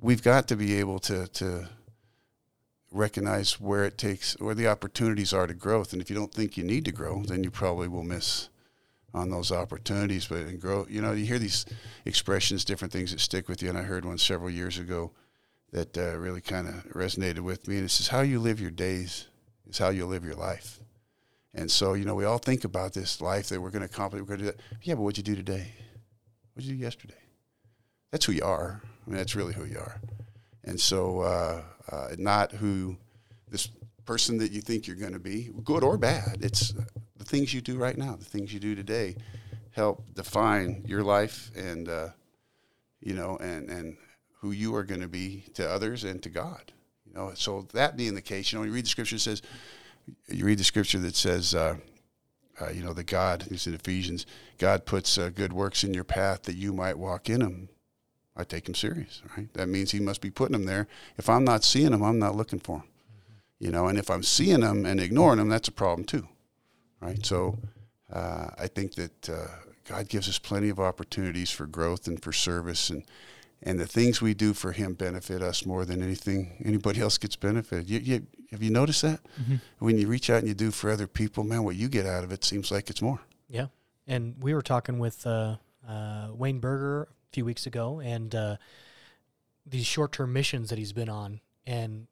we've 0.00 0.22
got 0.22 0.48
to 0.48 0.56
be 0.56 0.74
able 0.74 0.98
to 1.00 1.28
to 1.28 1.68
recognize 2.90 3.60
where 3.60 3.84
it 3.84 3.98
takes 3.98 4.38
where 4.40 4.54
the 4.54 4.68
opportunities 4.68 5.32
are 5.32 5.46
to 5.46 5.54
growth. 5.54 5.92
And 5.92 6.00
if 6.02 6.10
you 6.10 6.16
don't 6.16 6.32
think 6.32 6.56
you 6.56 6.64
need 6.64 6.84
to 6.84 6.92
grow 6.92 7.22
then 7.22 7.42
you 7.44 7.50
probably 7.50 7.88
will 7.88 8.04
miss 8.04 8.48
on 9.12 9.30
those 9.30 9.52
opportunities. 9.52 10.26
But 10.26 10.40
in 10.40 10.58
grow 10.58 10.86
you 10.88 11.00
know 11.00 11.12
you 11.12 11.24
hear 11.24 11.38
these 11.38 11.66
expressions 12.04 12.64
different 12.64 12.92
things 12.92 13.10
that 13.12 13.20
stick 13.20 13.48
with 13.48 13.62
you. 13.62 13.68
And 13.68 13.78
i 13.78 13.82
heard 13.82 14.04
one 14.04 14.18
several 14.18 14.50
years 14.50 14.78
ago 14.78 15.12
that 15.72 15.98
uh, 15.98 16.16
really 16.18 16.40
kind 16.40 16.68
of 16.68 16.74
resonated 16.92 17.40
with 17.40 17.66
me. 17.66 17.76
And 17.76 17.86
it 17.86 17.90
says 17.90 18.08
how 18.08 18.20
you 18.20 18.38
live 18.38 18.60
your 18.60 18.70
days 18.70 19.26
is 19.68 19.78
how 19.78 19.88
you 19.88 20.06
live 20.06 20.24
your 20.24 20.36
life 20.36 20.78
and 21.54 21.70
so 21.70 21.94
you 21.94 22.04
know 22.04 22.14
we 22.14 22.24
all 22.24 22.38
think 22.38 22.64
about 22.64 22.92
this 22.92 23.20
life 23.20 23.48
that 23.48 23.60
we're 23.60 23.70
going 23.70 23.86
to 23.86 23.92
accomplish 23.92 24.20
we're 24.20 24.26
going 24.26 24.40
to 24.40 24.44
do 24.46 24.50
that 24.50 24.60
yeah 24.82 24.94
but 24.94 25.02
what'd 25.02 25.18
you 25.18 25.24
do 25.24 25.36
today 25.36 25.72
what'd 26.54 26.68
you 26.68 26.76
do 26.76 26.82
yesterday 26.82 27.14
that's 28.10 28.24
who 28.24 28.32
you 28.32 28.44
are 28.44 28.82
i 29.06 29.10
mean 29.10 29.16
that's 29.16 29.34
really 29.34 29.54
who 29.54 29.64
you 29.64 29.78
are 29.78 30.00
and 30.64 30.80
so 30.80 31.20
uh, 31.20 31.62
uh, 31.90 32.08
not 32.18 32.52
who 32.52 32.96
this 33.50 33.68
person 34.04 34.38
that 34.38 34.52
you 34.52 34.60
think 34.60 34.86
you're 34.86 34.96
going 34.96 35.12
to 35.12 35.18
be, 35.18 35.50
good 35.62 35.82
or 35.82 35.96
bad. 35.96 36.38
It's 36.40 36.74
the 37.16 37.24
things 37.24 37.54
you 37.54 37.60
do 37.60 37.76
right 37.76 37.96
now, 37.96 38.16
the 38.16 38.24
things 38.24 38.52
you 38.52 38.60
do 38.60 38.74
today, 38.74 39.16
help 39.70 40.14
define 40.14 40.84
your 40.86 41.02
life 41.02 41.50
and 41.56 41.88
uh, 41.88 42.08
you 43.00 43.14
know 43.14 43.36
and 43.38 43.68
and 43.70 43.96
who 44.40 44.52
you 44.52 44.74
are 44.74 44.84
going 44.84 45.00
to 45.00 45.08
be 45.08 45.44
to 45.54 45.68
others 45.68 46.04
and 46.04 46.22
to 46.22 46.28
God. 46.28 46.72
You 47.06 47.14
know, 47.14 47.32
so 47.34 47.66
that 47.72 47.96
being 47.96 48.14
the 48.14 48.22
case, 48.22 48.52
you 48.52 48.58
know, 48.58 48.64
you 48.64 48.72
read 48.72 48.84
the 48.84 48.90
scripture 48.90 49.16
that 49.16 49.20
says, 49.20 49.42
you 50.28 50.44
read 50.44 50.58
the 50.58 50.64
scripture 50.64 50.98
that 50.98 51.16
says. 51.16 51.54
Uh, 51.54 51.76
uh, 52.60 52.70
you 52.70 52.84
know, 52.84 52.92
the 52.92 53.02
God, 53.02 53.48
is 53.50 53.66
in 53.66 53.74
Ephesians, 53.74 54.26
God 54.58 54.86
puts 54.86 55.18
uh, 55.18 55.30
good 55.34 55.52
works 55.52 55.82
in 55.82 55.92
your 55.92 56.04
path 56.04 56.44
that 56.44 56.54
you 56.54 56.72
might 56.72 56.96
walk 56.96 57.28
in 57.28 57.40
them. 57.40 57.68
I 58.36 58.44
take 58.44 58.68
him 58.68 58.74
serious, 58.74 59.22
right? 59.36 59.52
That 59.54 59.68
means 59.68 59.90
he 59.90 60.00
must 60.00 60.20
be 60.20 60.30
putting 60.30 60.52
them 60.52 60.64
there. 60.64 60.88
If 61.16 61.28
I'm 61.28 61.44
not 61.44 61.64
seeing 61.64 61.90
them, 61.90 62.02
I'm 62.02 62.18
not 62.18 62.34
looking 62.34 62.58
for 62.58 62.78
them. 62.78 62.88
You 63.60 63.70
know, 63.70 63.86
and 63.86 63.98
if 63.98 64.10
I'm 64.10 64.22
seeing 64.22 64.60
them 64.60 64.84
and 64.84 65.00
ignoring 65.00 65.38
them, 65.38 65.48
that's 65.48 65.68
a 65.68 65.72
problem 65.72 66.04
too, 66.04 66.28
right? 67.00 67.24
So 67.24 67.58
uh, 68.12 68.48
I 68.58 68.66
think 68.66 68.94
that 68.96 69.30
uh, 69.30 69.46
God 69.88 70.08
gives 70.08 70.28
us 70.28 70.38
plenty 70.38 70.68
of 70.68 70.80
opportunities 70.80 71.50
for 71.50 71.66
growth 71.66 72.06
and 72.06 72.22
for 72.22 72.32
service, 72.32 72.90
and 72.90 73.04
and 73.62 73.80
the 73.80 73.86
things 73.86 74.20
we 74.20 74.34
do 74.34 74.52
for 74.52 74.72
Him 74.72 74.94
benefit 74.94 75.40
us 75.40 75.64
more 75.64 75.84
than 75.84 76.02
anything 76.02 76.62
anybody 76.64 77.00
else 77.00 77.16
gets 77.16 77.36
benefited. 77.36 77.88
You, 77.88 78.00
you, 78.00 78.26
have 78.54 78.62
you 78.62 78.70
noticed 78.70 79.02
that 79.02 79.20
Mm-hmm. 79.40 79.56
when 79.80 79.98
you 79.98 80.06
reach 80.06 80.30
out 80.30 80.38
and 80.38 80.48
you 80.48 80.54
do 80.54 80.70
for 80.70 80.90
other 80.90 81.06
people, 81.08 81.42
man, 81.44 81.64
what 81.64 81.76
you 81.76 81.88
get 81.88 82.06
out 82.06 82.24
of 82.24 82.32
it 82.32 82.44
seems 82.44 82.70
like 82.70 82.88
it's 82.88 83.02
more. 83.02 83.20
Yeah. 83.48 83.66
And 84.06 84.36
we 84.40 84.54
were 84.54 84.62
talking 84.62 84.98
with 84.98 85.26
uh, 85.26 85.56
uh, 85.88 86.28
Wayne 86.32 86.60
Berger 86.60 87.02
a 87.02 87.32
few 87.32 87.44
weeks 87.44 87.66
ago 87.66 88.00
and 88.00 88.34
uh, 88.34 88.56
these 89.66 89.86
short 89.86 90.12
term 90.12 90.32
missions 90.32 90.70
that 90.70 90.78
he's 90.78 90.92
been 90.92 91.08
on. 91.08 91.40
And 91.66 92.06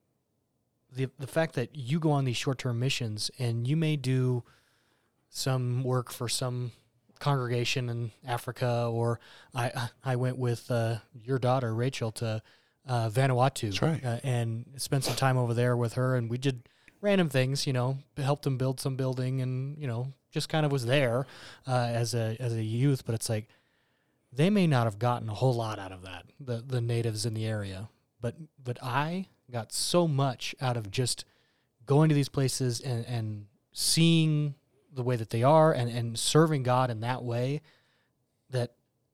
the, 0.95 1.11
the 1.19 1.27
fact 1.27 1.55
that 1.55 1.77
you 1.77 1.99
go 2.01 2.11
on 2.11 2.25
these 2.25 2.37
short 2.37 2.59
term 2.59 2.79
missions 2.81 3.31
and 3.39 3.67
you 3.69 3.77
may 3.77 3.97
do 3.97 4.43
some 5.29 5.83
work 5.85 6.11
for 6.11 6.29
some 6.29 6.73
congregation 7.19 7.89
in 7.89 8.11
Africa, 8.27 8.89
or 8.91 9.21
I, 9.55 9.91
I 10.05 10.17
went 10.17 10.39
with 10.39 10.71
uh, 10.71 10.97
your 11.15 11.39
daughter, 11.39 11.73
Rachel, 11.75 12.11
to 12.13 12.43
uh, 12.87 13.09
Vanuatu. 13.09 13.81
Right. 13.81 14.05
Uh, 14.05 14.19
and 14.23 14.67
spent 14.77 15.05
some 15.05 15.17
time 15.17 15.37
over 15.37 15.55
there 15.55 15.77
with 15.77 15.95
her. 15.95 16.17
And 16.17 16.31
we 16.31 16.39
did 16.39 16.69
random 17.01 17.29
things, 17.29 17.67
you 17.67 17.73
know, 17.73 17.99
helped 18.17 18.45
them 18.45 18.59
build 18.59 18.81
some 18.81 18.97
building 18.97 19.41
and, 19.41 19.79
you 19.79 19.87
know, 19.87 20.13
just 20.33 20.49
kind 20.49 20.67
of 20.67 20.73
was 20.73 20.87
there 20.87 21.27
uh, 21.69 21.91
as 21.93 22.15
a 22.15 22.37
as 22.41 22.55
a 22.55 22.63
youth, 22.63 23.05
but 23.05 23.15
it's 23.15 23.29
like 23.29 23.49
they 24.33 24.51
may 24.51 24.67
not 24.67 24.85
have 24.85 24.99
gotten 24.99 25.29
a 25.29 25.35
whole 25.35 25.55
lot 25.55 25.79
out 25.79 25.93
of 25.93 26.03
that. 26.03 26.25
The 26.41 26.65
the 26.67 26.81
natives 26.81 27.25
in 27.27 27.35
the 27.35 27.47
area, 27.47 27.91
but 28.21 28.35
but 28.63 28.83
I 28.83 29.27
got 29.51 29.73
so 29.73 30.09
much 30.09 30.55
out 30.61 30.77
of 30.77 30.91
just 30.91 31.25
going 31.85 32.09
to 32.09 32.15
these 32.15 32.31
places 32.31 32.81
and 32.81 33.05
and 33.07 33.47
seeing 33.73 34.55
the 34.93 35.03
way 35.03 35.17
that 35.17 35.31
they 35.31 35.43
are 35.43 35.73
and 35.73 35.91
and 35.91 36.19
serving 36.19 36.63
God 36.63 36.91
in 36.91 37.01
that 37.01 37.23
way 37.23 37.61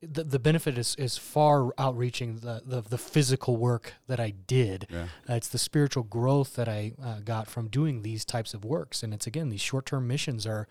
the, 0.00 0.22
the 0.22 0.38
benefit 0.38 0.78
is, 0.78 0.94
is 0.96 1.18
far 1.18 1.72
outreaching 1.76 2.36
the, 2.36 2.62
the, 2.64 2.80
the 2.82 2.98
physical 2.98 3.56
work 3.56 3.94
that 4.06 4.20
I 4.20 4.30
did. 4.30 4.86
Yeah. 4.90 5.06
Uh, 5.28 5.34
it's 5.34 5.48
the 5.48 5.58
spiritual 5.58 6.04
growth 6.04 6.54
that 6.54 6.68
I 6.68 6.92
uh, 7.02 7.20
got 7.24 7.48
from 7.48 7.68
doing 7.68 8.02
these 8.02 8.24
types 8.24 8.54
of 8.54 8.64
works. 8.64 9.02
And 9.02 9.12
it's 9.12 9.26
again, 9.26 9.48
these 9.48 9.60
short 9.60 9.86
term 9.86 10.06
missions 10.06 10.46
are 10.46 10.68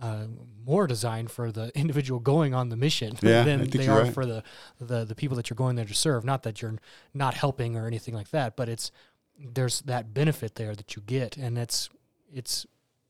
uh, 0.00 0.24
more 0.66 0.88
designed 0.88 1.30
for 1.30 1.52
the 1.52 1.70
individual 1.78 2.18
going 2.18 2.52
on 2.52 2.68
the 2.68 2.76
mission 2.76 3.16
Yeah, 3.22 3.44
than 3.44 3.68
they 3.70 3.86
are 3.86 4.02
right. 4.04 4.12
for 4.12 4.26
the, 4.26 4.42
the, 4.80 5.04
the 5.04 5.14
people 5.14 5.36
that 5.36 5.48
you're 5.50 5.56
going 5.56 5.76
there 5.76 5.84
to 5.84 5.94
serve. 5.94 6.24
Not 6.24 6.42
that 6.42 6.60
you're 6.60 6.78
not 7.12 7.34
helping 7.34 7.76
or 7.76 7.86
anything 7.86 8.14
like 8.14 8.30
that, 8.30 8.56
but 8.56 8.68
it's 8.68 8.90
there's 9.38 9.80
that 9.82 10.12
benefit 10.12 10.56
there 10.56 10.74
that 10.74 10.96
you 10.96 11.02
get. 11.06 11.36
And 11.36 11.56
it's, 11.58 11.90
it's, 12.32 12.66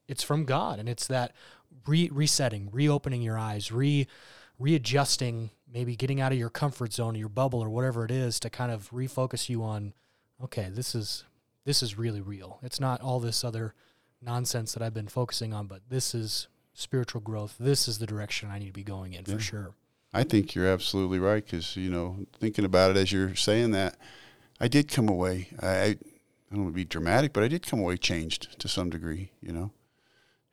it's 0.09 0.23
from 0.23 0.45
God. 0.45 0.79
And 0.79 0.91
it's 0.91 1.07
that 1.07 1.33
re- 1.87 2.11
resetting, 2.13 2.69
reopening 2.71 3.23
your 3.23 3.39
eyes, 3.39 3.73
re 3.73 4.07
readjusting, 4.59 5.51
maybe 5.73 5.97
getting 5.97 6.21
out 6.21 6.33
of 6.33 6.39
your 6.39 6.51
comfort 6.51 6.93
zone, 6.93 7.15
your 7.15 7.29
bubble, 7.29 7.61
or 7.63 7.71
whatever 7.71 8.05
it 8.05 8.11
is, 8.11 8.39
to 8.41 8.51
kind 8.51 8.71
of 8.73 8.91
refocus 8.91 9.49
you 9.49 9.63
on, 9.63 9.93
okay, 10.43 10.69
this 10.71 10.95
is 10.95 11.25
this 11.65 11.83
is 11.83 11.97
really 11.97 12.21
real. 12.21 12.59
It's 12.63 12.79
not 12.79 13.01
all 13.01 13.21
this 13.21 13.43
other 13.43 13.75
nonsense 14.21 14.75
that 14.75 14.83
I've 14.83 14.93
been 14.93 15.09
focusing 15.09 15.55
on, 15.55 15.67
but 15.67 15.81
this 15.89 16.15
is 16.15 16.49
spiritual 16.75 17.23
growth. 17.23 17.57
This 17.59 17.89
is 17.89 17.99
the 17.99 18.07
direction 18.07 18.51
I 18.51 18.59
need 18.59 18.67
to 18.67 18.73
be 18.73 18.83
going 18.85 19.15
in 19.15 19.25
Yeah. 19.27 19.35
for 19.35 19.41
sure. 19.41 19.75
I 20.13 20.23
think 20.25 20.55
you're 20.55 20.67
absolutely 20.69 21.19
right 21.19 21.45
because 21.45 21.77
you 21.77 21.91
know, 21.91 22.19
thinking 22.39 22.65
about 22.65 22.91
it 22.91 22.97
as 22.97 23.11
you're 23.13 23.35
saying 23.35 23.71
that, 23.73 23.97
I 24.61 24.69
did 24.69 24.89
come 24.89 25.09
away. 25.09 25.49
I, 25.61 25.67
I, 25.69 25.85
I 25.85 25.97
don't 26.53 26.65
want 26.65 26.69
to 26.75 26.77
be 26.77 26.85
dramatic, 26.85 27.33
but 27.33 27.43
I 27.43 27.49
did 27.49 27.67
come 27.67 27.81
away 27.81 27.97
changed 27.97 28.61
to 28.61 28.69
some 28.69 28.91
degree. 28.91 29.31
You 29.41 29.53
know, 29.53 29.71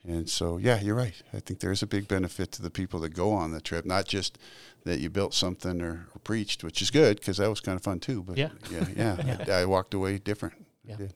and 0.07 0.29
so 0.29 0.57
yeah, 0.57 0.79
you're 0.81 0.95
right. 0.95 1.13
I 1.33 1.39
think 1.39 1.59
there's 1.59 1.83
a 1.83 1.87
big 1.87 2.07
benefit 2.07 2.51
to 2.53 2.61
the 2.61 2.69
people 2.71 2.99
that 3.01 3.09
go 3.09 3.31
on 3.33 3.51
the 3.51 3.61
trip, 3.61 3.85
not 3.85 4.05
just 4.05 4.37
that 4.83 4.99
you 4.99 5.09
built 5.09 5.33
something 5.33 5.81
or, 5.81 6.07
or 6.15 6.19
preached, 6.23 6.63
which 6.63 6.81
is 6.81 6.89
good 6.89 7.19
because 7.19 7.37
that 7.37 7.49
was 7.49 7.59
kind 7.59 7.75
of 7.75 7.83
fun 7.83 7.99
too. 7.99 8.23
But 8.23 8.37
Yeah. 8.37 8.49
yeah, 8.71 9.17
yeah, 9.25 9.45
I, 9.47 9.51
I 9.61 9.65
walked 9.65 9.93
away 9.93 10.17
different. 10.17 10.55
I 10.57 10.91
Yeah. 10.99 11.07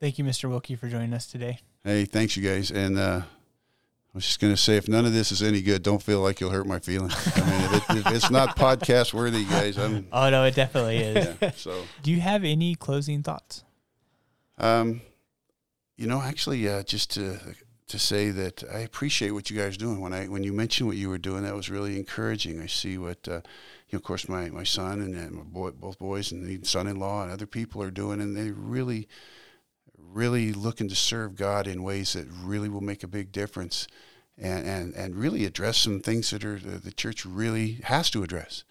Thank 0.00 0.18
you, 0.18 0.24
Mr. 0.24 0.48
Wilkie, 0.50 0.74
for 0.76 0.88
joining 0.88 1.14
us 1.14 1.26
today. 1.26 1.60
Hey, 1.84 2.04
thanks 2.04 2.36
you 2.36 2.42
guys. 2.42 2.70
And 2.72 2.98
uh, 2.98 3.22
I 3.24 4.10
was 4.12 4.24
just 4.26 4.40
going 4.40 4.52
to 4.52 4.60
say, 4.60 4.76
if 4.76 4.88
none 4.88 5.06
of 5.06 5.12
this 5.12 5.30
is 5.32 5.42
any 5.42 5.62
good, 5.62 5.82
don't 5.82 6.02
feel 6.02 6.20
like 6.20 6.40
you'll 6.40 6.50
hurt 6.50 6.66
my 6.66 6.80
feelings. 6.80 7.14
I 7.36 7.40
mean, 7.40 7.74
if, 7.74 7.90
it, 7.90 7.96
if 8.06 8.12
it's 8.16 8.30
not 8.30 8.56
podcast 8.56 9.14
worthy, 9.14 9.44
guys, 9.44 9.78
I'm. 9.78 10.08
Oh 10.12 10.28
no, 10.28 10.44
it 10.44 10.54
definitely 10.56 10.98
is. 10.98 11.36
Yeah, 11.40 11.50
so, 11.52 11.84
Do 12.02 12.10
you 12.10 12.20
have 12.20 12.42
any 12.44 12.74
closing 12.74 13.22
thoughts? 13.22 13.64
um, 14.58 15.00
you 15.96 16.06
know, 16.06 16.20
actually, 16.20 16.68
uh, 16.68 16.82
just 16.82 17.10
to 17.12 17.38
to 17.92 17.98
say 17.98 18.30
that 18.30 18.64
I 18.72 18.78
appreciate 18.78 19.32
what 19.32 19.50
you 19.50 19.58
guys 19.58 19.74
are 19.74 19.80
doing. 19.80 20.00
When 20.00 20.14
I 20.14 20.26
when 20.26 20.42
you 20.42 20.52
mentioned 20.52 20.88
what 20.88 20.96
you 20.96 21.10
were 21.10 21.18
doing, 21.18 21.42
that 21.42 21.54
was 21.54 21.68
really 21.68 21.98
encouraging. 21.98 22.60
I 22.60 22.66
see 22.66 22.96
what, 22.96 23.28
uh, 23.28 23.42
you 23.88 23.92
know, 23.92 23.98
of 23.98 24.02
course, 24.02 24.28
my 24.28 24.48
my 24.48 24.64
son 24.64 25.00
and, 25.02 25.14
and 25.14 25.32
my 25.32 25.42
boy, 25.42 25.70
both 25.72 25.98
boys, 25.98 26.32
and 26.32 26.46
the 26.46 26.66
son-in-law 26.66 27.24
and 27.24 27.30
other 27.30 27.46
people 27.46 27.82
are 27.82 27.90
doing, 27.90 28.20
and 28.20 28.34
they 28.34 28.50
really, 28.50 29.08
really 29.98 30.52
looking 30.54 30.88
to 30.88 30.96
serve 30.96 31.36
God 31.36 31.66
in 31.66 31.82
ways 31.82 32.14
that 32.14 32.26
really 32.42 32.70
will 32.70 32.80
make 32.80 33.02
a 33.02 33.08
big 33.08 33.30
difference, 33.30 33.86
and 34.38 34.66
and 34.66 34.94
and 34.94 35.14
really 35.14 35.44
address 35.44 35.76
some 35.76 36.00
things 36.00 36.30
that 36.30 36.44
are 36.44 36.58
the, 36.58 36.78
the 36.78 36.92
church 36.92 37.26
really 37.26 37.80
has 37.84 38.10
to 38.10 38.22
address. 38.22 38.64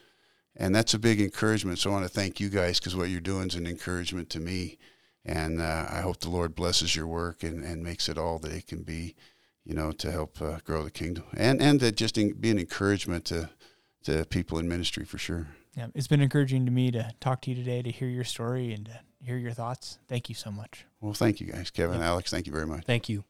And 0.56 0.76
that's 0.76 0.94
a 0.94 1.00
big 1.00 1.22
encouragement. 1.22 1.80
So 1.80 1.92
I 1.92 1.94
want 1.94 2.06
to 2.06 2.10
thank 2.10 2.40
you 2.40 2.50
guys 2.50 2.80
because 2.80 2.96
what 2.96 3.10
you're 3.10 3.22
doing 3.22 3.48
is 3.48 3.56
an 3.56 3.68
encouragement 3.68 4.30
to 4.32 4.40
me. 4.40 4.78
And 5.26 5.62
uh, 5.62 5.86
I 5.90 6.02
hope 6.02 6.20
the 6.20 6.30
Lord 6.30 6.56
blesses 6.56 6.96
your 6.96 7.08
work 7.08 7.44
and, 7.44 7.64
and 7.64 7.84
makes 7.84 8.10
it 8.10 8.18
all 8.18 8.40
that 8.40 8.52
it 8.52 8.66
can 8.68 8.82
be, 8.82 9.16
you 9.64 9.76
know, 9.76 9.92
to 9.92 10.12
help 10.12 10.42
uh, 10.42 10.58
grow 10.64 10.84
the 10.84 10.92
kingdom 10.92 11.26
and 11.38 11.62
and 11.62 11.80
to 11.80 11.92
just 11.92 12.18
in, 12.18 12.34
be 12.34 12.50
an 12.50 12.58
encouragement 12.60 13.26
to 13.26 13.50
to 14.04 14.26
people 14.26 14.58
in 14.58 14.68
ministry 14.68 15.06
for 15.06 15.18
sure. 15.20 15.48
Yeah, 15.78 15.88
it's 15.94 16.08
been 16.08 16.22
encouraging 16.22 16.66
to 16.66 16.72
me 16.72 16.92
to 16.92 17.14
talk 17.20 17.42
to 17.44 17.50
you 17.50 17.56
today, 17.56 17.82
to 17.82 17.92
hear 17.92 18.10
your 18.10 18.24
story 18.26 18.74
and 18.74 18.86
to 18.88 19.00
hear 19.24 19.38
your 19.38 19.52
thoughts. 19.52 20.00
Thank 20.10 20.28
you 20.28 20.36
so 20.36 20.52
much. 20.52 20.86
Well, 21.00 21.14
thank 21.14 21.40
you 21.40 21.48
guys, 21.48 21.70
Kevin, 21.70 21.98
Yep. 21.98 22.06
Alex. 22.06 22.32
Thank 22.32 22.46
you 22.48 22.52
very 22.52 22.68
much. 22.68 22.84
Thank 22.86 23.08
you. 23.08 23.24